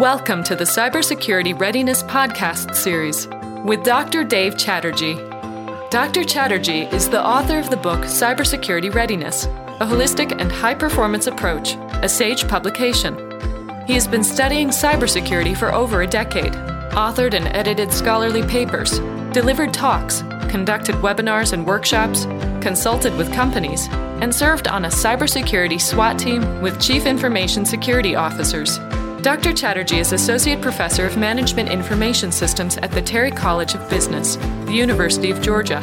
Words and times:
Welcome 0.00 0.42
to 0.44 0.56
the 0.56 0.64
Cybersecurity 0.64 1.60
Readiness 1.60 2.02
Podcast 2.02 2.74
series 2.74 3.28
with 3.66 3.84
Dr. 3.84 4.24
Dave 4.24 4.56
Chatterjee. 4.56 5.16
Dr. 5.90 6.24
Chatterjee 6.24 6.84
is 6.84 7.10
the 7.10 7.22
author 7.22 7.58
of 7.58 7.68
the 7.68 7.76
book 7.76 8.00
Cybersecurity 8.06 8.94
Readiness 8.94 9.44
A 9.44 9.86
Holistic 9.86 10.40
and 10.40 10.50
High 10.50 10.72
Performance 10.74 11.26
Approach, 11.26 11.74
a 12.02 12.08
SAGE 12.08 12.48
publication. 12.48 13.14
He 13.86 13.92
has 13.92 14.08
been 14.08 14.24
studying 14.24 14.68
cybersecurity 14.68 15.54
for 15.54 15.70
over 15.70 16.00
a 16.00 16.06
decade, 16.06 16.54
authored 16.94 17.34
and 17.34 17.48
edited 17.48 17.92
scholarly 17.92 18.42
papers, 18.44 19.00
delivered 19.34 19.74
talks, 19.74 20.22
conducted 20.48 20.94
webinars 20.94 21.52
and 21.52 21.66
workshops, 21.66 22.24
consulted 22.64 23.14
with 23.18 23.34
companies, 23.34 23.86
and 24.22 24.34
served 24.34 24.66
on 24.66 24.86
a 24.86 24.88
cybersecurity 24.88 25.78
SWAT 25.78 26.18
team 26.18 26.62
with 26.62 26.80
Chief 26.80 27.04
Information 27.04 27.66
Security 27.66 28.16
Officers. 28.16 28.80
Dr. 29.22 29.52
Chatterjee 29.52 29.98
is 29.98 30.14
Associate 30.14 30.58
Professor 30.62 31.04
of 31.04 31.18
Management 31.18 31.68
Information 31.68 32.32
Systems 32.32 32.78
at 32.78 32.90
the 32.90 33.02
Terry 33.02 33.30
College 33.30 33.74
of 33.74 33.90
Business, 33.90 34.36
the 34.64 34.72
University 34.72 35.30
of 35.30 35.42
Georgia. 35.42 35.82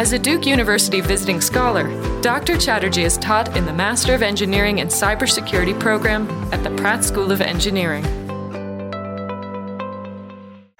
As 0.00 0.12
a 0.12 0.18
Duke 0.18 0.46
University 0.46 1.00
visiting 1.00 1.40
scholar, 1.40 1.84
Dr. 2.22 2.58
Chatterjee 2.58 3.04
is 3.04 3.18
taught 3.18 3.56
in 3.56 3.66
the 3.66 3.72
Master 3.72 4.16
of 4.16 4.22
Engineering 4.22 4.80
and 4.80 4.90
Cybersecurity 4.90 5.78
program 5.78 6.28
at 6.52 6.64
the 6.64 6.70
Pratt 6.70 7.04
School 7.04 7.30
of 7.30 7.40
Engineering. 7.40 8.02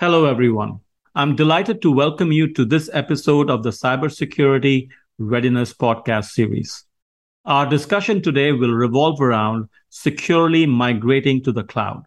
Hello, 0.00 0.24
everyone. 0.24 0.80
I'm 1.14 1.36
delighted 1.36 1.82
to 1.82 1.92
welcome 1.92 2.32
you 2.32 2.52
to 2.54 2.64
this 2.64 2.90
episode 2.92 3.48
of 3.48 3.62
the 3.62 3.70
Cybersecurity 3.70 4.88
Readiness 5.18 5.72
Podcast 5.72 6.30
series. 6.30 6.84
Our 7.44 7.66
discussion 7.66 8.22
today 8.22 8.50
will 8.50 8.72
revolve 8.72 9.20
around 9.20 9.68
securely 9.94 10.64
migrating 10.64 11.42
to 11.42 11.52
the 11.52 11.62
cloud. 11.62 12.06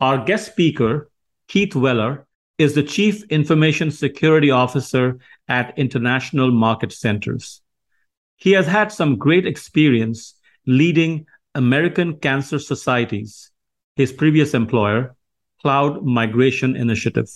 Our 0.00 0.22
guest 0.22 0.52
speaker, 0.52 1.10
Keith 1.48 1.74
Weller, 1.74 2.26
is 2.58 2.74
the 2.74 2.82
Chief 2.82 3.24
Information 3.30 3.90
Security 3.90 4.50
Officer 4.50 5.18
at 5.48 5.76
International 5.78 6.50
Market 6.50 6.92
Centers. 6.92 7.62
He 8.36 8.52
has 8.52 8.66
had 8.66 8.92
some 8.92 9.16
great 9.16 9.46
experience 9.46 10.34
leading 10.66 11.24
American 11.54 12.16
Cancer 12.18 12.58
Society's, 12.58 13.50
his 13.96 14.12
previous 14.12 14.52
employer, 14.52 15.16
Cloud 15.62 16.04
Migration 16.04 16.76
Initiative. 16.76 17.30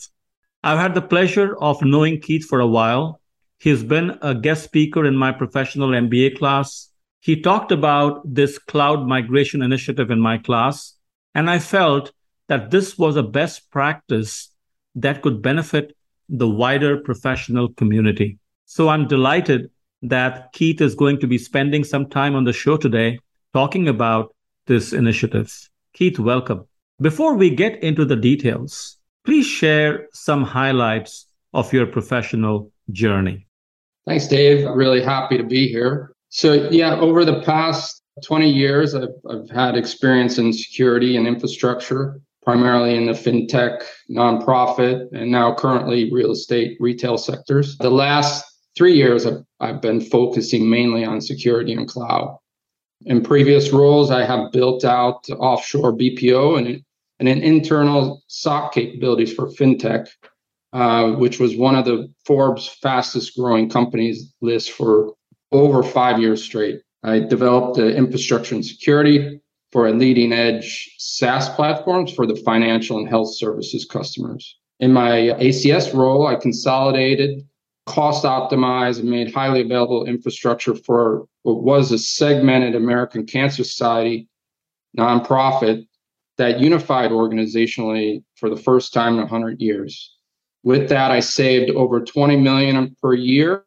I've 0.62 0.78
had 0.78 0.95
the 0.95 1.01
pleasure 1.01 1.56
of 1.56 1.83
knowing 1.83 2.21
Keith 2.21 2.45
for 2.45 2.61
a 2.61 2.67
while. 2.67 3.23
He's 3.59 3.83
been 3.83 4.19
a 4.21 4.34
guest 4.34 4.65
speaker 4.65 5.06
in 5.06 5.17
my 5.17 5.33
professional 5.33 5.89
MBA 5.89 6.37
class 6.37 6.91
he 7.27 7.35
talked 7.35 7.73
about 7.73 8.23
this 8.25 8.57
cloud 8.57 9.05
migration 9.05 9.61
initiative 9.61 10.13
in 10.13 10.21
my 10.21 10.39
class, 10.39 10.95
and 11.35 11.51
I 11.51 11.59
felt 11.59 12.13
that 12.47 12.71
this 12.71 12.97
was 12.97 13.17
a 13.17 13.25
best 13.25 13.69
practice 13.73 14.53
that 14.95 15.23
could 15.23 15.43
benefit 15.43 15.97
the 16.29 16.49
wider 16.49 16.99
professional 16.99 17.71
community. 17.71 18.39
So 18.67 18.89
I'm 18.89 19.09
delighted 19.09 19.73
that 20.03 20.53
Keith 20.53 20.81
is 20.81 20.95
going 20.95 21.19
to 21.19 21.27
be 21.27 21.37
spending 21.37 21.83
some 21.83 22.09
time 22.09 22.37
on 22.37 22.45
the 22.45 22.53
show 22.53 22.77
today 22.77 23.19
talking 23.53 23.89
about 23.89 24.33
this 24.69 24.93
initiative. 24.93 25.53
Keith, 25.95 26.21
welcome. 26.21 26.69
Before 27.01 27.35
we 27.35 27.51
get 27.51 27.83
into 27.83 28.05
the 28.05 28.15
details, 28.15 28.99
please 29.25 29.47
share 29.47 30.07
some 30.13 30.45
highlights 30.45 31.27
of 31.53 31.73
your 31.73 31.87
professional 31.87 32.71
journey. 32.93 33.49
Thanks, 34.07 34.29
Dave. 34.29 34.65
Really 34.65 35.03
happy 35.03 35.37
to 35.39 35.43
be 35.43 35.67
here. 35.67 36.13
So, 36.37 36.69
yeah, 36.70 37.01
over 37.01 37.25
the 37.25 37.41
past 37.41 38.03
20 38.23 38.51
years, 38.51 38.95
I've, 38.95 39.09
I've 39.27 39.48
had 39.48 39.75
experience 39.75 40.37
in 40.37 40.53
security 40.53 41.17
and 41.17 41.27
infrastructure, 41.27 42.20
primarily 42.45 42.95
in 42.95 43.06
the 43.06 43.12
fintech, 43.12 43.83
nonprofit, 44.11 45.11
and 45.12 45.31
now 45.31 45.55
currently 45.55 46.12
real 46.12 46.33
estate 46.33 46.77
retail 46.78 47.17
sectors. 47.17 47.78
The 47.78 47.89
last 47.89 48.44
three 48.77 48.93
years, 48.93 49.25
I've, 49.25 49.44
I've 49.61 49.81
been 49.81 49.99
focusing 49.99 50.69
mainly 50.69 51.06
on 51.06 51.22
security 51.22 51.72
and 51.72 51.88
cloud. 51.88 52.37
In 53.06 53.22
previous 53.22 53.72
roles, 53.72 54.11
I 54.11 54.27
have 54.27 54.53
built 54.53 54.84
out 54.84 55.27
offshore 55.31 55.97
BPO 55.97 56.59
and, 56.59 56.84
and 57.19 57.28
an 57.31 57.41
internal 57.41 58.22
SOC 58.27 58.75
capabilities 58.75 59.32
for 59.32 59.47
fintech, 59.53 60.09
uh, 60.75 61.12
which 61.12 61.41
was 61.41 61.56
one 61.56 61.77
of 61.77 61.87
the 61.87 62.12
Forbes 62.27 62.69
fastest 62.69 63.34
growing 63.38 63.71
companies 63.71 64.34
list 64.43 64.72
for 64.72 65.15
over 65.53 65.83
five 65.83 66.21
years 66.21 66.43
straight. 66.43 66.81
I 67.03 67.21
developed 67.21 67.77
the 67.77 67.95
infrastructure 67.95 68.55
and 68.55 68.65
security 68.65 69.41
for 69.73 69.87
a 69.87 69.93
leading 69.93 70.33
edge 70.33 70.95
SaaS 70.99 71.49
platforms 71.51 72.12
for 72.12 72.27
the 72.27 72.37
financial 72.37 72.99
and 72.99 73.09
health 73.09 73.34
services 73.34 73.85
customers. 73.85 74.59
In 74.81 74.93
my 74.93 75.11
ACS 75.41 75.95
role, 75.95 76.27
I 76.27 76.35
consolidated, 76.37 77.47
cost 77.87 78.25
optimized, 78.25 79.01
and 79.01 79.11
made 79.11 79.33
highly 79.33 79.62
available 79.62 80.05
infrastructure 80.05 80.75
for 80.75 81.27
what 81.43 81.62
was 81.62 81.93
a 81.93 81.99
segmented 81.99 82.75
American 82.75 83.25
Cancer 83.25 83.65
Society 83.65 84.29
nonprofit 84.99 85.87
that 86.39 86.61
unified 86.61 87.11
organizationally 87.11 88.23
for 88.35 88.51
the 88.51 88.56
first 88.56 88.93
time 88.93 89.15
in 89.15 89.21
100 89.21 89.61
years. 89.61 90.15
With 90.62 90.89
that, 90.89 91.11
I 91.11 91.21
saved 91.21 91.71
over 91.71 92.01
20 92.01 92.37
million 92.37 92.97
per 93.01 93.15
year 93.15 93.65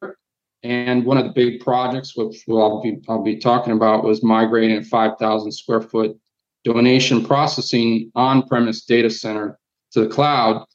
and 0.63 1.05
one 1.05 1.17
of 1.17 1.25
the 1.25 1.31
big 1.31 1.61
projects, 1.61 2.15
which 2.15 2.43
I'll 2.49 2.81
be 2.81 2.99
I'll 3.07 3.23
be 3.23 3.37
talking 3.37 3.73
about, 3.73 4.03
was 4.03 4.23
migrating 4.23 4.77
a 4.77 4.83
5,000 4.83 5.51
square 5.51 5.81
foot 5.81 6.17
donation 6.63 7.25
processing 7.25 8.11
on-premise 8.15 8.83
data 8.83 9.09
center 9.09 9.57
to 9.91 10.01
the 10.01 10.07
cloud 10.07 10.65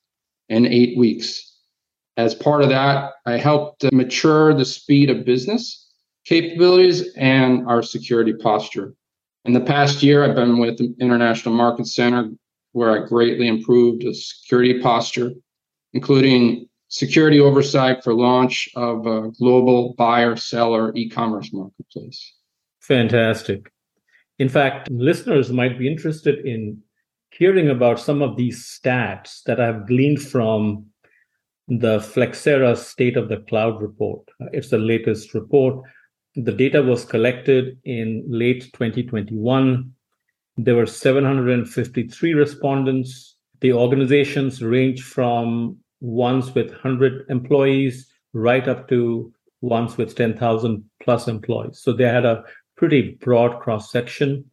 in 0.48 0.66
eight 0.66 0.96
weeks. 0.96 1.58
As 2.16 2.34
part 2.34 2.62
of 2.62 2.68
that, 2.70 3.12
I 3.26 3.36
helped 3.36 3.84
mature 3.92 4.54
the 4.54 4.64
speed 4.64 5.10
of 5.10 5.24
business 5.24 5.84
capabilities 6.24 7.12
and 7.16 7.66
our 7.68 7.82
security 7.82 8.32
posture. 8.32 8.94
In 9.44 9.52
the 9.52 9.60
past 9.60 10.02
year, 10.02 10.24
I've 10.24 10.34
been 10.34 10.58
with 10.58 10.78
the 10.78 10.94
International 10.98 11.54
Market 11.54 11.86
Center, 11.86 12.30
where 12.72 12.90
I 12.90 13.06
greatly 13.06 13.46
improved 13.46 14.02
the 14.02 14.14
security 14.14 14.80
posture, 14.80 15.32
including 15.92 16.68
security 16.88 17.40
oversight 17.40 18.04
for 18.04 18.14
launch 18.14 18.68
of 18.76 19.06
a 19.06 19.30
global 19.38 19.94
buyer 19.94 20.36
seller 20.36 20.92
e-commerce 20.94 21.52
marketplace. 21.52 22.34
Fantastic. 22.80 23.70
In 24.38 24.48
fact, 24.48 24.90
listeners 24.90 25.52
might 25.52 25.78
be 25.78 25.88
interested 25.88 26.44
in 26.44 26.82
hearing 27.30 27.68
about 27.70 28.00
some 28.00 28.22
of 28.22 28.36
these 28.36 28.64
stats 28.64 29.42
that 29.44 29.60
I've 29.60 29.86
gleaned 29.86 30.22
from 30.22 30.86
the 31.66 31.98
Flexera 31.98 32.76
State 32.76 33.16
of 33.16 33.28
the 33.28 33.38
Cloud 33.48 33.80
report. 33.80 34.28
It's 34.52 34.70
the 34.70 34.78
latest 34.78 35.34
report. 35.34 35.84
The 36.36 36.52
data 36.52 36.82
was 36.82 37.04
collected 37.04 37.78
in 37.84 38.24
late 38.28 38.64
2021. 38.74 39.92
There 40.56 40.76
were 40.76 40.86
753 40.86 42.34
respondents. 42.34 43.36
The 43.60 43.72
organizations 43.72 44.62
range 44.62 45.02
from 45.02 45.78
ones 46.04 46.54
with 46.54 46.68
100 46.68 47.26
employees 47.30 48.12
right 48.34 48.68
up 48.68 48.88
to 48.88 49.32
ones 49.62 49.96
with 49.96 50.14
10,000 50.14 50.84
plus 51.02 51.28
employees. 51.28 51.80
So 51.80 51.92
they 51.92 52.04
had 52.04 52.26
a 52.26 52.44
pretty 52.76 53.18
broad 53.22 53.60
cross 53.60 53.90
section 53.90 54.44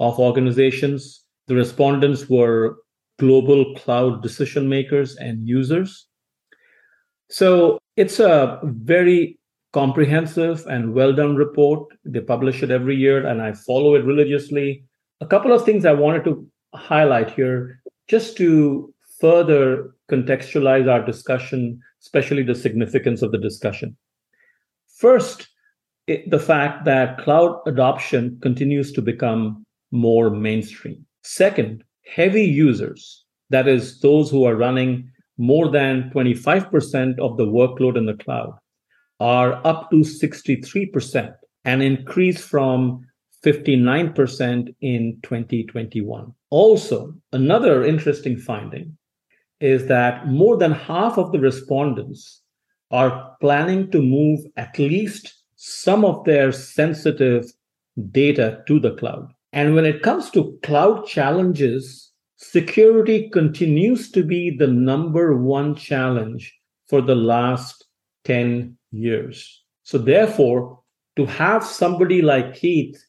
of 0.00 0.18
organizations. 0.18 1.24
The 1.46 1.56
respondents 1.56 2.28
were 2.30 2.78
global 3.18 3.74
cloud 3.74 4.22
decision 4.22 4.68
makers 4.68 5.16
and 5.16 5.46
users. 5.46 6.06
So 7.28 7.78
it's 7.96 8.18
a 8.18 8.60
very 8.62 9.38
comprehensive 9.74 10.64
and 10.68 10.94
well 10.94 11.12
done 11.12 11.36
report. 11.36 11.88
They 12.04 12.20
publish 12.20 12.62
it 12.62 12.70
every 12.70 12.96
year, 12.96 13.26
and 13.26 13.42
I 13.42 13.52
follow 13.52 13.94
it 13.94 14.04
religiously. 14.04 14.84
A 15.20 15.26
couple 15.26 15.52
of 15.52 15.64
things 15.64 15.84
I 15.84 15.92
wanted 15.92 16.24
to 16.24 16.46
highlight 16.74 17.30
here 17.32 17.82
just 18.08 18.36
to 18.38 18.93
further 19.24 19.94
contextualize 20.10 20.86
our 20.86 21.02
discussion, 21.02 21.80
especially 22.02 22.42
the 22.42 22.54
significance 22.54 23.22
of 23.22 23.32
the 23.32 23.38
discussion. 23.38 23.96
First, 24.98 25.48
it, 26.06 26.30
the 26.30 26.38
fact 26.38 26.84
that 26.84 27.16
cloud 27.16 27.62
adoption 27.66 28.38
continues 28.42 28.92
to 28.92 29.00
become 29.00 29.64
more 29.92 30.28
mainstream. 30.28 31.06
Second, 31.22 31.84
heavy 32.04 32.44
users, 32.44 33.24
that 33.48 33.66
is, 33.66 33.98
those 34.00 34.30
who 34.30 34.44
are 34.44 34.56
running 34.56 35.10
more 35.38 35.70
than 35.70 36.10
25% 36.14 37.18
of 37.18 37.38
the 37.38 37.46
workload 37.46 37.96
in 37.96 38.04
the 38.04 38.20
cloud, 38.24 38.52
are 39.20 39.66
up 39.66 39.90
to 39.90 40.00
63%, 40.00 41.32
an 41.64 41.80
increase 41.80 42.44
from 42.44 43.06
59% 43.42 44.74
in 44.82 45.18
2021. 45.22 46.34
Also, 46.50 47.14
another 47.32 47.84
interesting 47.84 48.36
finding 48.36 48.94
is 49.64 49.86
that 49.86 50.26
more 50.26 50.58
than 50.58 50.72
half 50.72 51.16
of 51.16 51.32
the 51.32 51.40
respondents 51.40 52.42
are 52.90 53.34
planning 53.40 53.90
to 53.90 54.02
move 54.02 54.40
at 54.58 54.78
least 54.78 55.42
some 55.56 56.04
of 56.04 56.22
their 56.24 56.52
sensitive 56.52 57.50
data 58.10 58.62
to 58.66 58.78
the 58.78 58.94
cloud. 58.96 59.32
And 59.54 59.74
when 59.74 59.86
it 59.86 60.02
comes 60.02 60.28
to 60.30 60.58
cloud 60.62 61.06
challenges, 61.06 62.12
security 62.36 63.30
continues 63.30 64.10
to 64.10 64.22
be 64.22 64.54
the 64.54 64.66
number 64.66 65.34
one 65.34 65.74
challenge 65.74 66.54
for 66.88 67.00
the 67.00 67.14
last 67.14 67.86
10 68.24 68.76
years. 68.90 69.64
So, 69.82 69.96
therefore, 69.96 70.80
to 71.16 71.24
have 71.24 71.64
somebody 71.64 72.20
like 72.20 72.54
Keith 72.54 73.02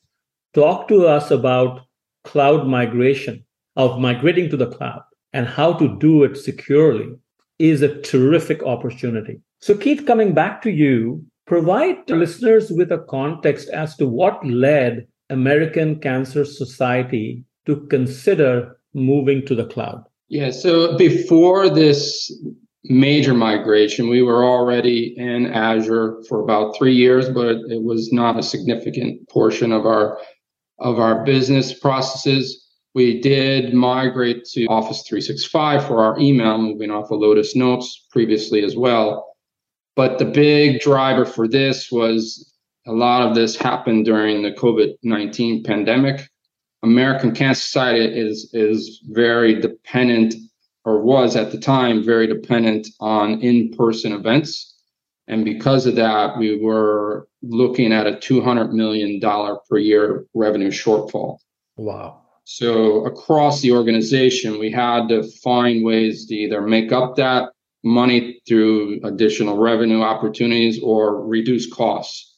talk 0.54 0.88
to 0.88 1.06
us 1.06 1.32
about 1.32 1.82
cloud 2.24 2.66
migration, 2.66 3.44
of 3.76 4.00
migrating 4.00 4.50
to 4.52 4.58
the 4.58 4.72
cloud, 4.72 5.04
and 5.36 5.46
how 5.46 5.74
to 5.74 6.00
do 6.00 6.24
it 6.24 6.38
securely 6.38 7.14
is 7.60 7.82
a 7.82 8.02
terrific 8.02 8.64
opportunity. 8.64 9.42
So, 9.60 9.76
Keith, 9.76 10.06
coming 10.08 10.34
back 10.34 10.62
to 10.62 10.72
you, 10.72 11.26
provide 11.46 12.10
listeners 12.10 12.72
with 12.72 12.90
a 12.92 13.00
context 13.10 13.68
as 13.70 13.98
to 13.98 14.08
what 14.08 14.46
led 14.46 15.06
American 15.30 16.00
Cancer 16.00 16.46
Society 16.46 17.44
to 17.66 17.86
consider 17.88 18.80
moving 18.94 19.46
to 19.46 19.56
the 19.56 19.66
cloud. 19.66 20.06
Yeah, 20.30 20.52
so 20.52 20.98
before 20.98 21.70
this 21.70 22.32
major 22.86 23.34
migration, 23.34 24.08
we 24.08 24.22
were 24.22 24.46
already 24.46 25.16
in 25.18 25.48
Azure 25.48 26.24
for 26.30 26.40
about 26.42 26.78
three 26.78 26.96
years, 26.96 27.28
but 27.30 27.58
it 27.70 27.84
was 27.84 28.14
not 28.14 28.40
a 28.40 28.44
significant 28.44 29.28
portion 29.28 29.74
of 29.74 29.86
our 29.86 30.18
of 30.80 31.00
our 31.00 31.24
business 31.26 31.78
processes. 31.78 32.65
We 32.96 33.20
did 33.20 33.74
migrate 33.74 34.46
to 34.54 34.68
Office 34.68 35.02
365 35.02 35.86
for 35.86 36.02
our 36.02 36.18
email, 36.18 36.58
moving 36.58 36.92
off 36.92 37.12
of 37.12 37.20
Lotus 37.20 37.54
Notes 37.54 38.08
previously 38.10 38.64
as 38.64 38.78
well. 38.78 39.36
But 39.98 40.18
the 40.18 40.24
big 40.24 40.80
driver 40.80 41.26
for 41.26 41.46
this 41.46 41.92
was 41.92 42.54
a 42.88 42.94
lot 42.94 43.28
of 43.28 43.36
this 43.36 43.58
happened 43.58 44.06
during 44.06 44.44
the 44.44 44.52
COVID 44.52 44.96
19 45.04 45.64
pandemic. 45.64 46.30
American 46.84 47.34
Cancer 47.34 47.62
Society 47.62 48.06
is, 48.18 48.50
is 48.54 49.02
very 49.10 49.60
dependent, 49.60 50.34
or 50.86 51.02
was 51.02 51.36
at 51.36 51.52
the 51.52 51.60
time, 51.60 52.02
very 52.02 52.28
dependent 52.28 52.88
on 53.02 53.42
in 53.42 53.72
person 53.72 54.14
events. 54.14 54.74
And 55.28 55.44
because 55.44 55.86
of 55.86 55.96
that, 55.96 56.38
we 56.38 56.62
were 56.62 57.28
looking 57.42 57.92
at 57.92 58.08
a 58.08 58.14
$200 58.14 58.72
million 58.72 59.20
per 59.20 59.78
year 59.78 60.26
revenue 60.34 60.72
shortfall. 60.72 61.40
Wow. 61.76 62.22
So 62.46 63.06
across 63.06 63.62
the 63.62 63.72
organization, 63.72 64.60
we 64.60 64.72
had 64.72 65.10
to 65.10 65.24
find 65.44 65.84
ways 65.84 66.28
to 66.28 66.36
either 66.36 66.62
make 66.62 66.92
up 66.92 67.16
that 67.16 67.50
money 67.84 68.40
through 68.48 69.00
additional 69.04 69.58
revenue 69.58 70.02
opportunities 70.02 70.80
or 70.82 71.26
reduce 71.26 71.72
costs. 71.72 72.38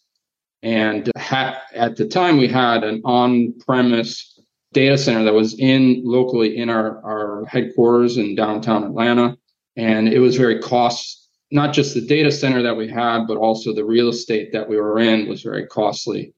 And 0.63 1.11
at 1.15 1.97
the 1.97 2.07
time, 2.07 2.37
we 2.37 2.47
had 2.47 2.85
an 2.85 3.01
on-premise 3.03 4.39
data 4.71 4.97
center 4.97 5.23
that 5.25 5.33
was 5.33 5.59
in 5.59 6.01
locally 6.05 6.57
in 6.57 6.69
our, 6.69 7.03
our 7.03 7.45
headquarters 7.45 8.17
in 8.17 8.35
downtown 8.35 8.85
Atlanta. 8.85 9.37
And 9.75 10.07
it 10.07 10.19
was 10.19 10.37
very 10.37 10.59
cost, 10.59 11.29
not 11.51 11.73
just 11.73 11.93
the 11.93 12.05
data 12.05 12.31
center 12.31 12.63
that 12.63 12.77
we 12.77 12.87
had, 12.87 13.25
but 13.27 13.37
also 13.37 13.73
the 13.73 13.85
real 13.85 14.07
estate 14.07 14.53
that 14.53 14.69
we 14.69 14.77
were 14.77 14.99
in 14.99 15.27
was 15.27 15.41
very 15.43 15.67
costly. 15.67 16.33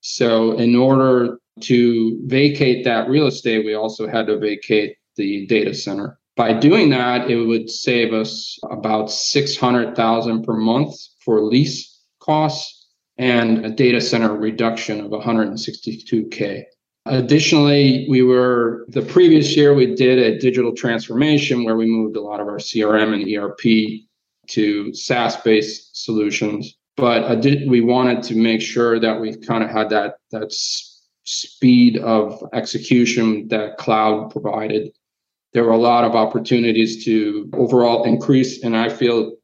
So 0.00 0.52
in 0.52 0.74
order 0.74 1.38
to 1.62 2.18
vacate 2.26 2.84
that 2.84 3.08
real 3.08 3.26
estate, 3.26 3.64
we 3.64 3.74
also 3.74 4.08
had 4.08 4.26
to 4.26 4.38
vacate 4.38 4.96
the 5.16 5.46
data 5.46 5.74
center. 5.74 6.18
By 6.36 6.54
doing 6.54 6.90
that, 6.90 7.30
it 7.30 7.36
would 7.36 7.68
save 7.68 8.14
us 8.14 8.58
about 8.70 9.10
600,000 9.10 10.42
per 10.42 10.54
month 10.54 10.94
for 11.24 11.42
lease 11.42 12.02
costs 12.20 12.88
and 13.18 13.66
a 13.66 13.70
data 13.70 14.00
center 14.00 14.34
reduction 14.34 15.00
of 15.00 15.10
162k. 15.10 16.64
Additionally, 17.06 18.06
we 18.08 18.22
were 18.22 18.86
the 18.88 19.02
previous 19.02 19.56
year 19.56 19.74
we 19.74 19.94
did 19.94 20.18
a 20.18 20.38
digital 20.38 20.74
transformation 20.74 21.64
where 21.64 21.76
we 21.76 21.86
moved 21.86 22.16
a 22.16 22.20
lot 22.20 22.40
of 22.40 22.46
our 22.46 22.58
CRM 22.58 23.14
and 23.14 23.28
ERP 23.36 24.00
to 24.48 24.94
SaaS-based 24.94 26.04
solutions. 26.04 26.74
But 26.96 27.40
did, 27.40 27.68
we 27.70 27.80
wanted 27.80 28.22
to 28.24 28.34
make 28.34 28.60
sure 28.60 29.00
that 29.00 29.20
we 29.20 29.36
kind 29.36 29.64
of 29.64 29.70
had 29.70 29.90
that 29.90 30.16
that's 30.30 30.89
speed 31.30 31.98
of 31.98 32.42
execution 32.52 33.48
that 33.48 33.76
cloud 33.78 34.30
provided. 34.30 34.90
There 35.52 35.64
were 35.64 35.72
a 35.72 35.78
lot 35.78 36.04
of 36.04 36.14
opportunities 36.14 37.04
to 37.04 37.50
overall 37.54 38.04
increase, 38.04 38.62
and 38.62 38.76
I 38.76 38.88
feel 38.88 39.36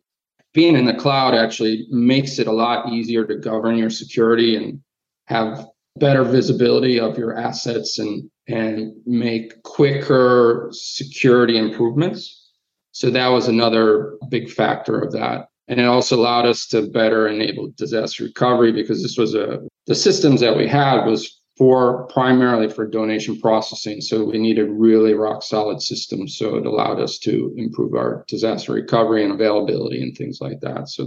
being 0.53 0.77
in 0.77 0.87
the 0.87 0.95
cloud 0.95 1.35
actually 1.35 1.87
makes 1.91 2.39
it 2.39 2.47
a 2.47 2.53
lot 2.53 2.93
easier 2.93 3.27
to 3.27 3.37
govern 3.37 3.77
your 3.77 3.91
security 3.91 4.57
and 4.57 4.81
have 5.27 5.67
better 5.99 6.25
visibility 6.25 6.99
of 6.99 7.19
your 7.19 7.37
assets 7.37 7.99
and 7.99 8.31
and 8.49 8.95
make 9.07 9.63
quicker 9.65 10.69
security 10.73 11.59
improvements. 11.59 12.51
So 12.93 13.11
that 13.11 13.29
was 13.29 13.49
another 13.49 14.17
big 14.29 14.49
factor 14.49 15.01
of 15.01 15.13
that. 15.13 15.49
And 15.69 15.81
it 15.81 15.85
also 15.85 16.17
allowed 16.17 16.47
us 16.47 16.67
to 16.69 16.89
better 16.89 17.27
enable 17.27 17.73
disaster 17.77 18.25
recovery 18.25 18.71
because 18.71 19.03
this 19.03 19.19
was 19.19 19.35
a 19.35 19.61
the 19.87 19.95
systems 19.95 20.41
that 20.41 20.57
we 20.57 20.67
had 20.67 21.05
was 21.05 21.41
for 21.57 22.07
primarily 22.09 22.69
for 22.69 22.87
donation 22.87 23.41
processing. 23.41 24.01
So 24.01 24.25
we 24.25 24.39
needed 24.39 24.69
really 24.71 25.15
rock 25.15 25.43
solid 25.43 25.81
systems. 25.81 26.37
So 26.37 26.57
it 26.57 26.67
allowed 26.67 27.01
us 27.01 27.19
to 27.21 27.55
improve 27.57 27.95
our 27.95 28.25
disaster 28.29 28.73
recovery 28.73 29.25
and 29.25 29.33
availability 29.33 30.03
and 30.03 30.17
things 30.17 30.41
like 30.41 30.61
that. 30.61 30.89
So 30.91 31.07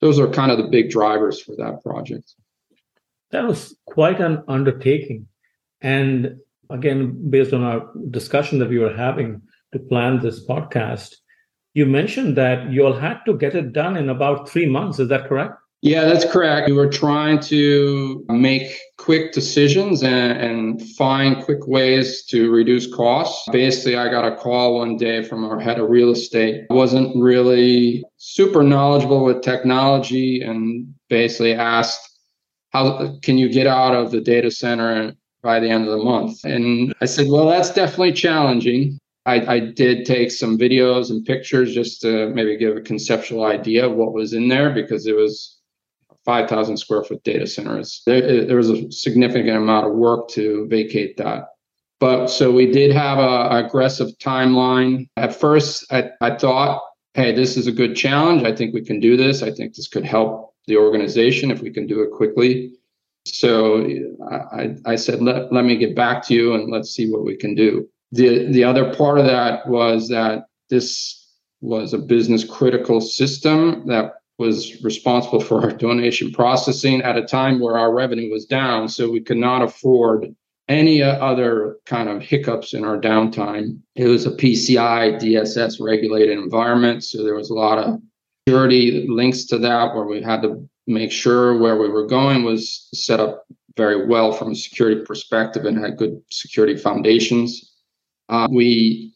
those 0.00 0.18
are 0.18 0.28
kind 0.28 0.52
of 0.52 0.58
the 0.58 0.68
big 0.68 0.90
drivers 0.90 1.40
for 1.40 1.56
that 1.56 1.82
project. 1.82 2.34
That 3.30 3.46
was 3.46 3.76
quite 3.86 4.20
an 4.20 4.42
undertaking. 4.46 5.26
And 5.80 6.36
again, 6.70 7.30
based 7.30 7.52
on 7.52 7.62
our 7.62 7.90
discussion 8.10 8.58
that 8.58 8.68
we 8.68 8.78
were 8.78 8.94
having 8.94 9.40
to 9.72 9.78
plan 9.78 10.20
this 10.20 10.46
podcast, 10.46 11.16
you 11.74 11.86
mentioned 11.86 12.36
that 12.36 12.70
you 12.70 12.84
all 12.84 12.92
had 12.92 13.20
to 13.26 13.36
get 13.36 13.54
it 13.54 13.72
done 13.72 13.96
in 13.96 14.08
about 14.08 14.48
three 14.48 14.66
months. 14.66 14.98
Is 14.98 15.08
that 15.08 15.28
correct? 15.28 15.54
Yeah, 15.80 16.06
that's 16.06 16.24
correct. 16.24 16.68
We 16.68 16.74
were 16.74 16.90
trying 16.90 17.38
to 17.40 18.24
make 18.28 18.76
quick 18.96 19.32
decisions 19.32 20.02
and, 20.02 20.32
and, 20.32 20.82
find 20.96 21.44
quick 21.44 21.68
ways 21.68 22.24
to 22.24 22.50
reduce 22.50 22.92
costs. 22.92 23.48
Basically, 23.52 23.96
I 23.96 24.10
got 24.10 24.26
a 24.26 24.34
call 24.34 24.78
one 24.78 24.96
day 24.96 25.22
from 25.22 25.44
our 25.44 25.60
head 25.60 25.78
of 25.78 25.88
real 25.88 26.10
estate. 26.10 26.66
I 26.68 26.74
wasn't 26.74 27.16
really 27.16 28.02
super 28.16 28.64
knowledgeable 28.64 29.24
with 29.24 29.42
technology 29.42 30.42
and 30.42 30.92
basically 31.08 31.54
asked, 31.54 32.18
How 32.70 33.16
can 33.22 33.38
you 33.38 33.48
get 33.48 33.68
out 33.68 33.94
of 33.94 34.10
the 34.10 34.20
data 34.20 34.50
center 34.50 35.14
by 35.42 35.60
the 35.60 35.68
end 35.68 35.84
of 35.84 35.96
the 35.96 36.04
month? 36.04 36.44
And 36.44 36.92
I 37.00 37.04
said, 37.04 37.28
Well, 37.28 37.46
that's 37.46 37.70
definitely 37.70 38.14
challenging. 38.14 38.98
I, 39.26 39.54
I, 39.54 39.60
did 39.60 40.06
take 40.06 40.30
some 40.30 40.56
videos 40.56 41.10
and 41.10 41.24
pictures 41.24 41.74
just 41.74 42.00
to 42.00 42.30
maybe 42.30 42.56
give 42.56 42.78
a 42.78 42.80
conceptual 42.80 43.44
idea 43.44 43.86
of 43.86 43.92
what 43.94 44.14
was 44.14 44.32
in 44.32 44.48
there 44.48 44.70
because 44.70 45.06
it 45.06 45.14
was 45.14 45.57
5,000 46.28 46.76
square 46.76 47.02
foot 47.02 47.24
data 47.24 47.46
centers. 47.46 48.02
There, 48.04 48.22
eh, 48.22 48.44
there, 48.44 48.58
was 48.58 48.68
a 48.68 48.92
significant 48.92 49.56
amount 49.56 49.86
of 49.86 49.94
work 49.94 50.28
to 50.32 50.66
vacate 50.68 51.16
that. 51.16 51.44
But 52.00 52.26
so 52.26 52.52
we 52.52 52.70
did 52.70 52.92
have 52.92 53.16
a, 53.18 53.64
aggressive 53.64 54.10
timeline. 54.18 55.08
At 55.16 55.34
first, 55.34 55.90
I, 55.90 56.10
I 56.20 56.36
thought, 56.36 56.82
hey, 57.14 57.34
this 57.34 57.56
is 57.56 57.66
a 57.66 57.72
good 57.72 57.96
challenge. 57.96 58.42
I 58.42 58.54
think 58.54 58.74
we 58.74 58.84
can 58.84 59.00
do 59.00 59.16
this. 59.16 59.42
I 59.42 59.50
think 59.50 59.74
this 59.74 59.88
could 59.88 60.04
help 60.04 60.52
the 60.66 60.76
organization 60.76 61.50
if 61.50 61.62
we 61.62 61.70
can 61.70 61.86
do 61.86 62.02
it 62.02 62.10
quickly. 62.10 62.74
So 63.24 63.88
I, 64.52 64.76
I 64.84 64.96
said, 64.96 65.22
let, 65.22 65.50
let 65.50 65.64
me 65.64 65.78
get 65.78 65.96
back 65.96 66.22
to 66.26 66.34
you 66.34 66.52
and 66.52 66.70
let's 66.70 66.90
see 66.90 67.10
what 67.10 67.24
we 67.24 67.38
can 67.38 67.54
do. 67.54 67.88
The, 68.12 68.52
the 68.52 68.64
other 68.64 68.94
part 68.94 69.18
of 69.18 69.24
that 69.24 69.66
was 69.66 70.10
that 70.10 70.44
this 70.68 71.26
was 71.62 71.94
a 71.94 71.98
business 71.98 72.44
critical 72.44 73.00
system 73.00 73.86
that 73.86 74.17
was 74.38 74.82
responsible 74.82 75.40
for 75.40 75.60
our 75.60 75.72
donation 75.72 76.32
processing 76.32 77.02
at 77.02 77.16
a 77.16 77.24
time 77.24 77.58
where 77.58 77.76
our 77.76 77.92
revenue 77.92 78.30
was 78.30 78.46
down. 78.46 78.88
So 78.88 79.10
we 79.10 79.20
could 79.20 79.36
not 79.36 79.62
afford 79.62 80.34
any 80.68 81.02
other 81.02 81.78
kind 81.86 82.08
of 82.08 82.22
hiccups 82.22 82.74
in 82.74 82.84
our 82.84 83.00
downtime. 83.00 83.80
It 83.96 84.06
was 84.06 84.26
a 84.26 84.30
PCI 84.30 85.20
DSS 85.20 85.80
regulated 85.80 86.38
environment. 86.38 87.02
So 87.04 87.24
there 87.24 87.34
was 87.34 87.50
a 87.50 87.54
lot 87.54 87.78
of 87.78 88.00
security 88.46 89.06
links 89.08 89.44
to 89.46 89.58
that 89.58 89.94
where 89.94 90.04
we 90.04 90.22
had 90.22 90.42
to 90.42 90.68
make 90.86 91.10
sure 91.10 91.58
where 91.58 91.76
we 91.76 91.88
were 91.88 92.06
going 92.06 92.44
was 92.44 92.88
set 92.94 93.20
up 93.20 93.44
very 93.76 94.06
well 94.06 94.32
from 94.32 94.52
a 94.52 94.54
security 94.54 95.02
perspective 95.04 95.64
and 95.64 95.78
had 95.78 95.96
good 95.96 96.20
security 96.30 96.76
foundations. 96.76 97.74
Uh, 98.28 98.48
we 98.50 99.14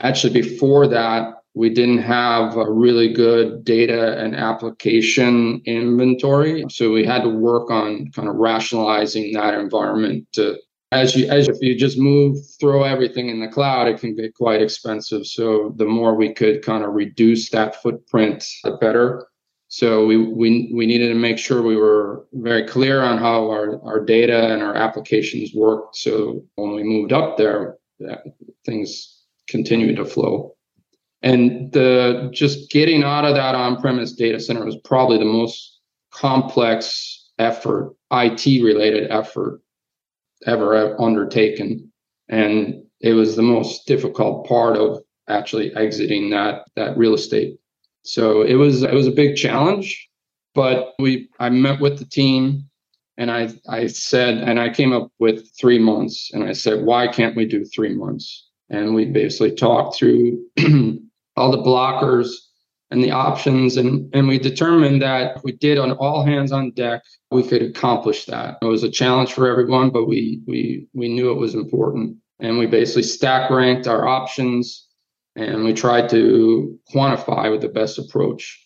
actually, 0.00 0.32
before 0.32 0.86
that, 0.88 1.34
we 1.54 1.70
didn't 1.70 1.98
have 1.98 2.56
a 2.56 2.70
really 2.70 3.12
good 3.12 3.64
data 3.64 4.18
and 4.18 4.36
application 4.36 5.60
inventory. 5.64 6.64
So 6.68 6.92
we 6.92 7.04
had 7.04 7.22
to 7.22 7.28
work 7.28 7.70
on 7.70 8.10
kind 8.12 8.28
of 8.28 8.36
rationalizing 8.36 9.32
that 9.32 9.54
environment 9.54 10.26
to 10.32 10.56
as 10.90 11.14
you 11.14 11.28
as 11.28 11.48
if 11.48 11.56
you 11.60 11.76
just 11.76 11.98
move 11.98 12.38
throw 12.58 12.82
everything 12.82 13.28
in 13.28 13.40
the 13.40 13.48
cloud 13.48 13.86
it 13.86 14.00
can 14.00 14.16
get 14.16 14.34
quite 14.34 14.62
expensive 14.62 15.26
so 15.26 15.74
the 15.76 15.84
more 15.84 16.14
we 16.14 16.32
could 16.32 16.64
kind 16.64 16.82
of 16.82 16.94
reduce 16.94 17.50
that 17.50 17.76
footprint 17.82 18.42
the 18.64 18.70
better 18.80 19.26
so 19.68 20.06
we 20.06 20.16
we 20.16 20.72
we 20.74 20.86
needed 20.86 21.08
to 21.08 21.14
make 21.14 21.36
sure 21.36 21.60
we 21.60 21.76
were 21.76 22.24
very 22.32 22.66
clear 22.66 23.02
on 23.02 23.18
how 23.18 23.50
our, 23.50 23.78
our 23.84 24.02
data 24.02 24.50
and 24.50 24.62
our 24.62 24.74
applications 24.74 25.50
worked 25.54 25.94
so 25.94 26.42
when 26.54 26.74
we 26.74 26.82
moved 26.82 27.12
up 27.12 27.36
there 27.36 27.76
that 28.00 28.22
things 28.64 29.24
continue 29.48 29.94
to 29.96 30.04
flow. 30.04 30.54
And 31.22 31.72
the 31.72 32.30
just 32.32 32.70
getting 32.70 33.02
out 33.02 33.24
of 33.24 33.34
that 33.34 33.54
on-premise 33.54 34.12
data 34.12 34.38
center 34.38 34.64
was 34.64 34.76
probably 34.84 35.18
the 35.18 35.24
most 35.24 35.78
complex 36.12 37.30
effort, 37.38 37.94
IT 38.12 38.62
related 38.62 39.10
effort 39.10 39.60
ever 40.46 41.00
undertaken. 41.00 41.90
And 42.28 42.82
it 43.00 43.14
was 43.14 43.36
the 43.36 43.42
most 43.42 43.86
difficult 43.86 44.46
part 44.46 44.76
of 44.76 45.02
actually 45.28 45.74
exiting 45.76 46.30
that 46.30 46.64
that 46.76 46.96
real 46.96 47.14
estate. 47.14 47.58
So 48.02 48.42
it 48.42 48.54
was 48.54 48.82
it 48.82 48.94
was 48.94 49.06
a 49.06 49.12
big 49.12 49.36
challenge, 49.36 50.08
but 50.54 50.94
we 50.98 51.28
I 51.38 51.50
met 51.50 51.80
with 51.80 51.98
the 51.98 52.04
team 52.04 52.68
and 53.16 53.30
I 53.30 53.50
I 53.68 53.86
said 53.86 54.38
and 54.38 54.58
I 54.58 54.70
came 54.70 54.92
up 54.92 55.10
with 55.18 55.50
3 55.58 55.78
months 55.78 56.30
and 56.32 56.44
I 56.44 56.52
said 56.52 56.84
why 56.84 57.08
can't 57.08 57.36
we 57.36 57.44
do 57.44 57.64
3 57.64 57.94
months? 57.94 58.46
And 58.70 58.94
we 58.94 59.06
basically 59.06 59.54
talked 59.54 59.96
through 59.96 60.44
all 61.38 61.50
the 61.50 61.58
blockers 61.58 62.28
and 62.90 63.02
the 63.02 63.10
options. 63.10 63.76
And 63.76 64.14
and 64.14 64.28
we 64.28 64.38
determined 64.38 65.02
that 65.02 65.42
we 65.44 65.52
did 65.52 65.78
on 65.78 65.92
all 65.92 66.24
hands 66.24 66.52
on 66.52 66.72
deck 66.72 67.02
we 67.30 67.42
could 67.42 67.62
accomplish 67.62 68.24
that. 68.26 68.58
It 68.62 68.66
was 68.66 68.82
a 68.82 68.90
challenge 68.90 69.32
for 69.32 69.48
everyone 69.50 69.90
but 69.90 70.06
we 70.06 70.40
we 70.46 70.86
we 70.94 71.08
knew 71.08 71.30
it 71.30 71.38
was 71.38 71.54
important. 71.54 72.16
And 72.40 72.58
we 72.58 72.66
basically 72.66 73.02
stack 73.02 73.50
ranked 73.50 73.88
our 73.88 74.06
options 74.06 74.86
and 75.36 75.64
we 75.64 75.72
tried 75.72 76.08
to 76.10 76.78
quantify 76.94 77.50
with 77.50 77.60
the 77.60 77.68
best 77.68 77.98
approach. 77.98 78.64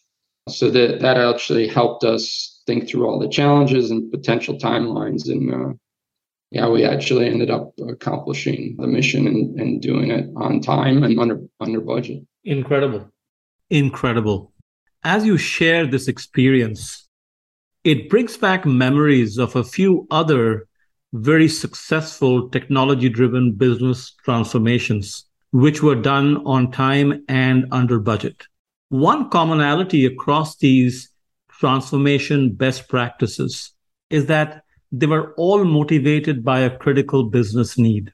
So 0.49 0.71
that 0.71 1.00
that 1.00 1.17
actually 1.17 1.69
helped 1.69 2.05
us 2.05 2.52
think 2.67 2.88
through 2.88 3.07
all 3.09 3.19
the 3.19 3.29
challenges 3.29 3.91
and 3.91 4.11
potential 4.11 4.57
timelines 4.57 5.29
and 5.29 5.52
uh, 5.52 5.73
yeah 6.50 6.69
we 6.69 6.85
actually 6.85 7.26
ended 7.26 7.50
up 7.50 7.73
accomplishing 7.88 8.76
the 8.79 8.87
mission 8.87 9.26
and, 9.26 9.59
and 9.61 9.83
doing 9.83 10.11
it 10.11 10.29
on 10.37 10.61
time 10.61 11.02
and 11.02 11.19
under 11.19 11.41
under 11.61 11.81
budget 11.81 12.23
incredible 12.45 13.09
incredible 13.71 14.53
as 15.05 15.25
you 15.25 15.37
share 15.37 15.87
this 15.87 16.09
experience 16.09 17.09
it 17.85 18.09
brings 18.09 18.37
back 18.37 18.65
memories 18.65 19.39
of 19.39 19.57
a 19.57 19.65
few 19.65 20.07
other 20.11 20.69
very 21.13 21.49
successful 21.49 22.49
technology 22.49 23.09
driven 23.09 23.53
business 23.53 24.15
transformations, 24.25 25.27
which 25.51 25.83
were 25.83 25.97
done 25.97 26.39
on 26.47 26.71
time 26.71 27.25
and 27.29 27.67
under 27.71 27.99
budget. 27.99 28.47
One 28.89 29.29
commonality 29.31 30.07
across 30.07 30.57
these 30.57 31.11
transformation 31.51 32.55
best 32.55 32.89
practices 32.89 33.73
is 34.11 34.27
that 34.27 34.63
they 34.91 35.07
were 35.07 35.35
all 35.35 35.65
motivated 35.65 36.45
by 36.45 36.61
a 36.61 36.77
critical 36.77 37.25
business 37.25 37.77
need. 37.77 38.13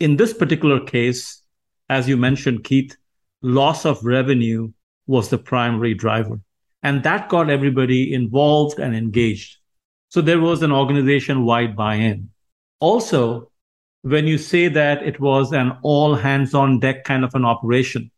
In 0.00 0.16
this 0.16 0.32
particular 0.32 0.80
case, 0.80 1.42
as 1.88 2.08
you 2.08 2.16
mentioned, 2.16 2.64
Keith, 2.64 2.96
loss 3.44 3.84
of 3.84 4.04
revenue 4.04 4.72
was 5.06 5.28
the 5.28 5.36
primary 5.36 5.92
driver. 5.92 6.40
And 6.82 7.02
that 7.02 7.28
got 7.28 7.50
everybody 7.50 8.14
involved 8.14 8.78
and 8.78 8.96
engaged. 8.96 9.58
So 10.08 10.22
there 10.22 10.40
was 10.40 10.62
an 10.62 10.72
organization 10.72 11.44
wide 11.44 11.76
buy 11.76 11.96
in. 11.96 12.30
Also, 12.80 13.50
when 14.02 14.26
you 14.26 14.38
say 14.38 14.68
that 14.68 15.02
it 15.02 15.20
was 15.20 15.52
an 15.52 15.76
all 15.82 16.14
hands 16.14 16.54
on 16.54 16.80
deck 16.80 17.04
kind 17.04 17.22
of 17.22 17.34
an 17.34 17.44
operation, 17.44 18.10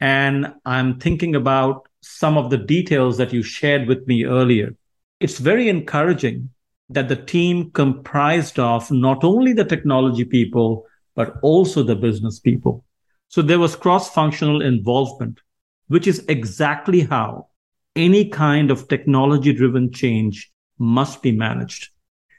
and 0.00 0.54
I'm 0.64 0.98
thinking 0.98 1.34
about 1.34 1.86
some 2.00 2.38
of 2.38 2.48
the 2.48 2.58
details 2.58 3.18
that 3.18 3.34
you 3.34 3.42
shared 3.42 3.86
with 3.86 4.06
me 4.06 4.24
earlier, 4.24 4.74
it's 5.20 5.38
very 5.38 5.68
encouraging 5.68 6.50
that 6.88 7.08
the 7.08 7.16
team 7.16 7.70
comprised 7.72 8.58
of 8.58 8.90
not 8.90 9.24
only 9.24 9.52
the 9.52 9.64
technology 9.64 10.24
people, 10.24 10.86
but 11.14 11.34
also 11.42 11.82
the 11.82 11.96
business 11.96 12.38
people. 12.40 12.84
So 13.30 13.42
there 13.42 13.60
was 13.60 13.76
cross 13.76 14.12
functional 14.12 14.60
involvement, 14.60 15.38
which 15.86 16.08
is 16.08 16.24
exactly 16.26 17.02
how 17.02 17.46
any 17.94 18.28
kind 18.28 18.72
of 18.72 18.88
technology 18.88 19.52
driven 19.52 19.92
change 19.92 20.50
must 20.80 21.22
be 21.22 21.30
managed. 21.30 21.90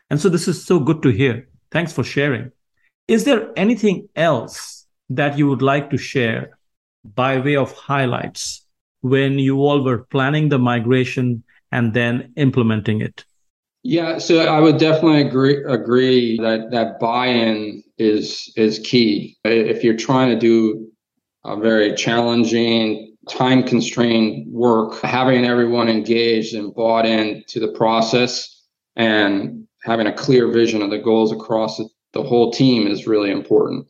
And 0.09 0.19
so 0.19 0.27
this 0.27 0.49
is 0.49 0.65
so 0.65 0.79
good 0.79 1.01
to 1.03 1.09
hear. 1.09 1.47
Thanks 1.71 1.93
for 1.93 2.03
sharing. 2.03 2.51
Is 3.07 3.23
there 3.23 3.53
anything 3.55 4.09
else 4.17 4.85
that 5.09 5.37
you 5.37 5.47
would 5.47 5.61
like 5.61 5.89
to 5.91 5.97
share 5.97 6.57
by 7.05 7.39
way 7.39 7.55
of 7.55 7.71
highlights 7.71 8.65
when 8.99 9.39
you 9.39 9.59
all 9.61 9.85
were 9.85 10.03
planning 10.03 10.49
the 10.49 10.59
migration 10.59 11.43
and 11.71 11.93
then 11.93 12.33
implementing 12.35 12.99
it? 12.99 13.23
Yeah, 13.83 14.19
so 14.19 14.39
I 14.39 14.59
would 14.59 14.77
definitely 14.77 15.21
agree 15.21 15.63
agree 15.65 16.37
that 16.37 16.69
that 16.71 16.99
buy-in 16.99 17.83
is 17.97 18.51
is 18.55 18.79
key. 18.79 19.37
If 19.43 19.83
you're 19.83 19.97
trying 19.97 20.29
to 20.29 20.39
do 20.39 20.87
a 21.43 21.57
very 21.59 21.95
challenging, 21.95 23.15
time 23.27 23.63
constrained 23.63 24.51
work, 24.53 25.01
having 25.01 25.45
everyone 25.45 25.89
engaged 25.89 26.53
and 26.53 26.73
bought 26.75 27.07
in 27.07 27.43
to 27.47 27.59
the 27.59 27.69
process 27.69 28.55
and 28.95 29.67
having 29.83 30.05
a 30.05 30.13
clear 30.13 30.51
vision 30.51 30.83
of 30.83 30.91
the 30.91 30.99
goals 30.99 31.31
across 31.31 31.81
the 32.13 32.21
whole 32.23 32.51
team 32.51 32.85
is 32.85 33.07
really 33.07 33.31
important. 33.31 33.87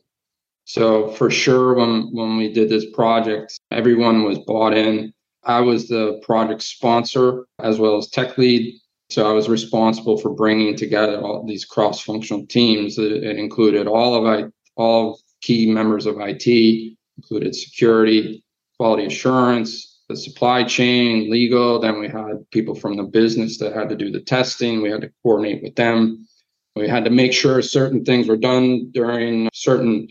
So 0.64 1.10
for 1.12 1.30
sure, 1.30 1.74
when 1.74 2.08
when 2.14 2.38
we 2.38 2.50
did 2.50 2.70
this 2.70 2.88
project, 2.92 3.58
everyone 3.70 4.24
was 4.24 4.38
bought 4.38 4.72
in. 4.74 5.12
I 5.44 5.60
was 5.60 5.88
the 5.88 6.20
project 6.24 6.62
sponsor 6.62 7.46
as 7.58 7.78
well 7.78 7.98
as 7.98 8.08
tech 8.08 8.38
lead. 8.38 8.74
So 9.12 9.28
I 9.28 9.32
was 9.34 9.46
responsible 9.46 10.16
for 10.16 10.30
bringing 10.30 10.74
together 10.74 11.20
all 11.20 11.44
these 11.46 11.66
cross-functional 11.66 12.46
teams. 12.46 12.96
It, 12.96 13.12
it 13.12 13.38
included 13.38 13.86
all 13.86 14.14
of 14.14 14.24
I, 14.24 14.48
all 14.76 15.20
key 15.42 15.70
members 15.70 16.06
of 16.06 16.16
IT, 16.18 16.96
included 17.18 17.54
security, 17.54 18.42
quality 18.78 19.04
assurance, 19.04 20.00
the 20.08 20.16
supply 20.16 20.64
chain, 20.64 21.30
legal. 21.30 21.78
Then 21.78 22.00
we 22.00 22.08
had 22.08 22.50
people 22.52 22.74
from 22.74 22.96
the 22.96 23.02
business 23.02 23.58
that 23.58 23.74
had 23.74 23.90
to 23.90 23.96
do 23.96 24.10
the 24.10 24.22
testing. 24.22 24.80
We 24.80 24.90
had 24.90 25.02
to 25.02 25.12
coordinate 25.22 25.62
with 25.62 25.74
them. 25.74 26.26
We 26.74 26.88
had 26.88 27.04
to 27.04 27.10
make 27.10 27.34
sure 27.34 27.60
certain 27.60 28.06
things 28.06 28.28
were 28.28 28.38
done 28.38 28.92
during 28.92 29.50
certain 29.52 30.08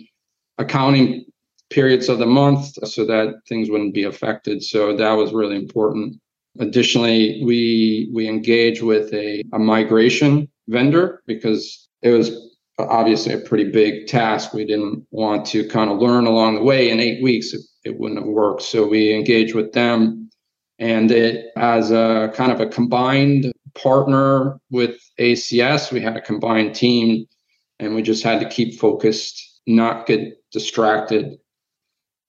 accounting 0.60 1.26
periods 1.72 2.08
of 2.08 2.20
the 2.20 2.28
month 2.28 2.88
so 2.88 3.06
that 3.08 3.42
things 3.50 3.72
wouldn't 3.72 3.96
be 3.96 4.04
affected. 4.04 4.62
So 4.62 4.96
that 4.96 5.14
was 5.14 5.34
really 5.34 5.56
important. 5.56 6.21
Additionally, 6.60 7.42
we 7.46 8.10
we 8.14 8.28
engage 8.28 8.82
with 8.82 9.14
a, 9.14 9.44
a 9.54 9.60
migration 9.60 10.50
vendor 10.68 11.24
because 11.26 11.88
it 12.02 12.12
was 12.12 12.32
obviously 12.78 13.34
a 13.34 13.40
pretty 13.40 13.70
big 13.70 14.08
task. 14.08 14.54
We 14.54 14.66
didn't 14.66 15.06
want 15.12 15.46
to 15.48 15.68
kind 15.68 15.90
of 15.90 16.00
learn 16.00 16.26
along 16.26 16.56
the 16.56 16.64
way 16.64 16.90
in 16.90 17.00
eight 17.00 17.22
weeks 17.24 17.54
it 17.84 18.00
wouldn't 18.00 18.20
have 18.20 18.28
worked. 18.28 18.62
So 18.62 18.88
we 18.88 19.14
engaged 19.14 19.56
with 19.56 19.74
them 19.74 20.30
and 20.80 21.12
it 21.12 21.52
as 21.56 21.92
a 21.92 22.32
kind 22.36 22.52
of 22.52 22.60
a 22.60 22.68
combined 22.68 23.52
partner 23.76 24.60
with 24.70 24.98
ACS, 25.20 25.92
we 25.92 26.02
had 26.02 26.18
a 26.18 26.22
combined 26.22 26.76
team 26.76 27.26
and 27.80 27.96
we 27.96 28.02
just 28.02 28.24
had 28.24 28.40
to 28.42 28.50
keep 28.50 28.80
focused, 28.80 29.62
not 29.68 30.06
get 30.06 30.38
distracted. 30.52 31.38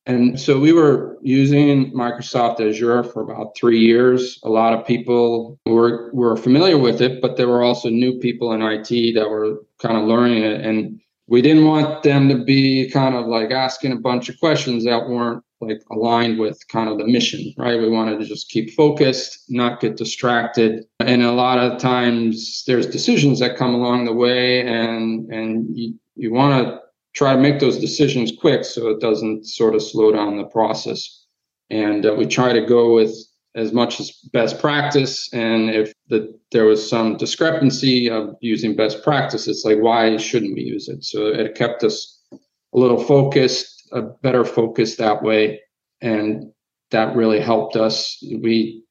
And 0.06 0.38
so 0.38 0.58
we 0.58 0.72
were 0.72 1.16
using 1.22 1.92
Microsoft 1.92 2.60
Azure 2.60 3.04
for 3.04 3.22
about 3.22 3.56
three 3.56 3.78
years. 3.78 4.40
A 4.42 4.48
lot 4.48 4.72
of 4.72 4.86
people 4.86 5.60
were, 5.64 6.10
were 6.12 6.36
familiar 6.36 6.76
with 6.76 7.00
it, 7.00 7.22
but 7.22 7.36
there 7.36 7.48
were 7.48 7.62
also 7.62 7.88
new 7.88 8.18
people 8.18 8.52
in 8.52 8.62
IT 8.62 9.14
that 9.14 9.30
were 9.30 9.60
kind 9.80 9.96
of 9.96 10.04
learning 10.04 10.42
it. 10.42 10.60
And 10.60 11.00
we 11.28 11.40
didn't 11.40 11.64
want 11.64 12.02
them 12.02 12.28
to 12.28 12.44
be 12.44 12.90
kind 12.90 13.14
of 13.14 13.26
like 13.26 13.52
asking 13.52 13.92
a 13.92 13.96
bunch 13.96 14.28
of 14.28 14.38
questions 14.40 14.84
that 14.84 15.08
weren't 15.08 15.44
like 15.62 15.80
aligned 15.92 16.38
with 16.38 16.66
kind 16.68 16.88
of 16.90 16.98
the 16.98 17.06
mission, 17.06 17.54
right? 17.56 17.80
We 17.80 17.88
wanted 17.88 18.18
to 18.18 18.26
just 18.26 18.50
keep 18.50 18.70
focused, 18.72 19.44
not 19.48 19.80
get 19.80 19.96
distracted. 19.96 20.84
And 20.98 21.22
a 21.22 21.32
lot 21.32 21.58
of 21.58 21.78
times 21.78 22.64
there's 22.66 22.86
decisions 22.86 23.38
that 23.38 23.56
come 23.56 23.72
along 23.74 24.04
the 24.04 24.12
way 24.12 24.66
and 24.66 25.32
and 25.32 25.66
you, 25.76 25.94
you 26.16 26.32
want 26.32 26.66
to 26.66 26.81
try 27.14 27.34
to 27.34 27.40
make 27.40 27.60
those 27.60 27.78
decisions 27.78 28.32
quick 28.40 28.64
so 28.64 28.88
it 28.88 29.00
doesn't 29.00 29.46
sort 29.46 29.74
of 29.74 29.82
slow 29.82 30.12
down 30.12 30.36
the 30.36 30.44
process. 30.44 31.26
And 31.70 32.04
uh, 32.06 32.14
we 32.14 32.26
try 32.26 32.52
to 32.52 32.64
go 32.64 32.94
with 32.94 33.14
as 33.54 33.72
much 33.72 34.00
as 34.00 34.10
best 34.32 34.58
practice. 34.60 35.32
And 35.32 35.70
if 35.70 35.92
the, 36.08 36.38
there 36.52 36.64
was 36.64 36.88
some 36.88 37.16
discrepancy 37.16 38.08
of 38.08 38.34
using 38.40 38.74
best 38.76 39.02
practice, 39.02 39.46
it's 39.46 39.64
like, 39.64 39.78
why 39.78 40.16
shouldn't 40.16 40.54
we 40.54 40.62
use 40.62 40.88
it? 40.88 41.04
So 41.04 41.26
it 41.26 41.54
kept 41.54 41.84
us 41.84 42.18
a 42.32 42.78
little 42.78 43.02
focused, 43.02 43.88
a 43.92 44.02
better 44.02 44.44
focus 44.44 44.96
that 44.96 45.22
way. 45.22 45.60
And 46.00 46.52
that 46.90 47.14
really 47.14 47.40
helped 47.40 47.76
us. 47.76 48.18
We 48.22 48.84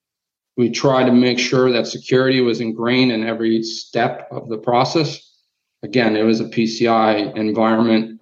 we 0.58 0.70
try 0.70 1.04
to 1.04 1.12
make 1.12 1.40
sure 1.40 1.72
that 1.72 1.88
security 1.88 2.42
was 2.42 2.60
ingrained 2.60 3.12
in 3.12 3.26
every 3.26 3.64
step 3.64 4.28
of 4.32 4.50
the 4.50 4.58
process. 4.58 5.31
Again, 5.84 6.16
it 6.16 6.24
was 6.24 6.40
a 6.40 6.46
PCI 6.46 7.36
environment. 7.36 8.22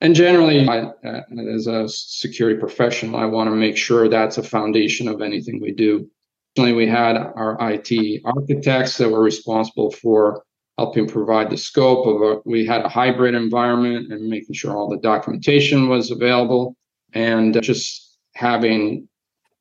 And 0.00 0.14
generally 0.14 0.68
I, 0.68 0.80
uh, 0.80 1.22
as 1.54 1.68
a 1.68 1.88
security 1.88 2.58
professional 2.58 3.20
i 3.20 3.24
want 3.24 3.48
to 3.48 3.54
make 3.54 3.76
sure 3.76 4.08
that's 4.08 4.36
a 4.36 4.42
foundation 4.42 5.06
of 5.06 5.22
anything 5.22 5.60
we 5.60 5.72
do. 5.72 6.10
We 6.58 6.86
had 6.86 7.16
our 7.16 7.56
it 7.62 8.20
architects 8.24 8.98
that 8.98 9.08
were 9.08 9.22
responsible 9.22 9.90
for 9.92 10.42
helping 10.76 11.06
provide 11.06 11.50
the 11.50 11.56
scope 11.56 12.06
of 12.06 12.20
a 12.20 12.40
we 12.44 12.66
had 12.66 12.84
a 12.84 12.88
hybrid 12.88 13.34
environment 13.34 14.12
and 14.12 14.28
making 14.28 14.54
sure 14.54 14.76
all 14.76 14.88
the 14.88 14.98
documentation 14.98 15.88
was 15.88 16.10
available. 16.10 16.76
And 17.14 17.62
just 17.62 18.18
having 18.34 19.08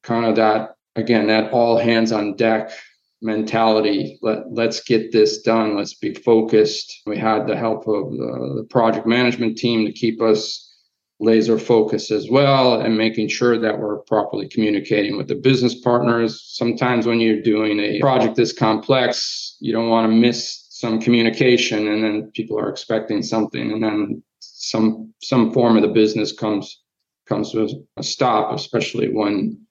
kind 0.04 0.26
of 0.26 0.36
that 0.38 0.76
again 0.96 1.28
that 1.28 1.52
all 1.54 1.78
hands 1.78 2.12
on 2.12 2.36
deck 2.36 2.72
mentality 3.22 4.18
let 4.22 4.52
let's 4.52 4.82
get 4.82 5.12
this 5.12 5.42
done. 5.42 5.78
Let's 5.78 5.94
be 5.94 6.14
focused. 6.14 7.02
We 7.06 7.18
had 7.18 7.48
the 7.48 7.56
help 7.56 7.88
of 7.88 8.12
the, 8.12 8.54
the 8.58 8.68
project 8.70 9.06
management 9.06 9.58
team 9.58 9.86
to 9.86 9.92
keep 9.92 10.22
us 10.22 10.68
laser 11.20 11.60
focused 11.60 12.10
as 12.10 12.30
well 12.32 12.82
and 12.82 12.98
making 12.98 13.28
sure 13.28 13.60
that 13.60 13.78
we're 13.78 14.00
properly 14.00 14.48
communicating 14.48 15.18
with 15.18 15.28
the 15.28 15.36
business 15.36 15.76
partners. 15.76 16.42
Sometimes 16.44 17.06
when 17.06 17.20
you're 17.20 17.42
doing 17.42 17.80
a 17.80 18.00
project 18.00 18.36
this 18.36 18.54
complex 18.54 19.58
you 19.60 19.72
don't 19.72 19.90
want 19.90 20.12
to 20.12 20.16
miss 20.16 20.66
some 20.70 21.00
communication 21.00 21.88
and 21.88 22.04
then 22.04 22.32
people 22.34 22.60
are 22.60 22.70
expecting 22.70 23.22
something 23.22 23.72
and 23.72 23.84
then 23.84 24.24
some 24.40 25.14
some 25.22 25.54
form 25.54 25.78
of 25.78 25.84
the 25.84 25.88
business 25.88 26.34
comes 26.34 26.82
comes 27.28 27.52
to 27.52 27.70
a 27.98 28.04
stop 28.04 28.52
especially 28.54 29.08
when 29.14 29.62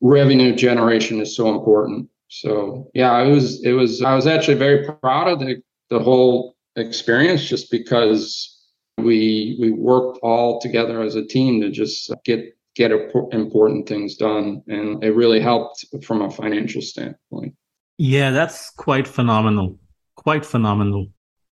revenue 0.00 0.54
generation 0.54 1.20
is 1.20 1.36
so 1.36 1.48
important 1.54 2.08
so 2.28 2.90
yeah, 2.94 3.18
it 3.22 3.30
was 3.30 3.62
it 3.64 3.72
was 3.72 4.02
I 4.02 4.14
was 4.14 4.26
actually 4.26 4.58
very 4.58 4.84
proud 4.84 5.28
of 5.28 5.40
the 5.40 5.62
the 5.90 5.98
whole 5.98 6.56
experience 6.76 7.48
just 7.48 7.70
because 7.70 8.54
we 8.98 9.56
we 9.60 9.70
worked 9.70 10.18
all 10.22 10.60
together 10.60 11.00
as 11.02 11.14
a 11.14 11.24
team 11.24 11.60
to 11.62 11.70
just 11.70 12.12
get 12.24 12.54
get 12.74 12.92
important 13.32 13.88
things 13.88 14.16
done 14.16 14.62
and 14.68 15.02
it 15.02 15.10
really 15.10 15.40
helped 15.40 15.84
from 16.04 16.22
a 16.22 16.30
financial 16.30 16.80
standpoint. 16.82 17.54
Yeah, 17.96 18.30
that's 18.30 18.70
quite 18.70 19.08
phenomenal. 19.08 19.76
Quite 20.14 20.46
phenomenal. 20.46 21.08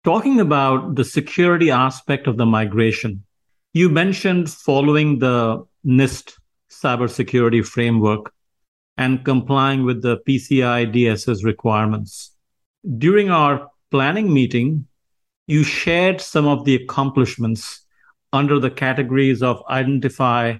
Talking 0.03 0.39
about 0.39 0.95
the 0.95 1.03
security 1.03 1.69
aspect 1.69 2.25
of 2.25 2.37
the 2.37 2.45
migration, 2.45 3.23
you 3.73 3.89
mentioned 3.89 4.49
following 4.49 5.19
the 5.19 5.63
NIST 5.85 6.33
cybersecurity 6.71 7.63
framework 7.63 8.33
and 8.97 9.25
complying 9.25 9.83
with 9.83 10.01
the 10.01 10.17
PCI 10.27 10.93
DSS 10.93 11.43
requirements. 11.43 12.35
During 12.97 13.29
our 13.29 13.69
planning 13.89 14.33
meeting, 14.33 14.87
you 15.47 15.63
shared 15.63 16.21
some 16.21 16.47
of 16.47 16.65
the 16.65 16.75
accomplishments 16.75 17.85
under 18.33 18.59
the 18.59 18.71
categories 18.71 19.43
of 19.43 19.63
identify, 19.69 20.57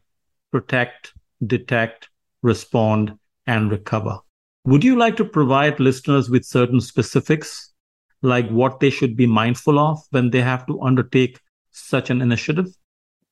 protect, 0.51 1.13
detect, 1.45 2.09
respond, 2.41 3.17
and 3.47 3.71
recover. 3.71 4.19
Would 4.65 4.83
you 4.83 4.95
like 4.97 5.15
to 5.17 5.25
provide 5.25 5.79
listeners 5.79 6.29
with 6.29 6.45
certain 6.45 6.81
specifics, 6.81 7.73
like 8.21 8.50
what 8.50 8.79
they 8.79 8.89
should 8.89 9.15
be 9.15 9.25
mindful 9.25 9.79
of 9.79 10.00
when 10.11 10.29
they 10.29 10.41
have 10.41 10.67
to 10.67 10.81
undertake 10.81 11.39
such 11.71 12.09
an 12.09 12.21
initiative? 12.21 12.67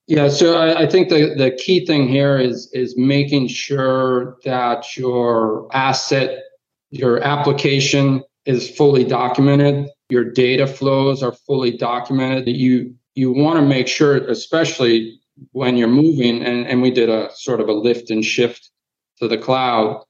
Yeah, 0.10 0.28
so 0.28 0.58
I, 0.58 0.82
I, 0.82 0.88
think 0.88 1.10
the, 1.10 1.36
the 1.36 1.52
key 1.52 1.86
thing 1.86 2.08
here 2.08 2.36
is 2.40 2.68
is 2.74 2.98
making 2.98 3.48
sure 3.48 4.40
that 4.44 4.98
your 4.98 5.68
asset, 5.72 6.46
your 6.90 7.22
application 7.24 8.24
is 8.46 8.68
fully 8.72 9.04
documented, 9.04 9.88
your 10.10 10.24
data 10.24 10.66
flows 10.66 11.22
are 11.22 11.32
fully 11.32 11.78
documented. 11.78 12.46
That 12.46 12.56
you 12.56 12.96
you 13.14 13.32
want 13.32 13.60
to 13.60 13.62
make 13.66 13.88
sure, 13.88 14.18
especially 14.28 15.22
when 15.52 15.78
you're 15.78 15.88
moving, 15.88 16.44
and, 16.44 16.66
and 16.66 16.82
we 16.82 16.90
did 16.90 17.10
a 17.10 17.30
sort 17.36 17.62
of 17.62 17.70
a 17.70 17.74
lift 17.74 18.10
and 18.10 18.26
shift 18.26 18.72
to 19.20 19.28
the 19.28 19.38
cloud, 19.38 20.04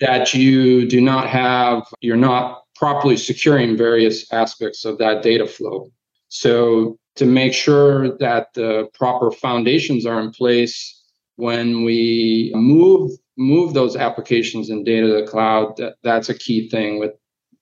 that 0.00 0.32
you 0.32 0.88
do 0.88 1.02
not 1.02 1.28
have, 1.28 1.86
you're 2.00 2.16
not 2.16 2.62
properly 2.76 3.18
securing 3.18 3.76
various 3.76 4.32
aspects 4.32 4.86
of 4.86 4.96
that 4.98 5.22
data 5.22 5.46
flow. 5.46 5.90
So 6.28 6.98
to 7.16 7.26
make 7.26 7.54
sure 7.54 8.16
that 8.18 8.48
the 8.54 8.88
proper 8.94 9.30
foundations 9.30 10.04
are 10.06 10.20
in 10.20 10.30
place 10.30 11.02
when 11.36 11.84
we 11.84 12.52
move 12.54 13.12
move 13.36 13.74
those 13.74 13.96
applications 13.96 14.70
and 14.70 14.86
data 14.86 15.08
to 15.08 15.14
the 15.14 15.26
cloud 15.26 15.76
that, 15.76 15.96
that's 16.04 16.28
a 16.28 16.34
key 16.34 16.68
thing 16.68 16.98
with 16.98 17.12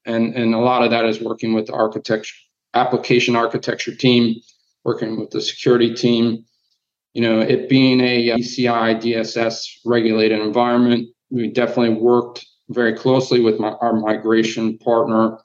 and 0.05 0.35
and 0.35 0.55
a 0.55 0.59
lot 0.59 0.83
of 0.83 0.91
that 0.91 1.05
is 1.05 1.21
working 1.21 1.55
with 1.55 1.67
the 1.67 1.73
architecture 1.73 2.35
application 2.75 3.37
architecture 3.37 3.95
team 3.95 4.37
working 4.85 5.19
with 5.19 5.31
the 5.31 5.41
security 5.41 5.95
team. 5.95 6.45
You 7.15 7.23
know 7.23 7.41
it 7.41 7.69
being 7.69 8.01
a 8.01 8.33
uh, 8.33 8.37
PCI 8.37 9.01
DSS 9.01 9.67
regulated 9.85 10.41
environment 10.41 11.09
we 11.31 11.49
definitely 11.49 11.95
worked 11.95 12.47
very 12.69 12.95
closely 12.95 13.41
with 13.41 13.59
my, 13.59 13.71
our 13.81 13.95
migration 13.95 14.79
partner 14.79 15.39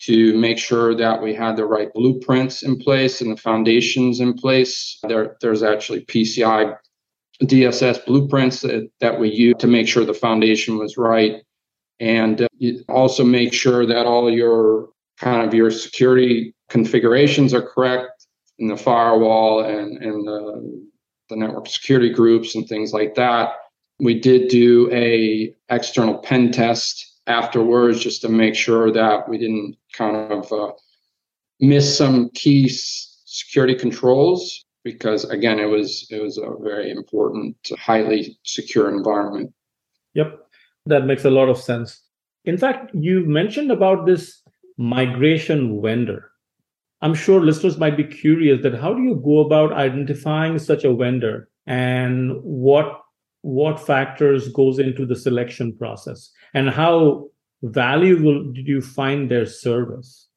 to 0.00 0.36
make 0.36 0.58
sure 0.58 0.94
that 0.94 1.22
we 1.22 1.34
had 1.34 1.56
the 1.56 1.64
right 1.64 1.92
blueprints 1.94 2.62
in 2.62 2.78
place 2.78 3.20
and 3.20 3.30
the 3.30 3.40
foundations 3.40 4.20
in 4.20 4.34
place. 4.34 4.98
There, 5.08 5.36
there's 5.40 5.62
actually 5.62 6.04
PCI 6.04 6.76
DSS 7.42 8.04
blueprints 8.06 8.60
that, 8.60 8.90
that 9.00 9.18
we 9.18 9.30
use 9.30 9.54
to 9.58 9.66
make 9.66 9.88
sure 9.88 10.04
the 10.04 10.14
foundation 10.14 10.78
was 10.78 10.96
right. 10.96 11.42
And 12.00 12.42
uh, 12.42 12.48
also 12.88 13.24
make 13.24 13.52
sure 13.52 13.86
that 13.86 14.06
all 14.06 14.30
your 14.30 14.88
kind 15.18 15.46
of 15.46 15.54
your 15.54 15.70
security 15.70 16.54
configurations 16.68 17.54
are 17.54 17.62
correct 17.62 18.26
in 18.58 18.68
the 18.68 18.76
firewall 18.76 19.60
and, 19.60 20.02
and 20.02 20.26
the, 20.26 20.86
the 21.30 21.36
network 21.36 21.68
security 21.68 22.10
groups 22.10 22.54
and 22.54 22.68
things 22.68 22.92
like 22.92 23.14
that. 23.14 23.52
We 24.00 24.18
did 24.18 24.48
do 24.48 24.90
a 24.92 25.54
external 25.70 26.18
pen 26.18 26.52
test 26.52 27.13
afterwards 27.26 28.00
just 28.00 28.20
to 28.22 28.28
make 28.28 28.54
sure 28.54 28.90
that 28.92 29.28
we 29.28 29.38
didn't 29.38 29.76
kind 29.92 30.16
of 30.32 30.52
uh, 30.52 30.72
miss 31.60 31.96
some 31.96 32.30
key 32.30 32.68
security 32.68 33.74
controls 33.74 34.64
because 34.82 35.24
again 35.24 35.58
it 35.58 35.66
was 35.66 36.06
it 36.10 36.22
was 36.22 36.38
a 36.38 36.50
very 36.62 36.90
important 36.90 37.56
highly 37.78 38.38
secure 38.44 38.88
environment. 38.88 39.52
Yep 40.14 40.40
that 40.86 41.06
makes 41.06 41.24
a 41.24 41.30
lot 41.30 41.48
of 41.48 41.58
sense. 41.58 42.02
In 42.44 42.58
fact 42.58 42.90
you 42.94 43.24
mentioned 43.24 43.70
about 43.70 44.06
this 44.06 44.42
migration 44.76 45.80
vendor. 45.80 46.30
I'm 47.00 47.14
sure 47.14 47.40
listeners 47.40 47.78
might 47.78 47.96
be 47.96 48.04
curious 48.04 48.62
that 48.62 48.74
how 48.74 48.94
do 48.94 49.02
you 49.02 49.20
go 49.24 49.40
about 49.40 49.72
identifying 49.72 50.58
such 50.58 50.84
a 50.84 50.94
vendor 50.94 51.48
and 51.66 52.42
what 52.42 53.03
what 53.44 53.78
factors 53.78 54.48
goes 54.48 54.78
into 54.78 55.04
the 55.04 55.16
selection 55.16 55.76
process 55.76 56.30
and 56.54 56.70
how 56.70 57.26
valuable 57.62 58.42
did 58.52 58.66
you 58.66 58.80
find 58.80 59.30
their 59.30 59.46
service? 59.46 60.28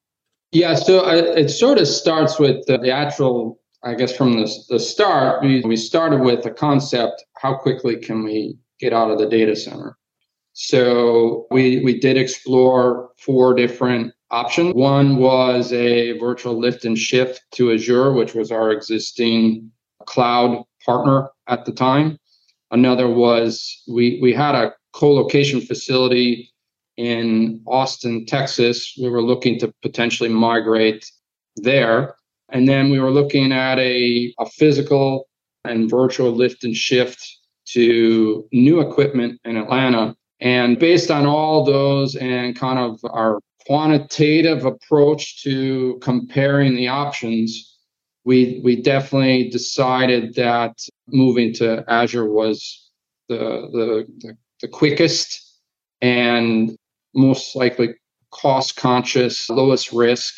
Yeah 0.52 0.74
so 0.74 1.04
uh, 1.04 1.14
it 1.14 1.48
sort 1.48 1.78
of 1.78 1.88
starts 1.88 2.38
with 2.38 2.66
the, 2.66 2.78
the 2.78 2.90
actual 2.90 3.60
i 3.84 3.94
guess 3.94 4.16
from 4.16 4.32
the, 4.40 4.46
the 4.70 4.80
start 4.80 5.42
we, 5.42 5.60
we 5.62 5.76
started 5.76 6.20
with 6.20 6.44
a 6.46 6.50
concept 6.50 7.24
how 7.36 7.54
quickly 7.54 7.96
can 7.96 8.24
we 8.24 8.58
get 8.78 8.92
out 8.92 9.10
of 9.10 9.18
the 9.18 9.28
data 9.28 9.56
center? 9.56 9.96
So 10.52 11.46
we 11.50 11.80
we 11.84 11.98
did 11.98 12.16
explore 12.16 13.10
four 13.18 13.54
different 13.54 14.12
options. 14.30 14.74
One 14.74 15.16
was 15.16 15.72
a 15.72 16.18
virtual 16.18 16.58
lift 16.58 16.84
and 16.84 16.98
shift 16.98 17.42
to 17.52 17.72
azure 17.72 18.12
which 18.12 18.34
was 18.34 18.50
our 18.50 18.70
existing 18.70 19.70
cloud 20.06 20.64
partner 20.84 21.28
at 21.48 21.64
the 21.64 21.72
time 21.72 22.18
Another 22.70 23.08
was 23.08 23.82
we 23.88 24.18
we 24.20 24.32
had 24.32 24.54
a 24.54 24.74
co-location 24.92 25.60
facility 25.60 26.52
in 26.96 27.62
Austin, 27.66 28.26
Texas. 28.26 28.94
We 29.00 29.08
were 29.08 29.22
looking 29.22 29.58
to 29.60 29.72
potentially 29.82 30.28
migrate 30.28 31.10
there. 31.56 32.16
And 32.50 32.68
then 32.68 32.90
we 32.90 32.98
were 32.98 33.10
looking 33.10 33.52
at 33.52 33.78
a, 33.78 34.34
a 34.38 34.46
physical 34.46 35.28
and 35.64 35.88
virtual 35.88 36.32
lift 36.32 36.64
and 36.64 36.74
shift 36.74 37.24
to 37.68 38.46
new 38.52 38.80
equipment 38.80 39.40
in 39.44 39.56
Atlanta. 39.56 40.16
And 40.40 40.78
based 40.78 41.10
on 41.10 41.26
all 41.26 41.64
those 41.64 42.16
and 42.16 42.56
kind 42.56 42.78
of 42.78 43.00
our 43.04 43.40
quantitative 43.66 44.64
approach 44.64 45.42
to 45.42 45.98
comparing 46.00 46.74
the 46.74 46.88
options, 46.88 47.77
we 48.28 48.60
we 48.62 48.76
definitely 48.76 49.48
decided 49.48 50.34
that 50.34 50.78
moving 51.06 51.50
to 51.54 51.82
Azure 51.88 52.30
was 52.30 52.90
the 53.30 53.38
the, 53.72 54.36
the, 54.60 54.68
quickest 54.68 55.60
and 56.02 56.76
most 57.14 57.56
likely 57.56 57.94
cost 58.30 58.76
conscious, 58.76 59.48
lowest 59.48 59.92
risk, 59.92 60.34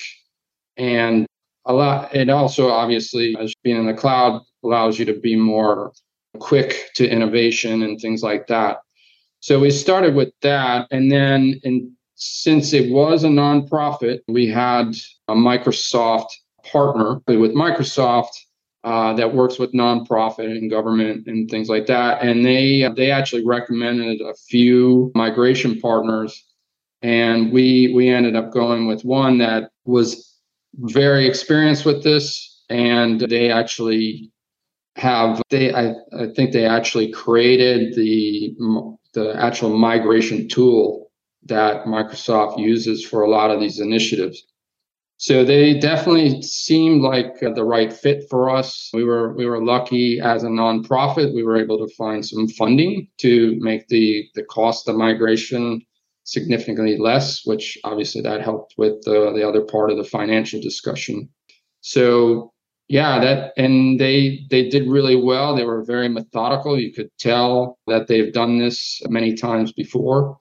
and 0.76 1.26
a 1.64 1.72
lot. 1.72 2.14
It 2.14 2.30
also 2.30 2.70
obviously, 2.70 3.36
as 3.40 3.52
being 3.64 3.78
in 3.78 3.86
the 3.86 4.00
cloud, 4.02 4.40
allows 4.62 4.96
you 4.96 5.04
to 5.06 5.18
be 5.18 5.34
more 5.34 5.92
quick 6.38 6.90
to 6.94 7.08
innovation 7.08 7.82
and 7.82 8.00
things 8.00 8.22
like 8.22 8.46
that. 8.46 8.78
So 9.40 9.58
we 9.58 9.72
started 9.72 10.14
with 10.14 10.32
that, 10.42 10.86
and 10.92 11.10
then 11.10 11.60
in 11.64 11.92
since 12.14 12.72
it 12.72 12.92
was 12.92 13.24
a 13.24 13.28
nonprofit, 13.28 14.20
we 14.28 14.46
had 14.46 14.94
a 15.26 15.34
Microsoft 15.34 16.28
partner 16.70 17.20
with 17.26 17.52
Microsoft 17.52 18.30
uh, 18.84 19.12
that 19.14 19.34
works 19.34 19.58
with 19.58 19.72
nonprofit 19.72 20.46
and 20.46 20.70
government 20.70 21.26
and 21.26 21.50
things 21.50 21.68
like 21.68 21.86
that. 21.86 22.22
And 22.22 22.44
they 22.44 22.88
they 22.96 23.10
actually 23.10 23.44
recommended 23.44 24.20
a 24.20 24.34
few 24.48 25.12
migration 25.14 25.78
partners, 25.80 26.46
and 27.02 27.52
we 27.52 27.92
we 27.94 28.08
ended 28.08 28.36
up 28.36 28.52
going 28.52 28.86
with 28.86 29.04
one 29.04 29.38
that 29.38 29.70
was 29.84 30.38
very 30.74 31.26
experienced 31.26 31.84
with 31.84 32.02
this, 32.02 32.64
and 32.70 33.20
they 33.20 33.50
actually 33.50 34.32
have 34.96 35.42
they 35.50 35.72
I, 35.72 35.94
I 36.18 36.28
think 36.34 36.52
they 36.52 36.66
actually 36.66 37.10
created 37.12 37.94
the 37.94 38.54
the 39.12 39.34
actual 39.36 39.76
migration 39.76 40.48
tool 40.48 41.10
that 41.44 41.84
Microsoft 41.84 42.58
uses 42.58 43.04
for 43.04 43.22
a 43.22 43.30
lot 43.30 43.50
of 43.50 43.60
these 43.60 43.80
initiatives. 43.80 44.46
So 45.20 45.44
they 45.44 45.78
definitely 45.78 46.40
seemed 46.40 47.02
like 47.02 47.40
the 47.40 47.62
right 47.62 47.92
fit 47.92 48.24
for 48.30 48.48
us. 48.48 48.88
We 48.94 49.04
were 49.04 49.34
we 49.34 49.44
were 49.44 49.62
lucky 49.62 50.18
as 50.18 50.44
a 50.44 50.48
nonprofit. 50.48 51.34
We 51.34 51.42
were 51.42 51.60
able 51.60 51.76
to 51.86 51.94
find 51.94 52.24
some 52.24 52.48
funding 52.48 53.06
to 53.18 53.54
make 53.60 53.86
the 53.88 54.26
the 54.34 54.44
cost 54.44 54.88
of 54.88 54.96
migration 54.96 55.82
significantly 56.24 56.96
less, 56.96 57.44
which 57.44 57.76
obviously 57.84 58.22
that 58.22 58.40
helped 58.40 58.76
with 58.78 59.02
the, 59.02 59.30
the 59.34 59.46
other 59.46 59.60
part 59.60 59.90
of 59.90 59.98
the 59.98 60.04
financial 60.04 60.58
discussion. 60.58 61.28
So 61.82 62.54
yeah, 62.88 63.20
that 63.20 63.52
and 63.58 64.00
they 64.00 64.46
they 64.48 64.70
did 64.70 64.88
really 64.88 65.16
well. 65.16 65.54
They 65.54 65.64
were 65.64 65.84
very 65.84 66.08
methodical. 66.08 66.80
You 66.80 66.94
could 66.94 67.10
tell 67.18 67.78
that 67.88 68.06
they've 68.06 68.32
done 68.32 68.58
this 68.58 69.02
many 69.10 69.34
times 69.34 69.70
before 69.70 70.39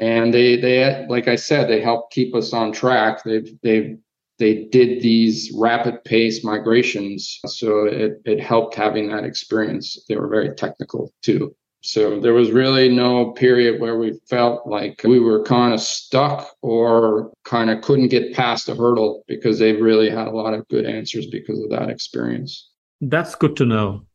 and 0.00 0.32
they 0.32 0.56
they 0.56 1.06
like 1.08 1.28
I 1.28 1.36
said 1.36 1.68
they 1.68 1.80
help 1.80 2.10
keep 2.10 2.34
us 2.34 2.52
on 2.52 2.72
track. 2.72 3.22
They 3.22 3.42
they 3.62 3.96
they 4.38 4.64
did 4.64 5.02
these 5.02 5.52
rapid 5.54 6.02
pace 6.04 6.42
migrations, 6.42 7.38
so 7.46 7.84
it 7.84 8.20
it 8.24 8.40
helped 8.40 8.74
having 8.74 9.08
that 9.10 9.24
experience. 9.24 10.02
They 10.08 10.16
were 10.16 10.28
very 10.28 10.54
technical 10.54 11.12
too. 11.22 11.54
So 11.82 12.20
there 12.20 12.34
was 12.34 12.50
really 12.50 12.88
no 12.88 13.32
period 13.32 13.80
where 13.80 13.98
we 13.98 14.18
felt 14.28 14.66
like 14.66 15.00
we 15.04 15.18
were 15.18 15.42
kind 15.44 15.72
of 15.72 15.80
stuck 15.80 16.50
or 16.60 17.32
kind 17.44 17.70
of 17.70 17.80
couldn't 17.82 18.08
get 18.08 18.34
past 18.34 18.68
a 18.68 18.74
hurdle 18.74 19.24
because 19.26 19.58
they 19.58 19.72
really 19.72 20.10
had 20.10 20.28
a 20.28 20.30
lot 20.30 20.52
of 20.52 20.68
good 20.68 20.84
answers 20.84 21.26
because 21.26 21.58
of 21.62 21.70
that 21.70 21.88
experience. 21.88 22.70
That's 23.00 23.34
good 23.34 23.56
to 23.56 23.64
know. 23.64 24.06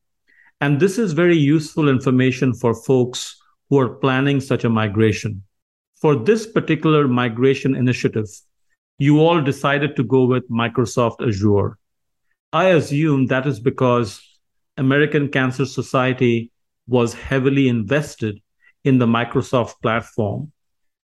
And 0.61 0.79
this 0.79 0.99
is 0.99 1.13
very 1.13 1.37
useful 1.37 1.89
information 1.89 2.53
for 2.53 2.75
folks 2.75 3.35
who 3.69 3.79
are 3.79 3.95
planning 3.95 4.41
such 4.41 4.63
a 4.63 4.69
migration 4.69 5.43
for 6.01 6.15
this 6.15 6.45
particular 6.45 7.07
migration 7.07 7.75
initiative, 7.75 8.27
you 8.97 9.19
all 9.19 9.41
decided 9.41 9.95
to 9.95 10.03
go 10.03 10.25
with 10.25 10.49
Microsoft 10.49 11.25
Azure. 11.25 11.77
I 12.53 12.65
assume 12.69 13.27
that 13.27 13.45
is 13.45 13.59
because 13.59 14.21
American 14.77 15.29
Cancer 15.29 15.65
Society 15.65 16.51
was 16.87 17.13
heavily 17.13 17.67
invested 17.67 18.39
in 18.83 18.99
the 18.99 19.07
Microsoft 19.07 19.81
platform, 19.81 20.51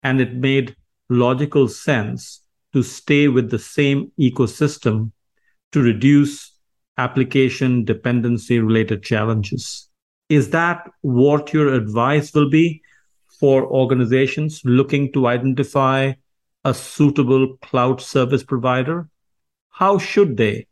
and 0.04 0.21
it 0.21 0.34
made 0.36 0.76
logical 1.10 1.67
sense 1.67 2.41
to 2.74 2.82
stay 2.82 3.28
with 3.28 3.50
the 3.50 3.60
same 3.60 4.12
ecosystem 4.19 5.12
to 5.71 5.82
reduce 5.82 6.58
application 6.98 7.84
dependency 7.84 8.60
related 8.60 9.04
challenges. 9.04 9.89
Is 10.30 10.50
that 10.52 10.89
what 11.02 11.54
your 11.54 11.74
advice 11.74 12.34
will 12.34 12.50
be 12.50 12.82
for 13.39 13.65
organizations 13.65 14.62
looking 14.65 15.12
to 15.13 15.28
identify 15.28 16.13
a 16.63 16.74
suitable 16.74 17.58
cloud 17.62 18.02
service 18.02 18.43
provider? 18.43 19.08
How 19.69 19.98
should 19.98 20.38
they 20.38 20.67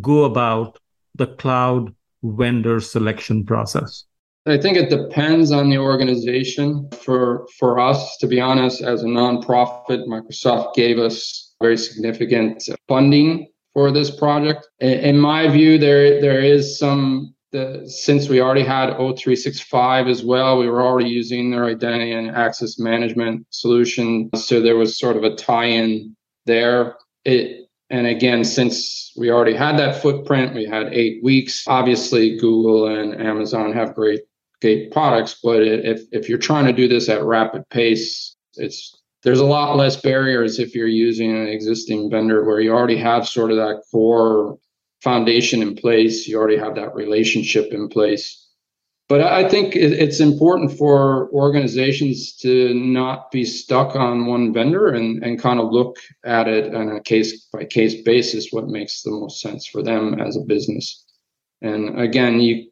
go 0.00 0.24
about 0.24 0.78
the 1.14 1.26
cloud 1.26 1.94
vendor 2.22 2.80
selection 2.80 3.44
process? 3.44 4.04
I 4.46 4.56
think 4.56 4.76
it 4.76 4.90
depends 4.90 5.50
on 5.50 5.70
the 5.70 5.78
organization. 5.78 6.88
For 7.02 7.48
for 7.58 7.80
us, 7.80 8.16
to 8.18 8.28
be 8.28 8.40
honest, 8.40 8.80
as 8.80 9.02
a 9.02 9.06
nonprofit, 9.06 10.06
Microsoft 10.06 10.74
gave 10.74 10.98
us 10.98 11.54
very 11.60 11.76
significant 11.76 12.62
funding 12.86 13.48
for 13.74 13.90
this 13.90 14.10
project. 14.10 14.68
In 14.80 15.18
my 15.18 15.48
view, 15.48 15.78
there 15.78 16.20
there 16.20 16.40
is 16.40 16.78
some 16.78 17.34
the, 17.52 17.88
since 17.88 18.28
we 18.28 18.40
already 18.40 18.64
had 18.64 18.90
O365 18.94 20.10
as 20.10 20.24
well, 20.24 20.58
we 20.58 20.68
were 20.68 20.82
already 20.82 21.08
using 21.08 21.50
their 21.50 21.64
identity 21.66 22.12
and 22.12 22.30
access 22.30 22.78
management 22.78 23.46
solution. 23.50 24.30
So 24.34 24.60
there 24.60 24.76
was 24.76 24.98
sort 24.98 25.16
of 25.16 25.24
a 25.24 25.34
tie-in 25.34 26.16
there. 26.44 26.96
It, 27.24 27.68
and 27.88 28.06
again, 28.06 28.44
since 28.44 29.12
we 29.16 29.30
already 29.30 29.54
had 29.54 29.78
that 29.78 30.02
footprint, 30.02 30.54
we 30.54 30.64
had 30.64 30.92
eight 30.92 31.22
weeks. 31.22 31.64
Obviously, 31.68 32.36
Google 32.38 32.88
and 32.88 33.20
Amazon 33.20 33.72
have 33.72 33.94
great, 33.94 34.22
great 34.60 34.90
products, 34.90 35.38
but 35.42 35.62
if 35.62 36.02
if 36.10 36.28
you're 36.28 36.38
trying 36.38 36.66
to 36.66 36.72
do 36.72 36.88
this 36.88 37.08
at 37.08 37.22
rapid 37.22 37.68
pace, 37.68 38.34
it's 38.56 39.00
there's 39.22 39.40
a 39.40 39.44
lot 39.44 39.76
less 39.76 40.00
barriers 40.00 40.58
if 40.58 40.74
you're 40.74 40.86
using 40.86 41.30
an 41.30 41.48
existing 41.48 42.10
vendor 42.10 42.44
where 42.44 42.60
you 42.60 42.72
already 42.72 42.96
have 42.96 43.28
sort 43.28 43.50
of 43.50 43.56
that 43.56 43.82
core 43.90 44.58
foundation 45.06 45.62
in 45.62 45.76
place. 45.76 46.26
You 46.26 46.36
already 46.36 46.58
have 46.58 46.74
that 46.74 46.92
relationship 46.96 47.72
in 47.72 47.88
place. 47.88 48.42
But 49.08 49.20
I 49.20 49.48
think 49.48 49.76
it's 49.76 50.18
important 50.18 50.76
for 50.76 51.30
organizations 51.30 52.34
to 52.38 52.74
not 52.74 53.30
be 53.30 53.44
stuck 53.44 53.94
on 53.94 54.26
one 54.26 54.52
vendor 54.52 54.88
and, 54.88 55.22
and 55.22 55.40
kind 55.40 55.60
of 55.60 55.70
look 55.70 55.96
at 56.24 56.48
it 56.48 56.74
on 56.74 56.88
a 56.88 57.00
case 57.00 57.46
by 57.52 57.64
case 57.66 58.02
basis, 58.02 58.48
what 58.50 58.66
makes 58.66 59.02
the 59.02 59.12
most 59.12 59.40
sense 59.40 59.64
for 59.64 59.80
them 59.80 60.20
as 60.20 60.36
a 60.36 60.40
business. 60.40 61.04
And 61.62 62.00
again, 62.00 62.40
you 62.40 62.68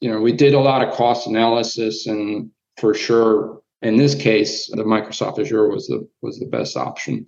you 0.00 0.10
know, 0.10 0.20
we 0.20 0.32
did 0.32 0.54
a 0.54 0.66
lot 0.70 0.86
of 0.86 0.94
cost 0.94 1.26
analysis 1.26 2.06
and 2.06 2.50
for 2.78 2.94
sure 2.94 3.60
in 3.82 3.96
this 3.96 4.14
case, 4.14 4.68
the 4.68 4.84
Microsoft 4.94 5.38
Azure 5.38 5.68
was 5.68 5.86
the 5.88 6.08
was 6.22 6.38
the 6.38 6.46
best 6.46 6.76
option. 6.76 7.26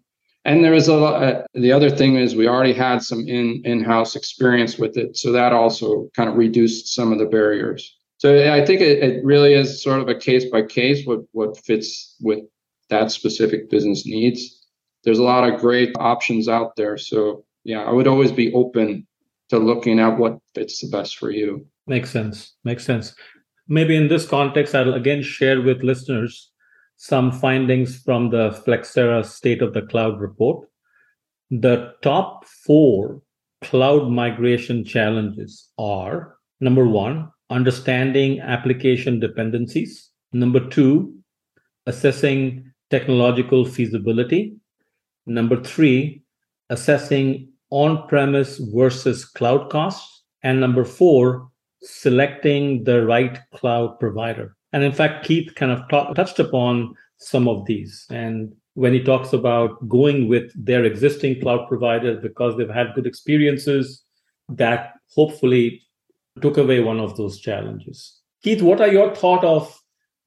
And 0.48 0.64
there 0.64 0.72
was 0.72 0.88
a. 0.88 0.96
Uh, 0.96 1.44
the 1.52 1.72
other 1.72 1.90
thing 1.90 2.16
is 2.16 2.34
we 2.34 2.48
already 2.48 2.72
had 2.72 3.02
some 3.02 3.28
in 3.28 3.61
in-house 3.66 4.16
experience 4.16 4.78
with 4.78 4.96
it, 4.96 5.14
so 5.14 5.30
that 5.30 5.52
also 5.52 6.08
kind 6.16 6.30
of 6.30 6.37
reduced 6.37 6.94
some 6.94 7.12
of 7.12 7.18
the 7.18 7.26
barriers. 7.26 7.94
So 8.16 8.34
I 8.52 8.64
think 8.64 8.80
it, 8.80 9.02
it 9.02 9.22
really 9.22 9.52
is 9.52 9.82
sort 9.82 10.00
of 10.00 10.08
a 10.08 10.14
case 10.14 10.46
by 10.46 10.62
case 10.62 11.06
what 11.06 11.20
what 11.32 11.58
fits 11.58 12.16
with 12.22 12.40
that 12.88 13.11
specific 13.11 13.68
business 13.68 14.06
needs. 14.06 14.66
There's 15.04 15.18
a 15.18 15.22
lot 15.34 15.46
of 15.46 15.61
great 15.61 15.92
options 15.98 16.48
out 16.48 16.76
there. 16.76 16.96
So 16.96 17.44
yeah, 17.64 17.82
I 17.82 17.92
would 17.92 18.08
always 18.08 18.32
be 18.32 18.50
open 18.54 19.06
to 19.50 19.58
looking 19.58 20.00
at 20.00 20.16
what 20.18 20.38
fits 20.54 20.80
the 20.80 20.88
best 20.88 21.18
for 21.18 21.30
you. 21.30 21.66
Makes 21.87 22.11
sense. 22.11 22.54
Makes 22.64 22.87
sense. 22.87 23.14
Maybe 23.68 23.94
in 23.96 24.08
this 24.08 24.26
context, 24.26 24.74
I'll 24.74 24.94
again 24.94 25.22
share 25.22 25.61
with 25.61 25.82
listeners 25.82 26.47
some 26.98 27.30
findings 27.30 27.96
from 28.02 28.28
the 28.30 28.50
Flexera 28.50 29.24
State 29.24 29.62
of 29.62 29.72
the 29.72 29.82
Cloud 29.82 30.20
report. 30.20 30.68
The 31.50 31.94
top 32.02 32.44
four 32.44 33.22
cloud 33.62 34.11
migration 34.11 34.84
challenges 34.84 35.70
are 35.78 36.37
number 36.61 36.87
one, 36.87 37.30
understanding 37.50 38.40
application 38.40 39.20
dependencies. 39.20 40.11
Number 40.32 40.68
two, 40.68 41.14
assessing 41.87 42.70
technological 42.90 43.64
feasibility. 43.64 44.56
Number 45.24 45.62
three, 45.62 46.22
assessing 46.68 47.48
on 47.70 48.08
premise 48.08 48.58
versus 48.74 49.24
cloud 49.24 49.70
costs. 49.70 50.24
And 50.42 50.61
number 50.61 50.84
four, 50.84 51.48
selecting 51.80 52.82
the 52.82 53.06
right 53.06 53.38
cloud 53.54 54.00
provider. 54.00 54.56
And 54.72 54.83
in 54.83 54.92
fact, 54.92 55.24
Keith 55.24 55.54
kind 55.54 55.72
of 55.72 55.81
t- 55.88 56.14
touched 56.14 56.38
upon 56.38 56.94
some 57.18 57.48
of 57.48 57.64
these. 57.66 58.07
And 58.11 58.52
when 58.74 58.92
he 58.92 59.02
talks 59.02 59.33
about 59.33 59.88
going 59.88 60.28
with 60.28 60.52
their 60.54 60.85
existing 60.85 61.40
cloud 61.40 61.66
providers 61.68 62.18
because 62.22 62.57
they've 62.57 62.68
had 62.68 62.94
good 62.94 63.07
experiences, 63.07 64.04
that 64.48 64.92
hopefully 65.14 65.83
took 66.40 66.57
away 66.57 66.81
one 66.81 67.00
of 67.00 67.16
those 67.16 67.40
challenges. 67.40 68.20
Keith, 68.42 68.62
what 68.62 68.81
are 68.81 68.88
your 68.88 69.14
thought 69.14 69.44
of 69.44 69.74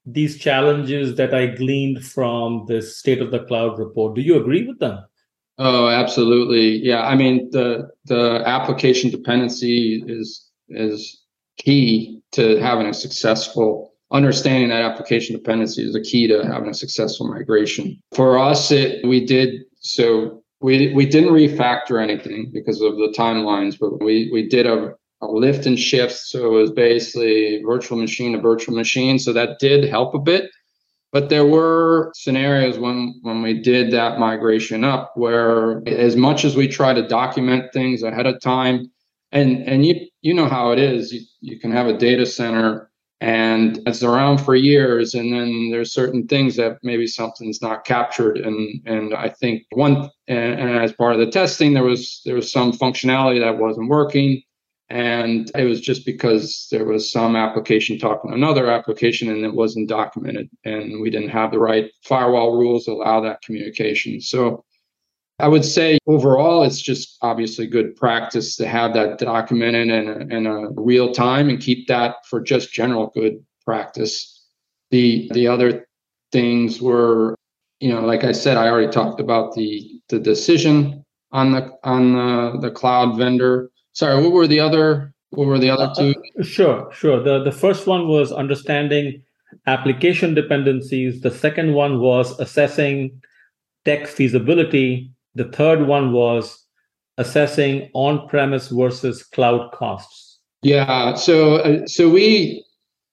these 0.06 0.38
challenges 0.38 1.16
that 1.16 1.34
I 1.34 1.48
gleaned 1.48 2.04
from 2.04 2.66
the 2.68 2.82
State 2.82 3.22
of 3.22 3.32
the 3.32 3.46
Cloud 3.46 3.80
report? 3.80 4.16
Do 4.16 4.22
you 4.22 4.40
agree 4.40 4.68
with 4.68 4.80
them? 4.80 5.00
Oh, 5.58 5.88
absolutely. 5.88 6.78
Yeah. 6.78 7.04
I 7.04 7.16
mean, 7.16 7.50
the 7.52 7.90
the 8.06 8.42
application 8.46 9.12
dependency 9.12 10.04
is 10.08 10.50
is 10.70 11.22
key 11.58 12.22
to 12.32 12.60
having 12.60 12.88
a 12.88 12.94
successful 12.94 13.91
understanding 14.12 14.70
that 14.70 14.82
application 14.82 15.36
dependency 15.36 15.86
is 15.86 15.94
the 15.94 16.02
key 16.02 16.28
to 16.28 16.46
having 16.46 16.70
a 16.70 16.74
successful 16.74 17.28
migration. 17.28 18.02
For 18.14 18.38
us, 18.38 18.72
it 18.72 19.06
we 19.06 19.26
did 19.26 19.62
so 19.80 20.44
we 20.62 20.94
we 20.94 21.06
didn't 21.06 21.34
refactor 21.34 22.02
anything 22.02 22.52
because 22.54 22.82
of 22.82 22.96
the 22.98 23.14
timelines, 23.18 23.78
but 23.80 24.02
we 24.04 24.30
we 24.32 24.48
did 24.48 24.68
a, 24.68 24.94
a 25.22 25.28
lift 25.28 25.66
and 25.66 25.80
shift. 25.80 26.14
So 26.14 26.46
it 26.46 26.62
was 26.62 26.72
basically 26.72 27.62
virtual 27.66 27.98
machine 27.98 28.34
to 28.34 28.40
virtual 28.40 28.76
machine. 28.76 29.20
So 29.20 29.34
that 29.34 29.60
did 29.60 29.86
help 29.86 30.14
a 30.14 30.20
bit. 30.20 30.52
But 31.12 31.28
there 31.28 31.46
were 31.46 32.12
scenarios 32.16 32.78
when 32.78 33.20
when 33.22 33.42
we 33.42 33.60
did 33.62 33.92
that 33.92 34.20
migration 34.20 34.84
up 34.84 35.12
where 35.16 35.88
as 35.88 36.16
much 36.16 36.46
as 36.46 36.56
we 36.56 36.68
try 36.68 36.94
to 36.94 37.08
document 37.08 37.74
things 37.74 38.04
ahead 38.04 38.28
of 38.28 38.40
time, 38.40 38.92
and 39.32 39.68
and 39.68 39.86
you 39.86 40.08
you 40.22 40.34
know 40.34 40.48
how 40.48 40.72
it 40.72 40.80
is, 40.80 41.12
you, 41.12 41.22
you 41.42 41.60
can 41.60 41.72
have 41.72 41.88
a 41.88 41.98
data 41.98 42.26
center 42.26 42.91
and 43.22 43.80
it's 43.86 44.04
around 44.04 44.40
for 44.40 44.56
years 44.56 45.14
and 45.14 45.32
then 45.32 45.70
there's 45.72 45.94
certain 45.94 46.28
things 46.28 46.56
that 46.56 46.78
maybe 46.84 47.08
something's 47.08 47.62
not 47.62 47.86
captured 47.86 48.38
and 48.38 48.82
and 48.86 49.14
i 49.14 49.30
think 49.30 49.64
one 49.72 50.10
and, 50.28 50.60
and, 50.60 50.78
as 50.78 50.92
part 50.94 51.14
of 51.14 51.20
the 51.20 51.32
testing 51.32 51.74
there 51.74 51.84
was 51.84 52.22
there 52.26 52.36
was 52.36 52.52
some 52.52 52.72
functionality 52.74 53.40
that 53.40 53.58
wasn't 53.58 53.88
working 53.88 54.42
And 54.92 55.50
it 55.56 55.64
was 55.64 55.80
just 55.80 56.06
because 56.06 56.68
there 56.70 56.84
was 56.84 57.10
some 57.10 57.38
application 57.38 57.98
talking 57.98 58.30
to 58.30 58.36
another 58.36 58.70
application 58.70 59.30
and 59.30 59.46
it 59.46 59.54
wasn't 59.54 59.88
documented. 59.88 60.50
And 60.66 61.02
we 61.02 61.10
didn't 61.10 61.30
have 61.30 61.52
the 61.52 61.60
right 61.60 61.90
firewall 62.04 62.58
rules 62.58 62.90
allow 62.90 63.22
that 63.22 63.42
communication. 63.42 64.20
So 64.20 64.66
I 65.42 65.48
would 65.48 65.66
say 65.66 66.00
overall, 66.08 66.64
it's 66.64 66.82
just 66.82 67.18
obviously 67.22 67.68
good 67.68 67.96
practice 67.96 68.56
to 68.58 68.68
have 68.68 68.94
that 68.94 69.20
documented 69.20 69.90
in 69.90 70.32
in 70.32 70.48
a 70.48 70.70
real 70.72 71.12
time 71.12 71.50
and 71.50 71.60
keep 71.60 71.88
that 71.88 72.26
for 72.28 72.40
just 72.40 72.74
general 72.74 73.12
good 73.14 73.44
practice. 73.66 74.46
The 74.92 75.30
the 75.34 75.48
other 75.48 75.88
things 76.32 76.82
were, 76.82 77.36
you 77.80 77.90
know, 77.90 78.02
like 78.02 78.24
I 78.24 78.32
said, 78.32 78.58
I 78.58 78.68
already 78.70 78.92
talked 78.92 79.20
about 79.20 79.56
the 79.56 80.02
the 80.10 80.20
decision 80.20 81.04
on 81.32 81.52
the 81.52 81.72
on 81.84 82.14
the, 82.14 82.60
the 82.60 82.72
cloud 82.72 83.18
vendor 83.18 83.72
Sorry, 83.94 84.22
what 84.22 84.32
were 84.32 84.48
the 84.48 84.60
other? 84.60 85.14
What 85.32 85.48
were 85.48 85.60
the 85.60 85.70
other 85.70 85.86
uh, 85.86 85.94
two? 85.94 86.16
Uh, 86.40 86.44
sure, 86.44 86.92
sure. 86.94 87.22
The 87.22 87.44
the 87.44 87.52
first 87.52 87.88
one 87.88 88.08
was 88.08 88.32
understanding 88.32 89.24
application 89.68 90.34
dependencies. 90.34 91.22
The 91.22 91.32
second 91.32 91.74
one 91.74 92.00
was 92.00 92.40
assessing 92.40 93.22
tech 93.86 94.08
feasibility. 94.08 95.12
The 95.36 95.46
third 95.46 95.88
one 95.88 96.12
was 96.12 96.66
assessing 97.18 97.90
on-premise 97.94 98.70
versus 98.70 99.24
cloud 99.24 99.72
costs. 99.72 100.40
Yeah. 100.64 101.16
So 101.16 101.56
uh, 101.58 101.88
so 101.88 102.10
we 102.10 102.66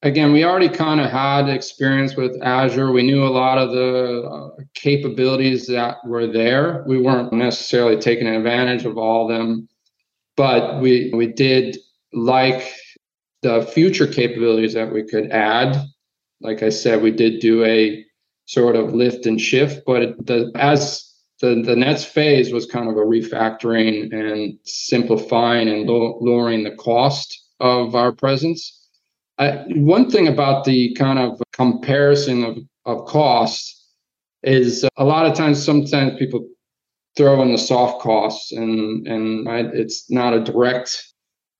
again 0.02 0.32
we 0.32 0.44
already 0.44 0.68
kind 0.68 1.00
of 1.00 1.10
had 1.10 1.48
experience 1.48 2.16
with 2.16 2.40
Azure. 2.42 2.92
We 2.92 3.02
knew 3.02 3.24
a 3.24 3.28
lot 3.28 3.58
of 3.58 3.70
the 3.70 4.22
uh, 4.22 4.62
capabilities 4.74 5.66
that 5.68 5.96
were 6.06 6.26
there. 6.26 6.84
We 6.86 7.00
weren't 7.00 7.32
necessarily 7.32 7.98
taking 7.98 8.26
advantage 8.26 8.84
of 8.84 8.98
all 8.98 9.30
of 9.30 9.36
them 9.36 9.68
but 10.38 10.80
we 10.80 11.10
we 11.12 11.26
did 11.26 11.76
like 12.14 12.72
the 13.42 13.60
future 13.74 14.06
capabilities 14.06 14.72
that 14.72 14.90
we 14.90 15.02
could 15.02 15.30
add. 15.32 15.76
Like 16.40 16.62
I 16.62 16.70
said, 16.70 17.02
we 17.02 17.10
did 17.10 17.40
do 17.40 17.64
a 17.64 18.04
sort 18.46 18.76
of 18.76 18.94
lift 18.94 19.26
and 19.26 19.38
shift, 19.38 19.82
but 19.84 20.24
the 20.24 20.50
as 20.54 21.07
the, 21.40 21.62
the 21.64 21.76
next 21.76 22.06
phase 22.06 22.52
was 22.52 22.66
kind 22.66 22.88
of 22.88 22.96
a 22.96 23.00
refactoring 23.00 24.12
and 24.12 24.58
simplifying 24.64 25.68
and 25.68 25.88
low, 25.88 26.18
lowering 26.20 26.64
the 26.64 26.74
cost 26.76 27.50
of 27.60 27.94
our 27.94 28.12
presence. 28.12 28.86
I, 29.38 29.64
one 29.68 30.10
thing 30.10 30.26
about 30.26 30.64
the 30.64 30.94
kind 30.94 31.18
of 31.18 31.40
comparison 31.52 32.44
of, 32.44 32.58
of 32.84 33.06
cost 33.06 33.74
is 34.42 34.84
a 34.96 35.04
lot 35.04 35.26
of 35.26 35.36
times, 35.36 35.64
sometimes 35.64 36.18
people 36.18 36.44
throw 37.18 37.42
in 37.42 37.50
the 37.50 37.58
soft 37.58 38.00
costs 38.00 38.52
and 38.52 39.06
and 39.06 39.48
it's 39.74 40.08
not 40.08 40.32
a 40.32 40.44
direct 40.44 41.12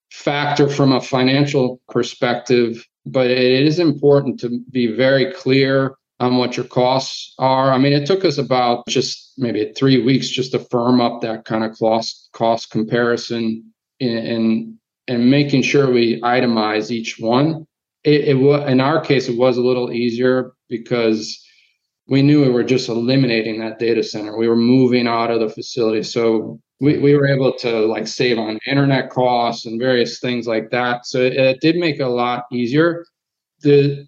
factor 0.09 0.69
from 0.69 0.93
a 0.93 1.01
financial 1.01 1.81
perspective 1.89 2.87
but 3.05 3.29
it 3.29 3.65
is 3.67 3.77
important 3.77 4.39
to 4.39 4.61
be 4.71 4.87
very 4.95 5.33
clear 5.33 5.95
on 6.19 6.37
what 6.37 6.57
your 6.57 6.65
costs 6.65 7.33
are 7.39 7.71
i 7.71 7.77
mean 7.77 7.93
it 7.93 8.05
took 8.05 8.25
us 8.25 8.37
about 8.37 8.85
just 8.87 9.33
maybe 9.37 9.71
three 9.75 10.03
weeks 10.03 10.29
just 10.29 10.51
to 10.51 10.59
firm 10.59 10.99
up 10.99 11.21
that 11.21 11.45
kind 11.45 11.63
of 11.63 11.77
cost 11.77 12.29
cost 12.33 12.71
comparison 12.71 13.63
and 13.99 14.75
and 15.07 15.29
making 15.29 15.61
sure 15.61 15.91
we 15.91 16.21
itemize 16.21 16.91
each 16.91 17.17
one 17.19 17.65
it, 18.03 18.29
it 18.29 18.69
in 18.69 18.79
our 18.79 19.01
case 19.01 19.27
it 19.27 19.37
was 19.37 19.57
a 19.57 19.61
little 19.61 19.91
easier 19.91 20.53
because 20.69 21.43
we 22.09 22.23
knew 22.23 22.41
we 22.41 22.49
were 22.49 22.63
just 22.63 22.89
eliminating 22.89 23.59
that 23.59 23.77
data 23.77 24.03
center. 24.03 24.35
We 24.35 24.47
were 24.47 24.55
moving 24.55 25.07
out 25.07 25.29
of 25.29 25.39
the 25.39 25.49
facility. 25.49 26.03
So 26.03 26.59
we, 26.79 26.97
we 26.97 27.15
were 27.15 27.27
able 27.27 27.53
to 27.59 27.85
like 27.85 28.07
save 28.07 28.39
on 28.39 28.59
internet 28.65 29.11
costs 29.11 29.67
and 29.67 29.79
various 29.79 30.19
things 30.19 30.47
like 30.47 30.71
that. 30.71 31.05
So 31.05 31.21
it, 31.21 31.33
it 31.33 31.61
did 31.61 31.75
make 31.75 31.99
it 31.99 32.03
a 32.03 32.09
lot 32.09 32.45
easier. 32.51 33.05
The 33.61 34.07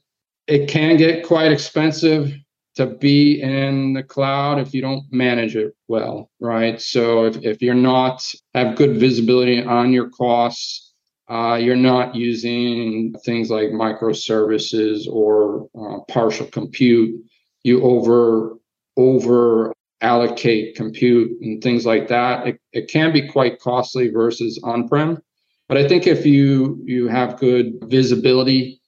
it 0.51 0.67
can 0.67 0.97
get 0.97 1.25
quite 1.25 1.49
expensive 1.49 2.33
to 2.75 2.85
be 2.85 3.41
in 3.41 3.93
the 3.93 4.03
cloud 4.03 4.59
if 4.59 4.73
you 4.73 4.81
don't 4.81 5.05
manage 5.09 5.55
it 5.55 5.73
well, 5.87 6.29
right? 6.41 6.81
So 6.81 7.25
if, 7.25 7.37
if 7.37 7.61
you're 7.61 7.73
not 7.73 8.29
have 8.53 8.75
good 8.75 8.97
visibility 8.97 9.63
on 9.63 9.93
your 9.93 10.09
costs, 10.09 10.93
uh, 11.29 11.55
you're 11.55 11.77
not 11.77 12.15
using 12.15 13.15
things 13.23 13.49
like 13.49 13.69
microservices 13.69 15.07
or 15.09 15.69
uh, 15.79 15.99
partial 16.09 16.47
compute 16.47 17.21
you 17.63 17.81
over 17.83 18.57
over 18.97 19.73
allocate 20.01 20.75
compute 20.75 21.31
and 21.41 21.63
things 21.63 21.85
like 21.85 22.07
that 22.09 22.47
it, 22.47 22.59
it 22.73 22.89
can 22.89 23.13
be 23.13 23.27
quite 23.29 23.59
costly 23.59 24.09
versus 24.09 24.59
on-prem 24.63 25.21
but 25.69 25.77
i 25.77 25.87
think 25.87 26.07
if 26.07 26.25
you 26.25 26.81
you 26.85 27.07
have 27.07 27.39
good 27.39 27.73
visibility 27.83 28.80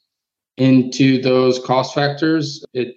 into 0.57 1.21
those 1.21 1.59
cost 1.59 1.95
factors 1.95 2.63
it 2.73 2.95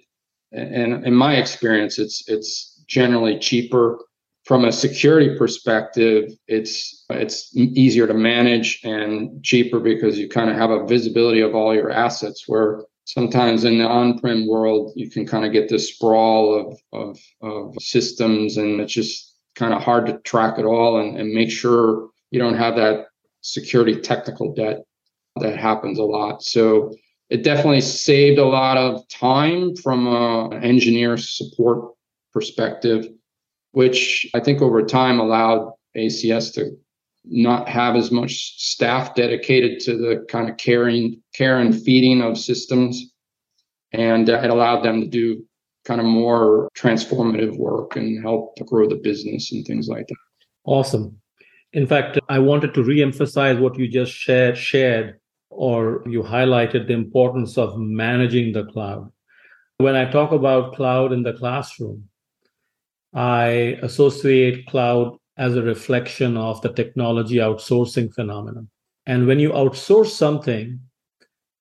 and 0.51 1.05
in 1.05 1.13
my 1.13 1.35
experience 1.35 1.99
it's 1.99 2.27
it's 2.27 2.83
generally 2.87 3.37
cheaper. 3.39 3.99
From 4.45 4.63
a 4.63 4.71
security 4.71 5.37
perspective 5.37 6.31
it's 6.47 7.05
it's 7.09 7.55
easier 7.55 8.07
to 8.07 8.13
manage 8.13 8.79
and 8.83 9.43
cheaper 9.43 9.79
because 9.79 10.17
you 10.17 10.29
kind 10.29 10.49
of 10.49 10.55
have 10.55 10.69
a 10.69 10.85
visibility 10.85 11.41
of 11.41 11.53
all 11.53 11.75
your 11.75 11.91
assets 11.91 12.45
where 12.47 12.83
sometimes 13.03 13.63
in 13.65 13.77
the 13.77 13.85
on-prem 13.85 14.47
world 14.47 14.93
you 14.95 15.09
can 15.09 15.25
kind 15.25 15.45
of 15.45 15.51
get 15.51 15.67
this 15.67 15.93
sprawl 15.93 16.53
of, 16.53 16.79
of, 16.93 17.19
of 17.41 17.75
systems 17.81 18.57
and 18.57 18.79
it's 18.79 18.93
just 18.93 19.35
kind 19.55 19.73
of 19.73 19.81
hard 19.81 20.05
to 20.05 20.17
track 20.19 20.59
it 20.59 20.65
all 20.65 20.99
and, 20.99 21.17
and 21.17 21.33
make 21.33 21.51
sure 21.51 22.09
you 22.31 22.39
don't 22.39 22.57
have 22.57 22.75
that 22.75 23.07
security 23.41 23.99
technical 23.99 24.53
debt 24.53 24.79
that 25.39 25.57
happens 25.57 25.99
a 25.99 26.03
lot. 26.03 26.43
So 26.43 26.93
it 27.29 27.43
definitely 27.43 27.81
saved 27.81 28.39
a 28.39 28.45
lot 28.45 28.77
of 28.77 29.07
time 29.09 29.75
from 29.75 30.07
an 30.07 30.63
engineer 30.63 31.17
support 31.17 31.93
perspective 32.33 33.07
which 33.71 34.29
i 34.33 34.39
think 34.39 34.61
over 34.61 34.81
time 34.83 35.19
allowed 35.19 35.71
acs 35.95 36.53
to 36.53 36.77
not 37.29 37.67
have 37.67 37.95
as 37.95 38.11
much 38.11 38.55
staff 38.57 39.15
dedicated 39.15 39.79
to 39.81 39.97
the 39.97 40.25
kind 40.29 40.49
of 40.49 40.57
caring 40.57 41.21
care 41.33 41.59
and 41.59 41.79
feeding 41.81 42.21
of 42.21 42.37
systems. 42.37 43.11
And 43.91 44.29
uh, 44.29 44.41
it 44.43 44.49
allowed 44.49 44.83
them 44.83 45.01
to 45.01 45.07
do 45.07 45.43
kind 45.85 45.99
of 45.99 46.07
more 46.07 46.69
transformative 46.77 47.57
work 47.57 47.95
and 47.95 48.21
help 48.21 48.57
grow 48.65 48.87
the 48.87 48.95
business 48.95 49.51
and 49.51 49.65
things 49.65 49.87
like 49.87 50.07
that. 50.07 50.15
Awesome. 50.65 51.19
In 51.73 51.85
fact 51.85 52.17
i 52.29 52.39
wanted 52.39 52.73
to 52.73 52.83
re-emphasize 52.83 53.57
what 53.59 53.77
you 53.77 53.87
just 53.87 54.11
shared 54.11 54.57
shared 54.57 55.19
or 55.57 56.03
you 56.07 56.21
highlighted 56.21 56.87
the 56.87 56.93
importance 56.93 57.57
of 57.57 57.77
managing 57.77 58.53
the 58.53 58.65
cloud 58.65 59.11
when 59.77 59.95
i 59.95 60.09
talk 60.09 60.31
about 60.31 60.75
cloud 60.75 61.11
in 61.11 61.23
the 61.23 61.33
classroom 61.33 62.03
i 63.13 63.77
associate 63.81 64.65
cloud 64.67 65.17
as 65.37 65.55
a 65.55 65.61
reflection 65.61 66.35
of 66.35 66.61
the 66.61 66.73
technology 66.73 67.35
outsourcing 67.35 68.13
phenomenon. 68.13 68.67
And 69.05 69.27
when 69.27 69.39
you 69.39 69.51
outsource 69.51 70.09
something, 70.09 70.79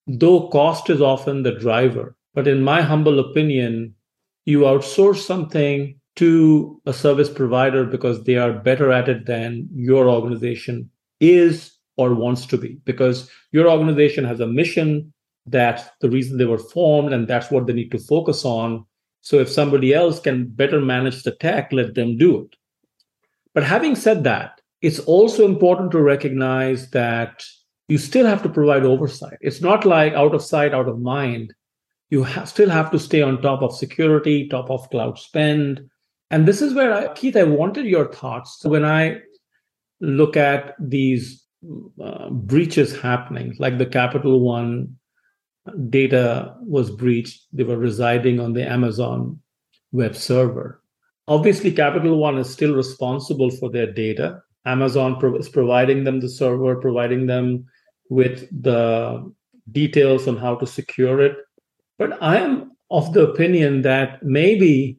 though 0.06 0.48
cost 0.48 0.90
is 0.90 1.00
often 1.00 1.42
the 1.42 1.52
driver, 1.52 2.16
but 2.34 2.48
in 2.48 2.62
my 2.62 2.82
humble 2.82 3.20
opinion, 3.20 3.94
you 4.46 4.60
outsource 4.60 5.18
something 5.18 6.00
to 6.16 6.80
a 6.86 6.92
service 6.92 7.28
provider 7.28 7.84
because 7.84 8.24
they 8.24 8.36
are 8.36 8.52
better 8.52 8.90
at 8.90 9.08
it 9.08 9.26
than 9.26 9.68
your 9.74 10.08
organization 10.08 10.90
is 11.20 11.75
or 11.96 12.14
wants 12.14 12.46
to 12.46 12.58
be, 12.58 12.78
because 12.84 13.30
your 13.52 13.70
organization 13.70 14.24
has 14.24 14.40
a 14.40 14.46
mission 14.46 15.12
that 15.46 15.94
the 16.00 16.10
reason 16.10 16.36
they 16.36 16.44
were 16.44 16.58
formed 16.58 17.12
and 17.12 17.28
that's 17.28 17.50
what 17.50 17.66
they 17.66 17.72
need 17.72 17.90
to 17.92 17.98
focus 17.98 18.44
on. 18.44 18.84
So 19.20 19.38
if 19.38 19.48
somebody 19.48 19.94
else 19.94 20.20
can 20.20 20.46
better 20.48 20.80
manage 20.80 21.22
the 21.22 21.32
tech, 21.32 21.72
let 21.72 21.94
them 21.94 22.18
do 22.18 22.42
it. 22.42 22.56
But 23.54 23.64
having 23.64 23.96
said 23.96 24.24
that, 24.24 24.60
it's 24.82 24.98
also 25.00 25.44
important 25.44 25.90
to 25.92 26.02
recognize 26.02 26.90
that 26.90 27.42
you 27.88 27.98
still 27.98 28.26
have 28.26 28.42
to 28.42 28.48
provide 28.48 28.84
oversight. 28.84 29.38
It's 29.40 29.60
not 29.60 29.86
like 29.86 30.12
out 30.12 30.34
of 30.34 30.42
sight, 30.42 30.74
out 30.74 30.88
of 30.88 31.00
mind. 31.00 31.54
You 32.10 32.26
still 32.44 32.68
have 32.68 32.90
to 32.90 32.98
stay 32.98 33.22
on 33.22 33.40
top 33.40 33.62
of 33.62 33.74
security, 33.74 34.48
top 34.48 34.70
of 34.70 34.88
cloud 34.90 35.18
spend. 35.18 35.80
And 36.30 36.46
this 36.46 36.60
is 36.60 36.74
where, 36.74 36.92
I, 36.92 37.14
Keith, 37.14 37.36
I 37.36 37.44
wanted 37.44 37.86
your 37.86 38.12
thoughts. 38.12 38.64
When 38.64 38.84
I 38.84 39.20
look 40.00 40.36
at 40.36 40.74
these 40.78 41.45
uh, 42.02 42.30
breaches 42.30 42.98
happening, 43.00 43.54
like 43.58 43.78
the 43.78 43.86
Capital 43.86 44.40
One 44.40 44.96
data 45.90 46.54
was 46.60 46.90
breached, 46.90 47.46
they 47.52 47.64
were 47.64 47.78
residing 47.78 48.40
on 48.40 48.52
the 48.52 48.68
Amazon 48.68 49.40
web 49.92 50.14
server. 50.14 50.82
Obviously, 51.28 51.72
Capital 51.72 52.18
One 52.18 52.38
is 52.38 52.50
still 52.50 52.74
responsible 52.74 53.50
for 53.50 53.70
their 53.70 53.92
data. 53.92 54.42
Amazon 54.64 55.18
pro- 55.18 55.36
is 55.36 55.48
providing 55.48 56.04
them 56.04 56.20
the 56.20 56.28
server, 56.28 56.76
providing 56.76 57.26
them 57.26 57.66
with 58.10 58.48
the 58.62 59.32
details 59.72 60.28
on 60.28 60.36
how 60.36 60.54
to 60.56 60.66
secure 60.66 61.20
it. 61.20 61.36
But 61.98 62.22
I 62.22 62.38
am 62.38 62.72
of 62.90 63.12
the 63.12 63.28
opinion 63.28 63.82
that 63.82 64.22
maybe 64.22 64.98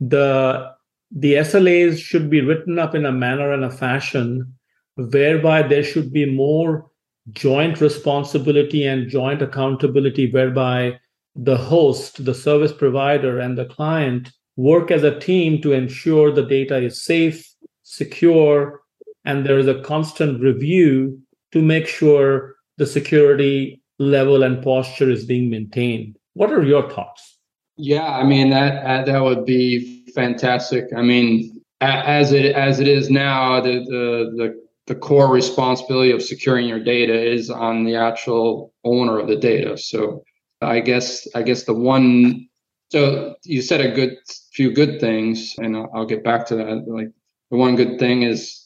the 0.00 0.72
the 1.14 1.34
SLAs 1.34 1.98
should 1.98 2.30
be 2.30 2.40
written 2.40 2.78
up 2.78 2.94
in 2.94 3.04
a 3.04 3.12
manner 3.12 3.52
and 3.52 3.64
a 3.64 3.70
fashion 3.70 4.54
whereby 4.96 5.62
there 5.62 5.84
should 5.84 6.12
be 6.12 6.26
more 6.26 6.90
joint 7.30 7.80
responsibility 7.80 8.84
and 8.84 9.08
joint 9.08 9.42
accountability 9.42 10.30
whereby 10.30 10.98
the 11.34 11.56
host, 11.56 12.24
the 12.24 12.34
service 12.34 12.72
provider, 12.72 13.38
and 13.38 13.56
the 13.56 13.64
client 13.64 14.30
work 14.56 14.90
as 14.90 15.02
a 15.02 15.18
team 15.18 15.60
to 15.62 15.72
ensure 15.72 16.30
the 16.30 16.44
data 16.44 16.76
is 16.76 17.04
safe, 17.04 17.48
secure, 17.82 18.82
and 19.24 19.46
there 19.46 19.58
is 19.58 19.68
a 19.68 19.80
constant 19.82 20.42
review 20.42 21.18
to 21.52 21.62
make 21.62 21.86
sure 21.86 22.56
the 22.76 22.86
security 22.86 23.80
level 23.98 24.42
and 24.42 24.62
posture 24.62 25.10
is 25.10 25.24
being 25.24 25.48
maintained. 25.48 26.16
What 26.34 26.52
are 26.52 26.62
your 26.62 26.90
thoughts? 26.90 27.38
Yeah, 27.76 28.06
I 28.06 28.24
mean 28.24 28.50
that 28.50 29.06
that 29.06 29.22
would 29.22 29.44
be 29.46 30.04
fantastic. 30.14 30.84
I 30.96 31.02
mean, 31.02 31.62
as 31.80 32.32
it 32.32 32.54
as 32.54 32.80
it 32.80 32.88
is 32.88 33.10
now, 33.10 33.60
the 33.60 33.80
the 33.80 34.32
the 34.36 34.62
the 34.86 34.94
core 34.94 35.30
responsibility 35.32 36.10
of 36.10 36.22
securing 36.22 36.68
your 36.68 36.82
data 36.82 37.14
is 37.14 37.50
on 37.50 37.84
the 37.84 37.96
actual 37.96 38.72
owner 38.84 39.18
of 39.18 39.28
the 39.28 39.36
data. 39.36 39.76
So 39.78 40.24
I 40.60 40.80
guess 40.80 41.26
I 41.34 41.42
guess 41.42 41.64
the 41.64 41.74
one 41.74 42.48
so 42.90 43.36
you 43.44 43.62
said 43.62 43.80
a 43.80 43.90
good 43.90 44.18
few 44.52 44.70
good 44.72 45.00
things, 45.00 45.54
and 45.58 45.76
I'll, 45.76 45.90
I'll 45.94 46.06
get 46.06 46.22
back 46.22 46.46
to 46.48 46.56
that. 46.56 46.84
Like 46.86 47.08
the 47.50 47.56
one 47.56 47.74
good 47.74 47.98
thing 47.98 48.22
is 48.22 48.62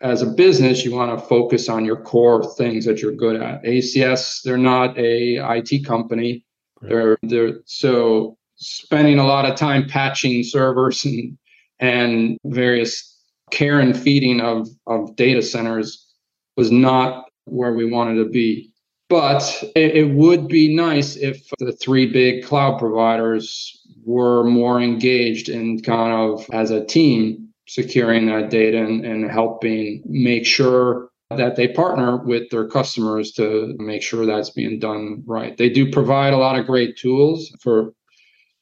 as 0.00 0.20
a 0.20 0.26
business, 0.26 0.84
you 0.84 0.92
want 0.92 1.16
to 1.16 1.26
focus 1.26 1.68
on 1.68 1.84
your 1.84 2.02
core 2.02 2.42
things 2.56 2.84
that 2.86 3.00
you're 3.00 3.14
good 3.14 3.40
at. 3.40 3.62
ACS, 3.62 4.42
they're 4.42 4.58
not 4.58 4.98
a 4.98 5.36
IT 5.36 5.86
company. 5.86 6.44
They're 6.80 7.18
they're 7.22 7.60
so 7.66 8.36
spending 8.56 9.18
a 9.18 9.26
lot 9.26 9.44
of 9.44 9.56
time 9.56 9.88
patching 9.88 10.42
servers 10.42 11.04
and 11.04 11.38
and 11.78 12.38
various 12.44 13.11
care 13.52 13.78
and 13.78 13.96
feeding 13.96 14.40
of 14.40 14.68
of 14.88 15.14
data 15.14 15.42
centers 15.42 16.12
was 16.56 16.72
not 16.72 17.26
where 17.44 17.74
we 17.74 17.84
wanted 17.84 18.16
to 18.16 18.28
be. 18.28 18.72
But 19.08 19.62
it, 19.76 19.94
it 19.94 20.14
would 20.14 20.48
be 20.48 20.74
nice 20.74 21.16
if 21.16 21.46
the 21.58 21.72
three 21.72 22.10
big 22.10 22.44
cloud 22.44 22.78
providers 22.78 23.78
were 24.04 24.42
more 24.42 24.80
engaged 24.80 25.48
in 25.48 25.80
kind 25.82 26.12
of 26.12 26.46
as 26.52 26.70
a 26.70 26.84
team 26.84 27.48
securing 27.68 28.26
that 28.26 28.50
data 28.50 28.78
and, 28.82 29.04
and 29.04 29.30
helping 29.30 30.02
make 30.06 30.46
sure 30.46 31.10
that 31.36 31.56
they 31.56 31.68
partner 31.68 32.18
with 32.18 32.50
their 32.50 32.66
customers 32.66 33.32
to 33.32 33.74
make 33.78 34.02
sure 34.02 34.26
that's 34.26 34.50
being 34.50 34.78
done 34.78 35.22
right. 35.26 35.56
They 35.56 35.68
do 35.68 35.90
provide 35.90 36.32
a 36.32 36.38
lot 36.38 36.58
of 36.58 36.66
great 36.66 36.96
tools 36.96 37.54
for 37.60 37.92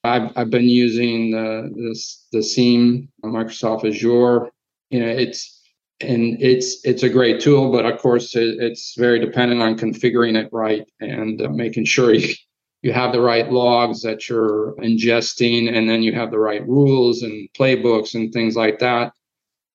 I've, 0.03 0.31
I've 0.37 0.51
been 0.51 0.69
using 0.69 1.31
the 1.31 1.71
this 1.77 2.27
the 2.33 2.43
SIEM 2.43 3.09
Microsoft 3.25 3.85
Azure. 3.85 4.51
You 4.91 5.01
know, 5.01 5.09
it's 5.09 5.61
and 6.01 6.41
it's 6.41 6.81
it's 6.85 7.03
a 7.03 7.11
great 7.11 7.41
tool 7.41 7.71
but 7.71 7.85
of 7.85 8.01
course 8.01 8.35
it, 8.35 8.57
it's 8.59 8.95
very 8.97 9.19
dependent 9.19 9.61
on 9.61 9.77
configuring 9.77 10.35
it 10.35 10.49
right 10.51 10.89
and 11.01 11.43
uh, 11.43 11.49
making 11.51 11.85
sure 11.85 12.15
you, 12.15 12.35
you 12.83 12.93
have 12.93 13.13
the 13.13 13.21
right 13.21 13.51
logs 13.53 14.03
that 14.03 14.29
you're 14.29 14.75
ingesting 14.77 15.73
and 15.73 15.89
then 15.89 16.03
you 16.03 16.13
have 16.13 16.31
the 16.31 16.39
right 16.39 16.67
rules 16.67 17.23
and 17.23 17.49
playbooks 17.57 18.15
and 18.15 18.33
things 18.33 18.57
like 18.57 18.79
that. 18.79 19.13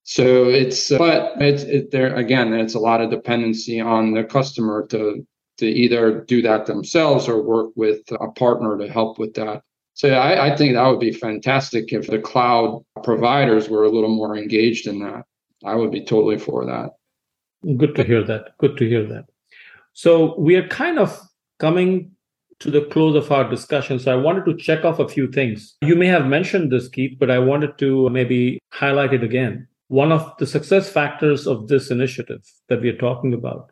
So 0.04 0.46
it's 0.46 0.92
uh, 0.92 0.98
but 0.98 1.34
it's 1.40 1.64
it, 1.64 1.92
there 1.92 2.16
again 2.16 2.54
it's 2.54 2.76
a 2.76 2.80
lot 2.80 3.02
of 3.02 3.10
dependency 3.10 3.80
on 3.80 4.14
the 4.14 4.24
customer 4.24 4.86
to 4.88 5.26
to 5.58 5.66
either 5.66 6.22
do 6.22 6.42
that 6.42 6.66
themselves 6.66 7.28
or 7.28 7.42
work 7.42 7.72
with 7.76 8.02
a 8.12 8.32
partner 8.32 8.78
to 8.78 8.92
help 8.92 9.18
with 9.18 9.34
that 9.36 9.64
so 9.96 10.10
I, 10.14 10.48
I 10.48 10.56
think 10.56 10.76
that 10.76 10.88
would 10.88 11.00
be 11.00 11.12
fantastic 11.12 11.92
if 11.92 12.08
the 12.08 12.20
cloud 12.20 12.84
providers 13.04 13.70
were 13.70 13.84
a 13.84 13.90
little 13.90 14.16
more 14.16 14.38
engaged 14.38 14.88
in 14.88 15.00
that 15.00 15.26
I 15.66 15.76
would 15.76 15.92
be 15.92 16.06
totally 16.06 16.38
for 16.38 16.66
that. 16.66 16.92
Good 17.78 17.96
to 17.96 18.04
hear 18.04 18.24
that. 18.24 18.58
Good 18.60 18.78
to 18.78 18.88
hear 18.88 19.04
that. 19.08 19.26
So 19.94 20.38
we 20.38 20.56
are 20.56 20.68
kind 20.68 21.00
of 21.00 21.20
coming 21.60 22.12
to 22.60 22.70
the 22.70 22.86
close 22.86 23.16
of 23.16 23.32
our 23.32 23.50
discussion. 23.50 23.98
So 24.00 24.14
I 24.14 24.22
wanted 24.22 24.46
to 24.46 24.56
check 24.56 24.86
off 24.86 25.00
a 25.00 25.08
few 25.08 25.32
things. 25.32 25.76
You 25.82 25.96
may 25.96 26.08
have 26.08 26.28
mentioned 26.28 26.72
this, 26.72 26.88
Keith, 26.88 27.18
but 27.20 27.32
I 27.32 27.40
wanted 27.40 27.78
to 27.80 28.10
maybe 28.10 28.60
highlight 28.72 29.14
it 29.14 29.24
again. 29.24 29.68
One 29.88 30.12
of 30.12 30.32
the 30.38 30.46
success 30.46 30.90
factors 30.90 31.48
of 31.48 31.68
this 31.68 31.90
initiative 31.90 32.42
that 32.70 32.82
we 32.82 32.90
are 32.90 32.98
talking 32.98 33.34
about 33.34 33.72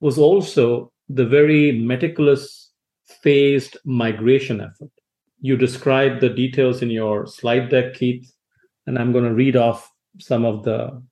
was 0.00 0.18
also 0.18 0.92
the 1.08 1.26
very 1.26 1.78
meticulous 1.78 2.70
phased 3.22 3.76
migration 3.84 4.60
effort. 4.60 4.90
You 5.44 5.58
described 5.58 6.22
the 6.22 6.30
details 6.30 6.80
in 6.80 6.88
your 6.88 7.26
slide 7.26 7.68
deck, 7.68 7.92
Keith, 7.92 8.32
and 8.86 8.98
I'm 8.98 9.12
going 9.12 9.26
to 9.26 9.34
read 9.34 9.56
off 9.56 9.92
some 10.18 10.42
of 10.42 10.64
the 10.64 11.02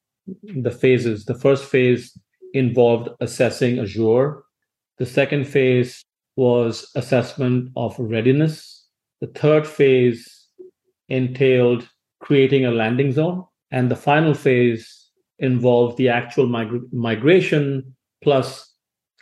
the 0.62 0.70
phases. 0.70 1.26
The 1.26 1.34
first 1.34 1.66
phase 1.66 2.18
involved 2.54 3.10
assessing 3.20 3.78
Azure. 3.78 4.42
The 4.96 5.04
second 5.04 5.46
phase 5.46 6.02
was 6.36 6.90
assessment 6.94 7.72
of 7.76 7.94
readiness. 7.98 8.86
The 9.20 9.26
third 9.26 9.66
phase 9.66 10.46
entailed 11.10 11.86
creating 12.22 12.64
a 12.64 12.70
landing 12.70 13.12
zone. 13.12 13.44
And 13.70 13.90
the 13.90 14.02
final 14.10 14.32
phase 14.32 15.10
involved 15.40 15.98
the 15.98 16.08
actual 16.08 16.46
mig- 16.46 16.90
migration 16.90 17.94
plus 18.22 18.72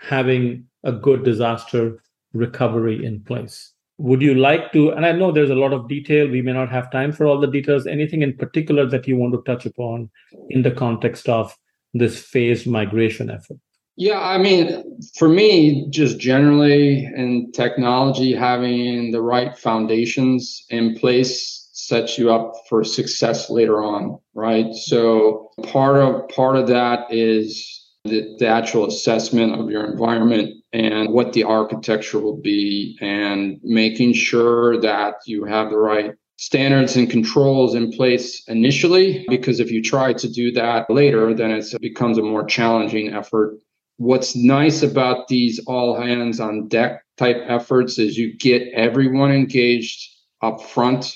having 0.09 0.67
a 0.85 0.93
good 0.93 1.25
disaster 1.25 2.01
recovery 2.33 3.05
in 3.05 3.25
place 3.25 3.75
would 4.01 4.23
you 4.23 4.35
like 4.35 4.73
to 4.73 4.91
and 4.91 5.05
i 5.07 5.13
know 5.13 5.31
there's 5.31 5.51
a 5.51 5.63
lot 5.63 5.73
of 5.73 5.89
detail 5.89 6.29
we 6.29 6.43
may 6.43 6.53
not 6.53 6.71
have 6.71 6.91
time 6.91 7.13
for 7.13 7.27
all 7.27 7.41
the 7.41 7.47
details 7.47 7.87
anything 7.87 8.23
in 8.23 8.37
particular 8.37 8.87
that 8.87 9.07
you 9.07 9.17
want 9.17 9.33
to 9.35 9.43
touch 9.51 9.67
upon 9.67 10.11
in 10.49 10.63
the 10.63 10.71
context 10.71 11.29
of 11.29 11.57
this 11.93 12.23
phased 12.23 12.69
migration 12.69 13.31
effort? 13.31 13.59
Yeah 13.97 14.21
i 14.21 14.39
mean 14.39 14.99
for 15.19 15.29
me 15.29 15.87
just 15.91 16.19
generally 16.19 17.05
in 17.05 17.51
technology 17.53 18.35
having 18.35 19.13
the 19.13 19.23
right 19.23 19.57
foundations 19.59 20.65
in 20.71 20.97
place 20.97 21.69
sets 21.73 22.19
you 22.19 22.33
up 22.33 22.53
for 22.69 22.85
success 22.85 23.51
later 23.51 23.83
on 23.83 24.19
right? 24.35 24.75
So 24.75 25.51
part 25.63 25.97
of 25.97 26.29
part 26.29 26.57
of 26.57 26.67
that 26.69 27.13
is 27.13 27.77
the, 28.05 28.37
the 28.39 28.47
actual 28.47 28.87
assessment 28.87 29.61
of 29.61 29.71
your 29.71 29.85
environment 29.85 30.60
and 30.73 31.11
what 31.11 31.33
the 31.33 31.45
architecture 31.45 32.21
will 32.21 32.37
be 32.37 32.97
and 33.01 33.59
making 33.63 34.13
sure 34.13 34.81
that 34.81 35.15
you 35.27 35.45
have 35.45 35.71
the 35.71 35.79
right 35.79 36.15
standards 36.37 36.97
and 36.97 37.11
controls 37.11 37.75
in 37.75 37.93
place 37.93 38.43
initially 38.49 39.27
because 39.29 39.61
if 39.61 39.71
you 39.71 39.83
try 39.83 40.13
to 40.13 40.31
do 40.31 40.51
that 40.53 40.89
later 40.89 41.35
then 41.35 41.51
it 41.51 41.67
becomes 41.81 42.19
a 42.19 42.23
more 42.23 42.45
challenging 42.45 43.13
effort. 43.13 43.59
What's 43.99 44.35
nice 44.35 44.83
about 44.83 45.29
these 45.29 45.61
all 45.67 46.01
hands 46.01 46.41
on 46.41 46.69
deck 46.69 47.03
type 47.19 47.43
efforts 47.47 47.99
is 47.99 48.17
you 48.17 48.39
get 48.39 48.69
everyone 48.73 49.33
engaged 49.33 50.09
up 50.41 50.63
front 50.63 51.15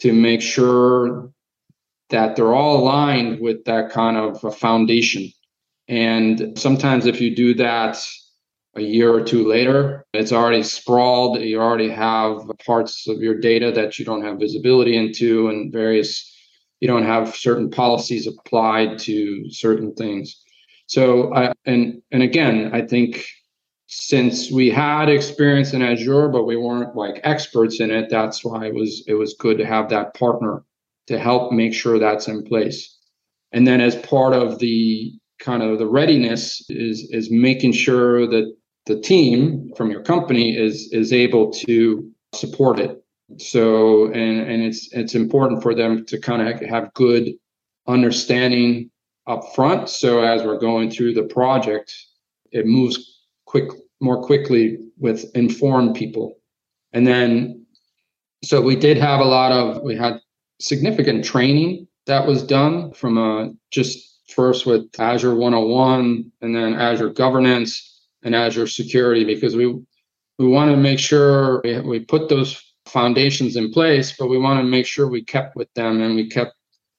to 0.00 0.12
make 0.12 0.42
sure 0.42 1.30
that 2.10 2.36
they're 2.36 2.54
all 2.54 2.80
aligned 2.82 3.40
with 3.40 3.64
that 3.64 3.90
kind 3.90 4.16
of 4.16 4.44
a 4.44 4.50
foundation. 4.50 5.30
And 5.88 6.58
sometimes 6.58 7.06
if 7.06 7.20
you 7.20 7.34
do 7.34 7.54
that 7.54 7.98
a 8.76 8.82
year 8.82 9.12
or 9.12 9.22
two 9.22 9.46
later, 9.46 10.06
it's 10.14 10.32
already 10.32 10.62
sprawled. 10.62 11.40
You 11.40 11.60
already 11.60 11.88
have 11.88 12.42
parts 12.64 13.08
of 13.08 13.18
your 13.20 13.34
data 13.34 13.72
that 13.72 13.98
you 13.98 14.04
don't 14.04 14.24
have 14.24 14.38
visibility 14.38 14.96
into, 14.96 15.48
and 15.48 15.72
various, 15.72 16.34
you 16.80 16.88
don't 16.88 17.04
have 17.04 17.34
certain 17.34 17.70
policies 17.70 18.26
applied 18.26 18.98
to 19.00 19.50
certain 19.50 19.94
things. 19.94 20.42
So, 20.86 21.34
I, 21.34 21.52
and 21.66 22.02
and 22.12 22.22
again, 22.22 22.70
I 22.72 22.82
think 22.82 23.24
since 23.86 24.50
we 24.50 24.70
had 24.70 25.08
experience 25.08 25.72
in 25.72 25.82
Azure, 25.82 26.28
but 26.28 26.44
we 26.44 26.56
weren't 26.56 26.94
like 26.94 27.20
experts 27.24 27.80
in 27.80 27.90
it, 27.90 28.10
that's 28.10 28.44
why 28.44 28.66
it 28.66 28.74
was 28.74 29.02
it 29.06 29.14
was 29.14 29.34
good 29.34 29.58
to 29.58 29.66
have 29.66 29.88
that 29.90 30.14
partner 30.14 30.62
to 31.08 31.18
help 31.18 31.52
make 31.52 31.72
sure 31.74 31.98
that's 31.98 32.28
in 32.28 32.44
place. 32.44 32.96
And 33.52 33.66
then 33.66 33.80
as 33.80 33.96
part 33.96 34.34
of 34.34 34.58
the 34.58 35.18
kind 35.38 35.62
of 35.62 35.78
the 35.78 35.86
readiness 35.86 36.64
is 36.68 37.08
is 37.10 37.30
making 37.30 37.72
sure 37.72 38.26
that 38.26 38.54
the 38.86 39.00
team 39.00 39.70
from 39.76 39.90
your 39.90 40.02
company 40.02 40.56
is 40.56 40.92
is 40.92 41.12
able 41.12 41.52
to 41.52 42.10
support 42.34 42.78
it. 42.78 43.02
So 43.38 44.06
and 44.06 44.40
and 44.40 44.62
it's 44.62 44.88
it's 44.92 45.14
important 45.14 45.62
for 45.62 45.74
them 45.74 46.04
to 46.06 46.18
kind 46.18 46.46
of 46.46 46.60
have 46.60 46.92
good 46.94 47.34
understanding 47.86 48.90
up 49.26 49.42
front. 49.54 49.88
So 49.88 50.22
as 50.22 50.42
we're 50.42 50.58
going 50.58 50.90
through 50.90 51.14
the 51.14 51.24
project 51.24 51.94
it 52.52 52.66
moves 52.66 53.20
quick 53.46 53.70
more 54.00 54.22
quickly 54.22 54.78
with 54.98 55.24
informed 55.34 55.94
people. 55.94 56.38
And 56.92 57.06
then 57.06 57.66
so 58.44 58.60
we 58.60 58.76
did 58.76 58.96
have 58.96 59.20
a 59.20 59.24
lot 59.24 59.52
of 59.52 59.82
we 59.82 59.96
had 59.96 60.20
significant 60.60 61.24
training 61.24 61.86
that 62.06 62.26
was 62.26 62.42
done 62.42 62.92
from 62.92 63.18
a 63.18 63.52
just 63.70 64.07
first 64.28 64.66
with 64.66 64.88
Azure 64.98 65.34
101 65.34 66.32
and 66.42 66.54
then 66.54 66.74
Azure 66.74 67.10
governance 67.10 68.06
and 68.22 68.34
Azure 68.34 68.66
security 68.66 69.24
because 69.24 69.56
we 69.56 69.80
we 70.38 70.46
want 70.46 70.70
to 70.70 70.76
make 70.76 70.98
sure 70.98 71.60
we, 71.64 71.80
we 71.80 72.00
put 72.00 72.28
those 72.28 72.62
foundations 72.86 73.56
in 73.56 73.72
place, 73.72 74.14
but 74.16 74.28
we 74.28 74.38
want 74.38 74.60
to 74.60 74.64
make 74.64 74.86
sure 74.86 75.08
we 75.08 75.22
kept 75.22 75.56
with 75.56 75.72
them 75.74 76.00
and 76.00 76.14
we 76.14 76.28
kept 76.28 76.52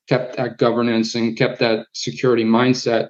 kept 0.08 0.38
that 0.38 0.58
governance 0.58 1.16
and 1.16 1.38
kept 1.38 1.60
that 1.60 1.86
security 1.94 2.44
mindset 2.44 3.10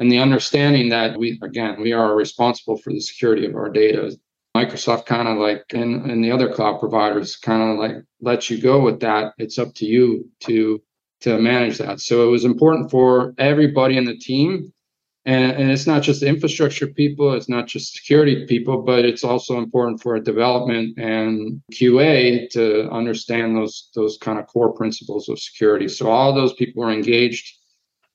and 0.00 0.10
the 0.10 0.18
understanding 0.18 0.88
that 0.88 1.16
we 1.16 1.38
again 1.42 1.80
we 1.80 1.92
are 1.92 2.16
responsible 2.16 2.76
for 2.76 2.92
the 2.92 3.00
security 3.00 3.46
of 3.46 3.54
our 3.54 3.70
data. 3.70 4.16
Microsoft 4.56 5.06
kind 5.06 5.28
of 5.28 5.38
like 5.38 5.64
and, 5.72 6.10
and 6.10 6.22
the 6.22 6.30
other 6.30 6.52
cloud 6.52 6.78
providers 6.78 7.36
kind 7.36 7.62
of 7.62 7.78
like 7.78 8.04
let 8.20 8.50
you 8.50 8.60
go 8.60 8.80
with 8.80 9.00
that. 9.00 9.32
It's 9.38 9.58
up 9.58 9.72
to 9.76 9.86
you 9.86 10.28
to 10.40 10.82
to 11.22 11.38
manage 11.38 11.78
that. 11.78 12.00
So 12.00 12.26
it 12.26 12.30
was 12.30 12.44
important 12.44 12.90
for 12.90 13.34
everybody 13.38 13.96
in 13.96 14.04
the 14.04 14.16
team. 14.16 14.72
And, 15.24 15.52
and 15.52 15.70
it's 15.70 15.86
not 15.86 16.02
just 16.02 16.24
infrastructure 16.24 16.88
people 16.88 17.32
it's 17.32 17.48
not 17.48 17.68
just 17.68 17.92
security 17.92 18.44
people 18.44 18.82
but 18.82 19.04
it's 19.04 19.22
also 19.22 19.56
important 19.56 20.02
for 20.02 20.18
development 20.18 20.98
and 20.98 21.62
qa 21.72 22.50
to 22.50 22.90
understand 22.90 23.56
those 23.56 23.88
those 23.94 24.18
kind 24.20 24.40
of 24.40 24.48
core 24.48 24.72
principles 24.72 25.28
of 25.28 25.38
security. 25.38 25.86
So 25.86 26.10
all 26.10 26.34
those 26.34 26.54
people 26.54 26.82
were 26.82 26.90
engaged 26.90 27.56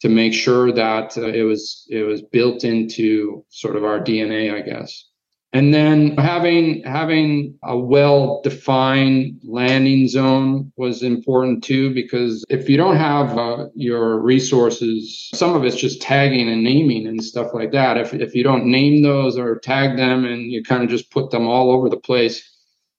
to 0.02 0.10
make 0.10 0.34
sure 0.34 0.72
that 0.72 1.18
uh, 1.18 1.28
it 1.28 1.44
was 1.44 1.86
it 1.90 2.04
was 2.04 2.22
built 2.22 2.64
into 2.64 3.44
sort 3.50 3.76
of 3.76 3.84
our 3.84 4.00
DNA, 4.00 4.54
I 4.54 4.62
guess. 4.62 5.10
And 5.54 5.74
then 5.74 6.18
having 6.18 6.84
having 6.84 7.58
a 7.64 7.78
well 7.78 8.42
defined 8.44 9.40
landing 9.44 10.08
zone 10.10 10.74
was 10.76 11.04
important 11.04 11.64
too 11.64 11.94
because 11.94 12.44
if 12.50 12.68
you 12.70 12.76
don't 12.76 12.98
have 12.98 13.38
uh, 13.38 13.68
your 13.74 14.20
resources, 14.20 15.30
some 15.34 15.56
of 15.56 15.64
it's 15.64 15.78
just 15.78 16.02
tagging 16.02 16.50
and 16.50 16.64
naming 16.64 17.08
and 17.08 17.24
stuff 17.24 17.54
like 17.54 17.72
that. 17.72 17.98
If 17.98 18.14
if 18.14 18.36
you 18.36 18.44
don't 18.44 18.66
name 18.66 19.04
those 19.04 19.38
or 19.38 19.58
tag 19.60 19.96
them 19.96 20.26
and 20.26 20.52
you 20.52 20.64
kind 20.64 20.84
of 20.84 20.90
just 20.90 21.12
put 21.12 21.32
them 21.32 21.48
all 21.48 21.72
over 21.72 21.90
the 21.90 21.98
place, 21.98 22.44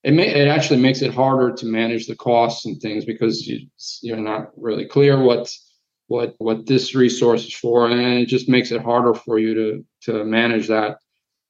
it 0.03 0.11
may 0.11 0.27
it 0.27 0.47
actually 0.47 0.79
makes 0.81 1.03
it 1.03 1.13
harder 1.13 1.53
to 1.55 1.65
manage 1.67 2.07
the 2.07 2.15
costs 2.15 2.65
and 2.65 2.81
things 2.81 3.05
because 3.05 3.45
you 3.45 3.67
you're 4.01 4.17
not 4.17 4.49
really 4.57 4.85
clear 4.85 5.21
what's 5.21 5.71
what 6.07 6.33
what 6.39 6.65
this 6.65 6.95
resource 6.95 7.45
is 7.45 7.53
for, 7.53 7.87
and 7.87 8.01
it 8.19 8.25
just 8.25 8.49
makes 8.49 8.71
it 8.71 8.81
harder 8.81 9.13
for 9.13 9.37
you 9.37 9.53
to 9.53 9.85
to 10.11 10.25
manage 10.25 10.67
that. 10.67 10.97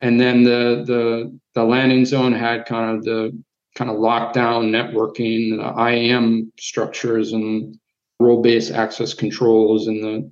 And 0.02 0.20
then 0.20 0.44
the 0.44 0.84
the 0.86 1.40
the 1.56 1.64
landing 1.64 2.06
zone 2.06 2.34
had 2.34 2.66
kind 2.66 2.98
of 2.98 3.04
the 3.04 3.38
kind 3.76 3.90
of 3.90 3.98
lockdown 3.98 4.70
networking, 4.70 5.58
the 5.58 5.82
IAM 5.82 6.52
structures, 6.60 7.34
and 7.34 7.78
role-based 8.20 8.72
access 8.72 9.14
controls, 9.14 9.88
and 9.88 10.04
the 10.04 10.32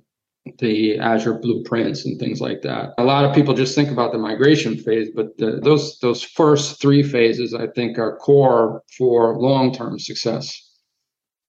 the 0.58 0.98
Azure 0.98 1.34
blueprints 1.34 2.06
and 2.06 2.18
things 2.18 2.40
like 2.40 2.62
that. 2.62 2.94
A 2.98 3.04
lot 3.04 3.24
of 3.24 3.34
people 3.34 3.52
just 3.52 3.74
think 3.74 3.90
about 3.90 4.12
the 4.12 4.18
migration 4.18 4.78
phase, 4.78 5.10
but 5.14 5.36
the, 5.36 5.60
those 5.62 5.98
those 5.98 6.22
first 6.22 6.80
three 6.80 7.02
phases, 7.02 7.54
I 7.54 7.66
think, 7.68 7.98
are 7.98 8.16
core 8.16 8.82
for 8.96 9.38
long-term 9.38 9.98
success. 9.98 10.64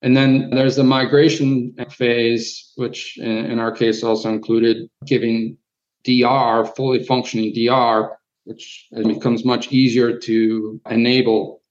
And 0.01 0.15
then 0.15 0.49
there's 0.51 0.77
the 0.77 0.83
migration 0.83 1.75
phase, 1.89 2.71
which 2.75 3.17
in, 3.17 3.59
our 3.59 3.71
case 3.71 4.01
also 4.03 4.29
included 4.29 4.89
giving 5.05 5.57
DR, 6.03 6.65
fully 6.75 7.03
functioning 7.03 7.53
DR, 7.53 8.17
which 8.45 8.87
becomes 8.91 9.45
much 9.45 9.71
easier 9.71 10.17
to 10.17 10.81
enable 10.89 11.61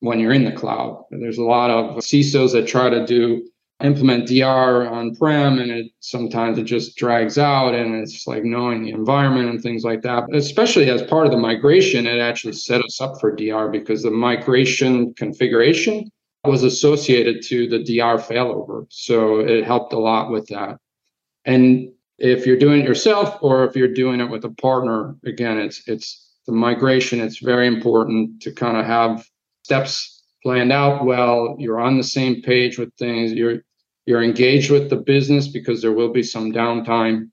when 0.00 0.18
you're 0.18 0.32
in 0.32 0.44
the 0.44 0.52
cloud. 0.52 1.04
There's 1.10 1.38
a 1.38 1.44
lot 1.44 1.70
of 1.70 1.96
CISOs 1.96 2.52
that 2.52 2.66
try 2.66 2.90
to 2.90 3.06
do 3.06 3.46
implement 3.82 4.28
DR 4.28 4.86
on 4.86 5.14
prem 5.14 5.58
and 5.58 5.70
it 5.70 5.86
sometimes 6.00 6.58
it 6.58 6.64
just 6.64 6.96
drags 6.96 7.38
out 7.38 7.74
and 7.74 7.94
it's 7.94 8.26
like 8.26 8.44
knowing 8.44 8.84
the 8.84 8.90
environment 8.90 9.48
and 9.48 9.62
things 9.62 9.84
like 9.84 10.02
that. 10.02 10.24
Especially 10.34 10.90
as 10.90 11.02
part 11.02 11.26
of 11.26 11.32
the 11.32 11.38
migration, 11.38 12.06
it 12.06 12.20
actually 12.20 12.52
set 12.52 12.84
us 12.84 13.00
up 13.00 13.18
for 13.20 13.34
DR 13.34 13.70
because 13.70 14.02
the 14.02 14.10
migration 14.10 15.14
configuration 15.14 16.10
was 16.44 16.62
associated 16.62 17.42
to 17.42 17.68
the 17.68 17.78
DR 17.78 18.18
failover. 18.18 18.86
So 18.90 19.40
it 19.40 19.64
helped 19.64 19.92
a 19.92 19.98
lot 19.98 20.30
with 20.30 20.46
that. 20.48 20.76
And 21.44 21.90
if 22.20 22.46
you're 22.46 22.58
doing 22.58 22.80
it 22.80 22.86
yourself 22.86 23.38
or 23.40 23.64
if 23.64 23.74
you're 23.74 23.88
doing 23.88 24.20
it 24.20 24.30
with 24.30 24.44
a 24.44 24.50
partner, 24.50 25.16
again, 25.24 25.58
it's 25.58 25.82
it's 25.88 26.28
the 26.46 26.52
migration. 26.52 27.20
It's 27.20 27.38
very 27.38 27.66
important 27.66 28.42
to 28.42 28.52
kind 28.52 28.76
of 28.76 28.84
have 28.84 29.26
steps 29.64 30.22
planned 30.42 30.72
out 30.72 31.04
well. 31.04 31.56
You're 31.58 31.80
on 31.80 31.96
the 31.96 32.04
same 32.04 32.42
page 32.42 32.78
with 32.78 32.94
things. 32.94 33.32
You're 33.32 33.62
you're 34.04 34.22
engaged 34.22 34.70
with 34.70 34.90
the 34.90 34.96
business 34.96 35.48
because 35.48 35.80
there 35.80 35.92
will 35.92 36.12
be 36.12 36.22
some 36.22 36.52
downtime. 36.52 37.30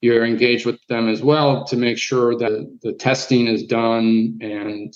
You're 0.00 0.24
engaged 0.24 0.66
with 0.66 0.78
them 0.88 1.08
as 1.08 1.22
well 1.22 1.64
to 1.64 1.76
make 1.76 1.98
sure 1.98 2.36
that 2.36 2.78
the 2.82 2.92
testing 2.92 3.46
is 3.46 3.64
done 3.64 4.38
and 4.40 4.94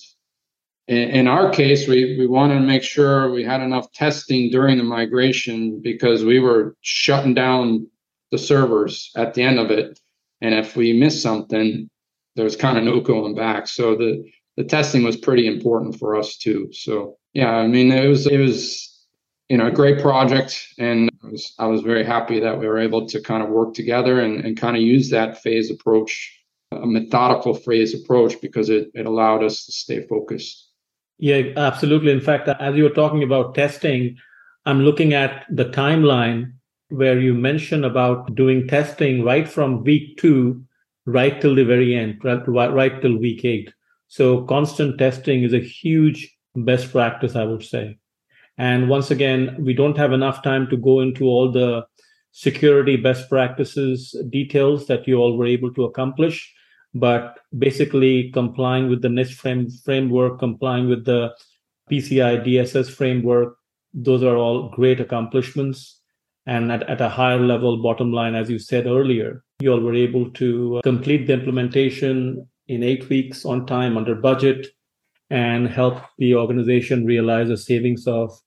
in, 0.89 1.29
our 1.29 1.49
case, 1.51 1.87
we, 1.87 2.17
we 2.19 2.27
wanted 2.27 2.55
to 2.55 2.67
make 2.67 2.83
sure 2.83 3.31
we 3.31 3.45
had 3.45 3.63
enough 3.63 3.93
testing 3.93 4.51
during 4.51 4.79
the 4.79 4.85
migration 4.85 5.81
because 5.81 6.25
we 6.25 6.41
were 6.41 6.77
shutting 6.81 7.35
down 7.35 7.87
the 8.33 8.39
servers 8.39 9.13
at 9.15 9.35
the 9.35 9.43
end 9.43 9.61
of 9.61 9.71
it. 9.71 10.01
And 10.41 10.55
if 10.55 10.75
we 10.75 10.93
missed 10.93 11.23
something, 11.23 11.89
there's 12.35 12.57
kind 12.57 12.79
of 12.79 12.83
no 12.83 12.99
going 12.99 13.37
back. 13.37 13.69
So 13.69 13.95
the, 13.95 14.29
the 14.57 14.65
testing 14.65 15.05
was 15.05 15.17
pretty 15.17 15.47
important 15.47 15.99
for 15.99 16.17
us 16.17 16.37
too. 16.37 16.71
So 16.73 17.19
yeah, 17.35 17.53
I 17.55 17.69
mean, 17.69 17.93
it 17.93 18.09
was, 18.09 18.27
it 18.27 18.39
was, 18.39 18.89
you 19.49 19.59
know, 19.59 19.67
a 19.67 19.71
great 19.71 20.01
project. 20.01 20.67
And 20.79 21.11
I 21.23 21.29
was, 21.29 21.55
I 21.59 21.67
was 21.67 21.83
very 21.83 22.05
happy 22.05 22.41
that 22.41 22.59
we 22.59 22.67
were 22.67 22.79
able 22.79 23.07
to 23.07 23.21
kind 23.21 23.43
of 23.43 23.51
work 23.51 23.75
together 23.75 24.21
and, 24.21 24.45
and 24.45 24.57
kind 24.57 24.77
of 24.77 24.83
use 24.83 25.11
that 25.11 25.43
phase 25.43 25.71
approach, 25.71 26.37
a 26.73 26.87
methodical 26.87 27.55
phase 27.55 27.95
approach, 27.95 28.41
because 28.41 28.71
it, 28.71 28.91
it 28.95 29.07
allowed 29.07 29.45
us 29.45 29.67
to 29.67 29.73
stay 29.73 30.07
focused. 30.07 30.71
Yeah, 31.19 31.43
absolutely. 31.57 32.13
In 32.13 32.21
fact, 32.21 32.49
as 32.49 32.75
you 32.75 32.85
were 32.85 32.91
talking 32.91 33.23
about 33.23 33.55
testing, 33.55 34.17
I'm 34.65 34.81
looking 34.81 35.13
at 35.13 35.45
the 35.51 35.67
timeline 35.67 36.55
where 36.93 37.19
you 37.19 37.35
mentioned 37.35 37.85
about 37.85 38.35
doing 38.35 38.69
testing 38.69 39.25
right 39.25 39.49
from 39.49 39.85
week 39.85 40.19
two 40.19 40.65
right 41.07 41.41
till 41.41 41.55
the 41.55 41.65
very 41.65 41.95
end, 41.95 42.21
right, 42.23 42.47
right 42.47 43.01
till 43.03 43.17
week 43.19 43.45
eight. 43.45 43.73
So 44.09 44.45
constant 44.45 44.99
testing 44.99 45.43
is 45.43 45.53
a 45.53 45.61
huge 45.61 46.37
best 46.55 46.93
practice, 46.93 47.35
I 47.35 47.45
would 47.45 47.65
say. 47.65 47.99
And 48.59 48.89
once 48.89 49.11
again, 49.11 49.57
we 49.59 49.73
don't 49.73 49.97
have 49.97 50.13
enough 50.13 50.43
time 50.43 50.69
to 50.69 50.77
go 50.77 51.01
into 51.01 51.25
all 51.25 51.51
the 51.51 51.87
security 52.33 52.97
best 52.97 53.29
practices 53.29 54.15
details 54.31 54.87
that 54.87 55.07
you 55.09 55.17
all 55.17 55.37
were 55.37 55.47
able 55.47 55.73
to 55.75 55.85
accomplish 55.85 56.53
but 56.95 57.39
basically 57.59 58.31
complying 58.31 58.89
with 58.89 59.03
the 59.03 59.09
NIST 59.09 59.35
frame, 59.35 59.71
framework, 59.71 60.39
complying 60.39 60.89
with 60.89 61.05
the 61.05 61.35
PCI 61.91 62.45
DSS 62.45 62.91
framework, 62.91 63.57
those 63.95 64.23
are 64.23 64.37
all 64.37 64.71
great 64.71 65.01
accomplishments. 65.01 66.01
And 66.47 66.73
at, 66.73 66.89
at 66.89 67.01
a 67.01 67.09
higher 67.09 67.39
level, 67.39 67.83
bottom 67.83 68.13
line, 68.13 68.35
as 68.35 68.51
you 68.51 68.59
said 68.59 68.87
earlier, 68.87 69.45
you 69.61 69.73
all 69.73 69.81
were 69.81 69.95
able 69.95 70.31
to 70.33 70.79
uh, 70.79 70.83
complete 70.83 71.27
the 71.27 71.35
implementation 71.35 72.47
in 72.69 72.83
eight 72.83 73.09
weeks 73.09 73.45
on 73.45 73.67
time 73.67 73.97
under 73.97 74.15
budget 74.15 74.67
and 75.31 75.69
help 75.69 75.99
the 76.19 76.35
organization 76.35 77.07
realize 77.07 77.49
a 77.49 77.57
savings 77.57 78.07
of 78.07 78.39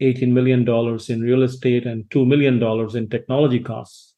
$18 0.00 0.28
million 0.28 0.60
in 1.08 1.20
real 1.20 1.42
estate 1.42 1.86
and 1.86 2.04
$2 2.04 2.26
million 2.26 2.62
in 2.96 3.08
technology 3.08 3.60
costs 3.60 4.14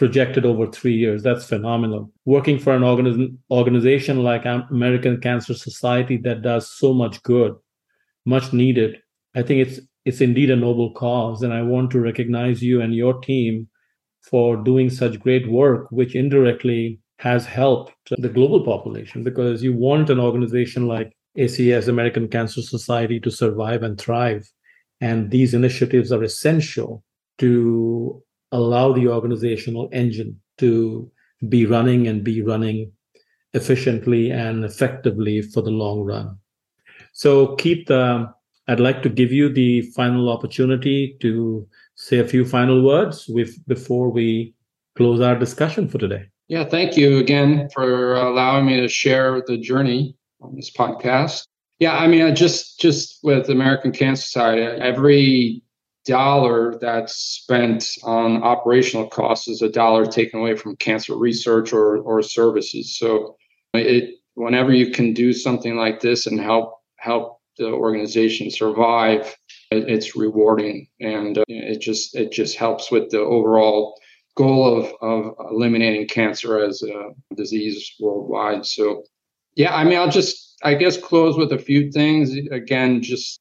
projected 0.00 0.46
over 0.46 0.66
three 0.66 0.94
years. 0.94 1.22
That's 1.22 1.44
phenomenal. 1.44 2.10
Working 2.24 2.58
for 2.58 2.72
an 2.74 2.82
organiz- 2.82 3.36
organization 3.50 4.22
like 4.22 4.46
American 4.46 5.20
Cancer 5.20 5.54
Society 5.54 6.16
that 6.18 6.42
does 6.42 6.70
so 6.70 6.94
much 6.94 7.22
good, 7.22 7.54
much 8.24 8.52
needed. 8.52 9.02
I 9.34 9.42
think 9.42 9.66
it's 9.66 9.80
it's 10.10 10.20
indeed 10.20 10.50
a 10.50 10.56
noble 10.56 10.90
cause, 10.90 11.40
and 11.44 11.52
I 11.52 11.62
want 11.62 11.92
to 11.92 12.00
recognize 12.00 12.60
you 12.60 12.80
and 12.80 12.92
your 12.92 13.20
team 13.20 13.68
for 14.28 14.56
doing 14.56 14.90
such 14.90 15.20
great 15.20 15.48
work, 15.48 15.86
which 15.92 16.16
indirectly 16.16 16.98
has 17.20 17.46
helped 17.46 17.92
the 18.18 18.28
global 18.28 18.64
population 18.64 19.22
because 19.22 19.62
you 19.62 19.72
want 19.72 20.10
an 20.10 20.18
organization 20.18 20.88
like 20.88 21.16
ACS, 21.38 21.86
American 21.86 22.26
Cancer 22.26 22.60
Society, 22.60 23.20
to 23.20 23.30
survive 23.30 23.84
and 23.84 24.00
thrive. 24.00 24.50
And 25.00 25.30
these 25.30 25.54
initiatives 25.54 26.10
are 26.10 26.24
essential 26.24 27.04
to 27.38 28.20
allow 28.50 28.92
the 28.92 29.06
organizational 29.06 29.88
engine 29.92 30.40
to 30.58 31.08
be 31.48 31.66
running 31.66 32.08
and 32.08 32.24
be 32.24 32.42
running 32.42 32.90
efficiently 33.52 34.32
and 34.32 34.64
effectively 34.64 35.40
for 35.40 35.62
the 35.62 35.70
long 35.70 36.00
run. 36.00 36.36
So, 37.12 37.54
keep 37.54 37.88
uh, 37.88 38.26
I'd 38.70 38.78
like 38.78 39.02
to 39.02 39.08
give 39.08 39.32
you 39.32 39.52
the 39.52 39.82
final 39.96 40.28
opportunity 40.28 41.16
to 41.22 41.66
say 41.96 42.20
a 42.20 42.24
few 42.24 42.44
final 42.44 42.84
words 42.84 43.26
with, 43.28 43.52
before 43.66 44.10
we 44.10 44.54
close 44.96 45.20
our 45.20 45.36
discussion 45.36 45.88
for 45.88 45.98
today. 45.98 46.26
Yeah, 46.46 46.62
thank 46.62 46.96
you 46.96 47.18
again 47.18 47.68
for 47.74 48.14
allowing 48.14 48.66
me 48.66 48.80
to 48.80 48.86
share 48.86 49.42
the 49.44 49.58
journey 49.58 50.14
on 50.40 50.54
this 50.54 50.70
podcast. 50.70 51.42
Yeah, 51.80 51.96
I 51.96 52.06
mean, 52.06 52.32
just 52.36 52.78
just 52.78 53.18
with 53.24 53.48
American 53.48 53.90
Cancer 53.90 54.22
Society, 54.22 54.62
every 54.62 55.62
dollar 56.04 56.78
that's 56.80 57.16
spent 57.16 57.98
on 58.04 58.42
operational 58.44 59.08
costs 59.08 59.48
is 59.48 59.62
a 59.62 59.68
dollar 59.68 60.06
taken 60.06 60.38
away 60.38 60.54
from 60.54 60.76
cancer 60.76 61.16
research 61.16 61.72
or, 61.72 61.98
or 61.98 62.22
services. 62.22 62.96
So 62.96 63.36
it 63.74 64.14
whenever 64.34 64.72
you 64.72 64.92
can 64.92 65.12
do 65.12 65.32
something 65.32 65.76
like 65.76 66.00
this 66.00 66.26
and 66.26 66.40
help 66.40 66.78
help 66.98 67.39
the 67.60 67.70
organization 67.70 68.50
survive, 68.50 69.36
it, 69.70 69.88
it's 69.88 70.16
rewarding 70.16 70.88
and 71.00 71.38
uh, 71.38 71.44
it 71.46 71.80
just 71.80 72.16
it 72.16 72.32
just 72.32 72.56
helps 72.56 72.90
with 72.90 73.10
the 73.10 73.20
overall 73.20 74.00
goal 74.36 74.78
of, 74.78 74.92
of 75.02 75.34
eliminating 75.50 76.08
cancer 76.08 76.58
as 76.58 76.82
a 76.82 77.10
disease 77.34 77.94
worldwide. 78.00 78.64
So, 78.64 79.04
yeah, 79.54 79.74
I 79.74 79.84
mean, 79.84 79.98
I'll 79.98 80.10
just, 80.10 80.56
I 80.62 80.74
guess, 80.74 80.96
close 80.96 81.36
with 81.36 81.52
a 81.52 81.58
few 81.58 81.90
things. 81.92 82.34
Again, 82.50 83.02
just 83.02 83.38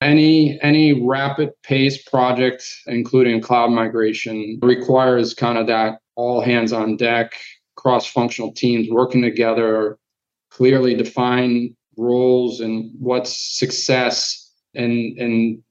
any 0.00 0.58
any 0.62 1.06
rapid 1.06 1.50
pace 1.62 2.02
project, 2.02 2.64
including 2.86 3.40
cloud 3.40 3.70
migration, 3.70 4.58
requires 4.62 5.34
kind 5.34 5.58
of 5.58 5.66
that 5.66 5.98
all 6.16 6.40
hands 6.40 6.72
on 6.72 6.96
deck, 6.96 7.34
cross 7.76 8.06
functional 8.06 8.52
teams 8.52 8.88
working 8.90 9.22
together, 9.22 9.98
clearly 10.50 10.94
define 10.94 11.76
roles 11.98 12.60
and 12.60 12.92
what's 12.98 13.58
success, 13.58 14.52
and 14.74 15.18
and 15.18 15.62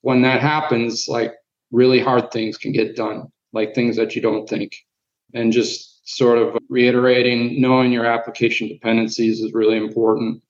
when 0.00 0.22
that 0.22 0.40
happens, 0.40 1.08
like 1.08 1.34
really 1.70 2.00
hard 2.00 2.30
things 2.30 2.56
can 2.56 2.72
get 2.72 2.96
done, 2.96 3.30
like 3.52 3.74
things 3.74 3.96
that 3.96 4.16
you 4.16 4.22
don't 4.22 4.48
think, 4.48 4.74
and 5.34 5.52
just 5.52 6.06
sort 6.06 6.38
of 6.38 6.56
reiterating 6.68 7.60
knowing 7.60 7.90
your 7.90 8.04
application 8.04 8.68
dependencies 8.68 9.40
is 9.40 9.52
really 9.54 9.76
important 9.76 10.42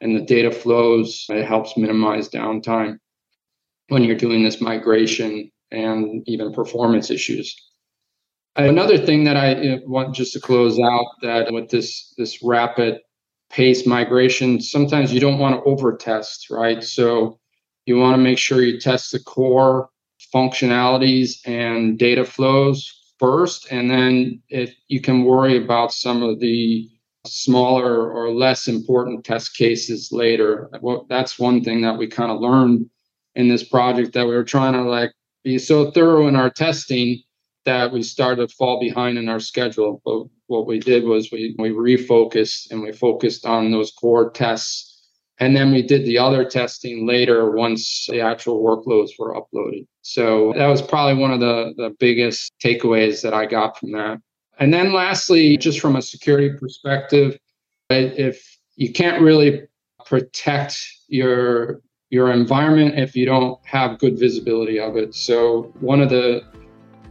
and 0.00 0.16
the 0.16 0.20
data 0.20 0.50
flows. 0.50 1.26
It 1.28 1.44
helps 1.44 1.76
minimize 1.76 2.28
downtime 2.28 2.98
when 3.88 4.04
you're 4.04 4.16
doing 4.16 4.42
this 4.42 4.60
migration 4.60 5.50
and 5.70 6.22
even 6.26 6.52
performance 6.52 7.10
issues. 7.10 7.56
Another 8.56 8.98
thing 8.98 9.24
that 9.24 9.36
I 9.36 9.80
want 9.86 10.14
just 10.14 10.34
to 10.34 10.40
close 10.40 10.78
out 10.78 11.06
that 11.22 11.50
with 11.52 11.70
this 11.70 12.12
this 12.18 12.42
rapid 12.42 13.00
pace 13.52 13.86
migration, 13.86 14.60
sometimes 14.60 15.12
you 15.12 15.20
don't 15.20 15.38
want 15.38 15.54
to 15.54 15.62
over 15.70 15.96
test, 15.96 16.50
right? 16.50 16.82
So 16.82 17.38
you 17.86 17.96
want 17.98 18.14
to 18.14 18.22
make 18.22 18.38
sure 18.38 18.62
you 18.62 18.80
test 18.80 19.12
the 19.12 19.20
core 19.20 19.90
functionalities 20.34 21.38
and 21.46 21.98
data 21.98 22.24
flows 22.24 23.14
first, 23.18 23.70
and 23.70 23.90
then 23.90 24.42
if 24.48 24.74
you 24.88 25.00
can 25.00 25.24
worry 25.24 25.62
about 25.62 25.92
some 25.92 26.22
of 26.22 26.40
the 26.40 26.88
smaller 27.26 28.10
or 28.10 28.30
less 28.30 28.66
important 28.66 29.24
test 29.24 29.56
cases 29.56 30.10
later. 30.10 30.68
Well, 30.80 31.06
that's 31.08 31.38
one 31.38 31.62
thing 31.62 31.82
that 31.82 31.96
we 31.96 32.06
kind 32.06 32.30
of 32.30 32.40
learned 32.40 32.88
in 33.34 33.48
this 33.48 33.62
project 33.62 34.12
that 34.14 34.26
we 34.26 34.34
were 34.34 34.44
trying 34.44 34.72
to 34.72 34.82
like 34.82 35.12
be 35.44 35.58
so 35.58 35.90
thorough 35.90 36.26
in 36.26 36.36
our 36.36 36.50
testing 36.50 37.22
that 37.64 37.92
we 37.92 38.02
started 38.02 38.48
to 38.48 38.54
fall 38.56 38.80
behind 38.80 39.18
in 39.18 39.28
our 39.28 39.40
schedule. 39.40 40.02
But 40.04 40.24
what 40.52 40.66
we 40.66 40.78
did 40.78 41.04
was 41.04 41.32
we 41.32 41.56
we 41.58 41.70
refocused 41.70 42.70
and 42.70 42.82
we 42.82 42.92
focused 42.92 43.46
on 43.46 43.72
those 43.72 43.90
core 43.90 44.30
tests. 44.30 44.90
And 45.40 45.56
then 45.56 45.72
we 45.72 45.82
did 45.82 46.04
the 46.04 46.18
other 46.18 46.44
testing 46.44 47.06
later 47.06 47.50
once 47.50 48.06
the 48.08 48.20
actual 48.20 48.62
workloads 48.62 49.10
were 49.18 49.34
uploaded. 49.34 49.86
So 50.02 50.52
that 50.56 50.68
was 50.68 50.82
probably 50.82 51.20
one 51.20 51.32
of 51.32 51.40
the, 51.40 51.72
the 51.76 51.96
biggest 51.98 52.52
takeaways 52.62 53.22
that 53.22 53.34
I 53.34 53.46
got 53.46 53.76
from 53.76 53.90
that. 53.92 54.18
And 54.60 54.72
then 54.72 54.92
lastly, 54.92 55.56
just 55.56 55.80
from 55.80 55.96
a 55.96 56.02
security 56.02 56.50
perspective, 56.56 57.38
if 57.90 58.56
you 58.76 58.92
can't 58.92 59.20
really 59.22 59.62
protect 60.06 60.78
your 61.08 61.80
your 62.10 62.30
environment 62.30 62.98
if 62.98 63.16
you 63.16 63.24
don't 63.24 63.58
have 63.64 63.98
good 63.98 64.18
visibility 64.18 64.78
of 64.78 64.96
it. 64.96 65.14
So 65.14 65.72
one 65.80 66.02
of 66.02 66.10
the 66.10 66.42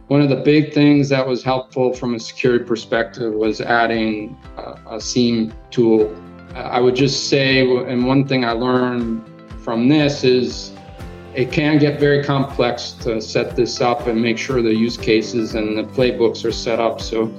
one 0.08 0.20
of 0.20 0.28
the 0.28 0.36
big 0.36 0.72
things 0.72 1.08
that 1.08 1.26
was 1.26 1.42
helpful 1.42 1.92
from 1.94 2.14
a 2.14 2.20
security 2.20 2.64
perspective 2.64 3.32
was 3.32 3.60
adding 3.60 4.36
a, 4.56 4.96
a 4.96 5.00
SIEM 5.00 5.52
tool. 5.70 6.14
I 6.54 6.80
would 6.80 6.94
just 6.94 7.28
say, 7.28 7.60
and 7.60 8.06
one 8.06 8.26
thing 8.26 8.44
I 8.44 8.52
learned 8.52 9.24
from 9.62 9.88
this 9.88 10.24
is 10.24 10.72
it 11.34 11.50
can 11.50 11.78
get 11.78 11.98
very 11.98 12.22
complex 12.22 12.92
to 12.92 13.20
set 13.20 13.56
this 13.56 13.80
up 13.80 14.06
and 14.06 14.20
make 14.20 14.36
sure 14.36 14.60
the 14.60 14.74
use 14.74 14.98
cases 14.98 15.54
and 15.54 15.78
the 15.78 15.84
playbooks 15.84 16.44
are 16.44 16.52
set 16.52 16.78
up. 16.78 17.00
So 17.00 17.32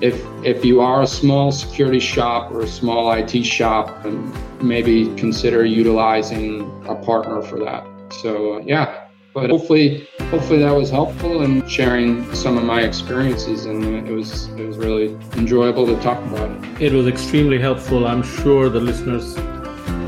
if 0.00 0.14
if 0.44 0.64
you 0.64 0.80
are 0.80 1.02
a 1.02 1.06
small 1.06 1.52
security 1.52 2.00
shop 2.00 2.50
or 2.52 2.62
a 2.62 2.66
small 2.66 3.12
IT 3.12 3.44
shop, 3.44 4.04
and 4.04 4.32
maybe 4.62 5.14
consider 5.16 5.64
utilizing 5.64 6.62
a 6.88 6.94
partner 6.94 7.42
for 7.42 7.58
that. 7.60 7.86
So 8.22 8.54
uh, 8.54 8.58
yeah, 8.60 9.03
but 9.34 9.50
hopefully 9.50 10.08
hopefully 10.30 10.60
that 10.60 10.70
was 10.70 10.90
helpful 10.90 11.42
in 11.42 11.66
sharing 11.66 12.32
some 12.34 12.56
of 12.56 12.62
my 12.64 12.80
experiences 12.82 13.66
and 13.66 14.08
it 14.08 14.12
was 14.12 14.48
it 14.50 14.66
was 14.66 14.78
really 14.78 15.08
enjoyable 15.36 15.84
to 15.84 16.00
talk 16.00 16.18
about 16.28 16.50
it. 16.50 16.82
It 16.82 16.92
was 16.92 17.06
extremely 17.08 17.58
helpful. 17.58 18.06
I'm 18.06 18.22
sure 18.22 18.68
the 18.68 18.80
listeners 18.80 19.36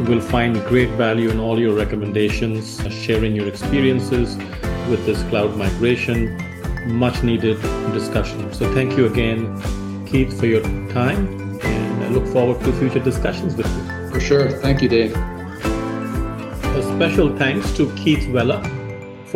will 0.09 0.21
find 0.21 0.63
great 0.67 0.91
value 0.91 1.31
in 1.31 1.41
all 1.41 1.59
your 1.59 1.75
recommendations, 1.75 2.81
sharing 2.93 3.35
your 3.35 3.49
experiences 3.49 4.37
with 4.89 5.05
this 5.05 5.21
cloud 5.25 5.57
migration. 5.57 6.41
Much 6.87 7.25
needed 7.25 7.61
discussion. 7.93 8.53
So, 8.53 8.73
thank 8.73 8.97
you 8.97 9.07
again, 9.07 9.41
Keith, 10.07 10.39
for 10.39 10.47
your 10.47 10.63
time, 10.91 11.59
and 11.65 12.05
I 12.05 12.09
look 12.11 12.27
forward 12.29 12.61
to 12.61 12.73
future 12.75 13.01
discussions 13.01 13.57
with 13.57 13.67
you. 13.67 14.11
For 14.11 14.21
sure. 14.21 14.49
Thank 14.49 14.83
you, 14.83 14.89
Dave. 14.89 15.17
A 16.77 16.83
special 16.95 17.37
thanks 17.37 17.77
to 17.77 17.93
Keith 17.97 18.31
Weller 18.31 18.63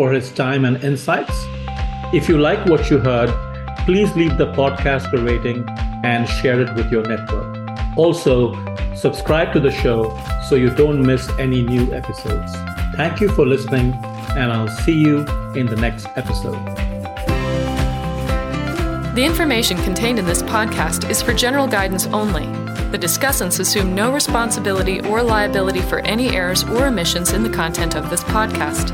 for 0.00 0.10
his 0.10 0.32
time 0.32 0.64
and 0.64 0.82
insights. 0.82 1.44
If 2.10 2.26
you 2.26 2.38
like 2.38 2.64
what 2.64 2.88
you 2.88 2.96
heard, 2.96 3.28
please 3.84 4.16
leave 4.16 4.38
the 4.38 4.50
podcast 4.54 5.12
a 5.12 5.22
rating 5.22 5.62
and 6.02 6.26
share 6.26 6.58
it 6.58 6.74
with 6.74 6.90
your 6.90 7.02
network. 7.02 7.54
Also, 7.98 8.34
subscribe 8.94 9.52
to 9.52 9.60
the 9.60 9.70
show 9.70 10.18
so 10.48 10.54
you 10.54 10.70
don't 10.70 11.02
miss 11.02 11.28
any 11.38 11.60
new 11.60 11.92
episodes. 11.92 12.50
Thank 12.96 13.20
you 13.20 13.28
for 13.28 13.44
listening, 13.44 13.92
and 14.40 14.50
I'll 14.50 14.74
see 14.84 14.98
you 14.98 15.18
in 15.54 15.66
the 15.66 15.76
next 15.76 16.06
episode. 16.16 16.64
The 19.14 19.22
information 19.22 19.76
contained 19.82 20.18
in 20.18 20.24
this 20.24 20.40
podcast 20.40 21.10
is 21.10 21.20
for 21.20 21.34
general 21.34 21.66
guidance 21.66 22.06
only. 22.06 22.59
The 22.90 22.98
discussants 22.98 23.60
assume 23.60 23.94
no 23.94 24.12
responsibility 24.12 25.00
or 25.02 25.22
liability 25.22 25.80
for 25.80 26.00
any 26.00 26.30
errors 26.30 26.64
or 26.64 26.86
omissions 26.86 27.32
in 27.32 27.44
the 27.44 27.48
content 27.48 27.94
of 27.94 28.10
this 28.10 28.24
podcast. 28.24 28.88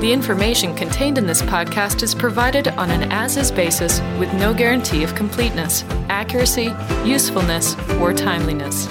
The 0.00 0.10
information 0.10 0.74
contained 0.74 1.18
in 1.18 1.26
this 1.26 1.42
podcast 1.42 2.02
is 2.02 2.14
provided 2.14 2.68
on 2.68 2.90
an 2.90 3.12
as 3.12 3.36
is 3.36 3.52
basis 3.52 4.00
with 4.18 4.32
no 4.34 4.54
guarantee 4.54 5.04
of 5.04 5.14
completeness, 5.14 5.84
accuracy, 6.08 6.74
usefulness, 7.04 7.76
or 8.00 8.14
timeliness. 8.14 8.86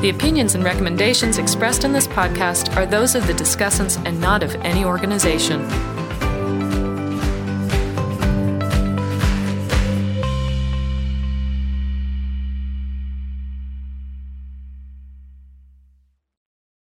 The 0.00 0.10
opinions 0.10 0.54
and 0.54 0.64
recommendations 0.64 1.36
expressed 1.36 1.84
in 1.84 1.92
this 1.92 2.08
podcast 2.08 2.74
are 2.76 2.86
those 2.86 3.14
of 3.14 3.26
the 3.26 3.34
discussants 3.34 4.02
and 4.06 4.18
not 4.18 4.42
of 4.42 4.54
any 4.56 4.84
organization. 4.84 5.60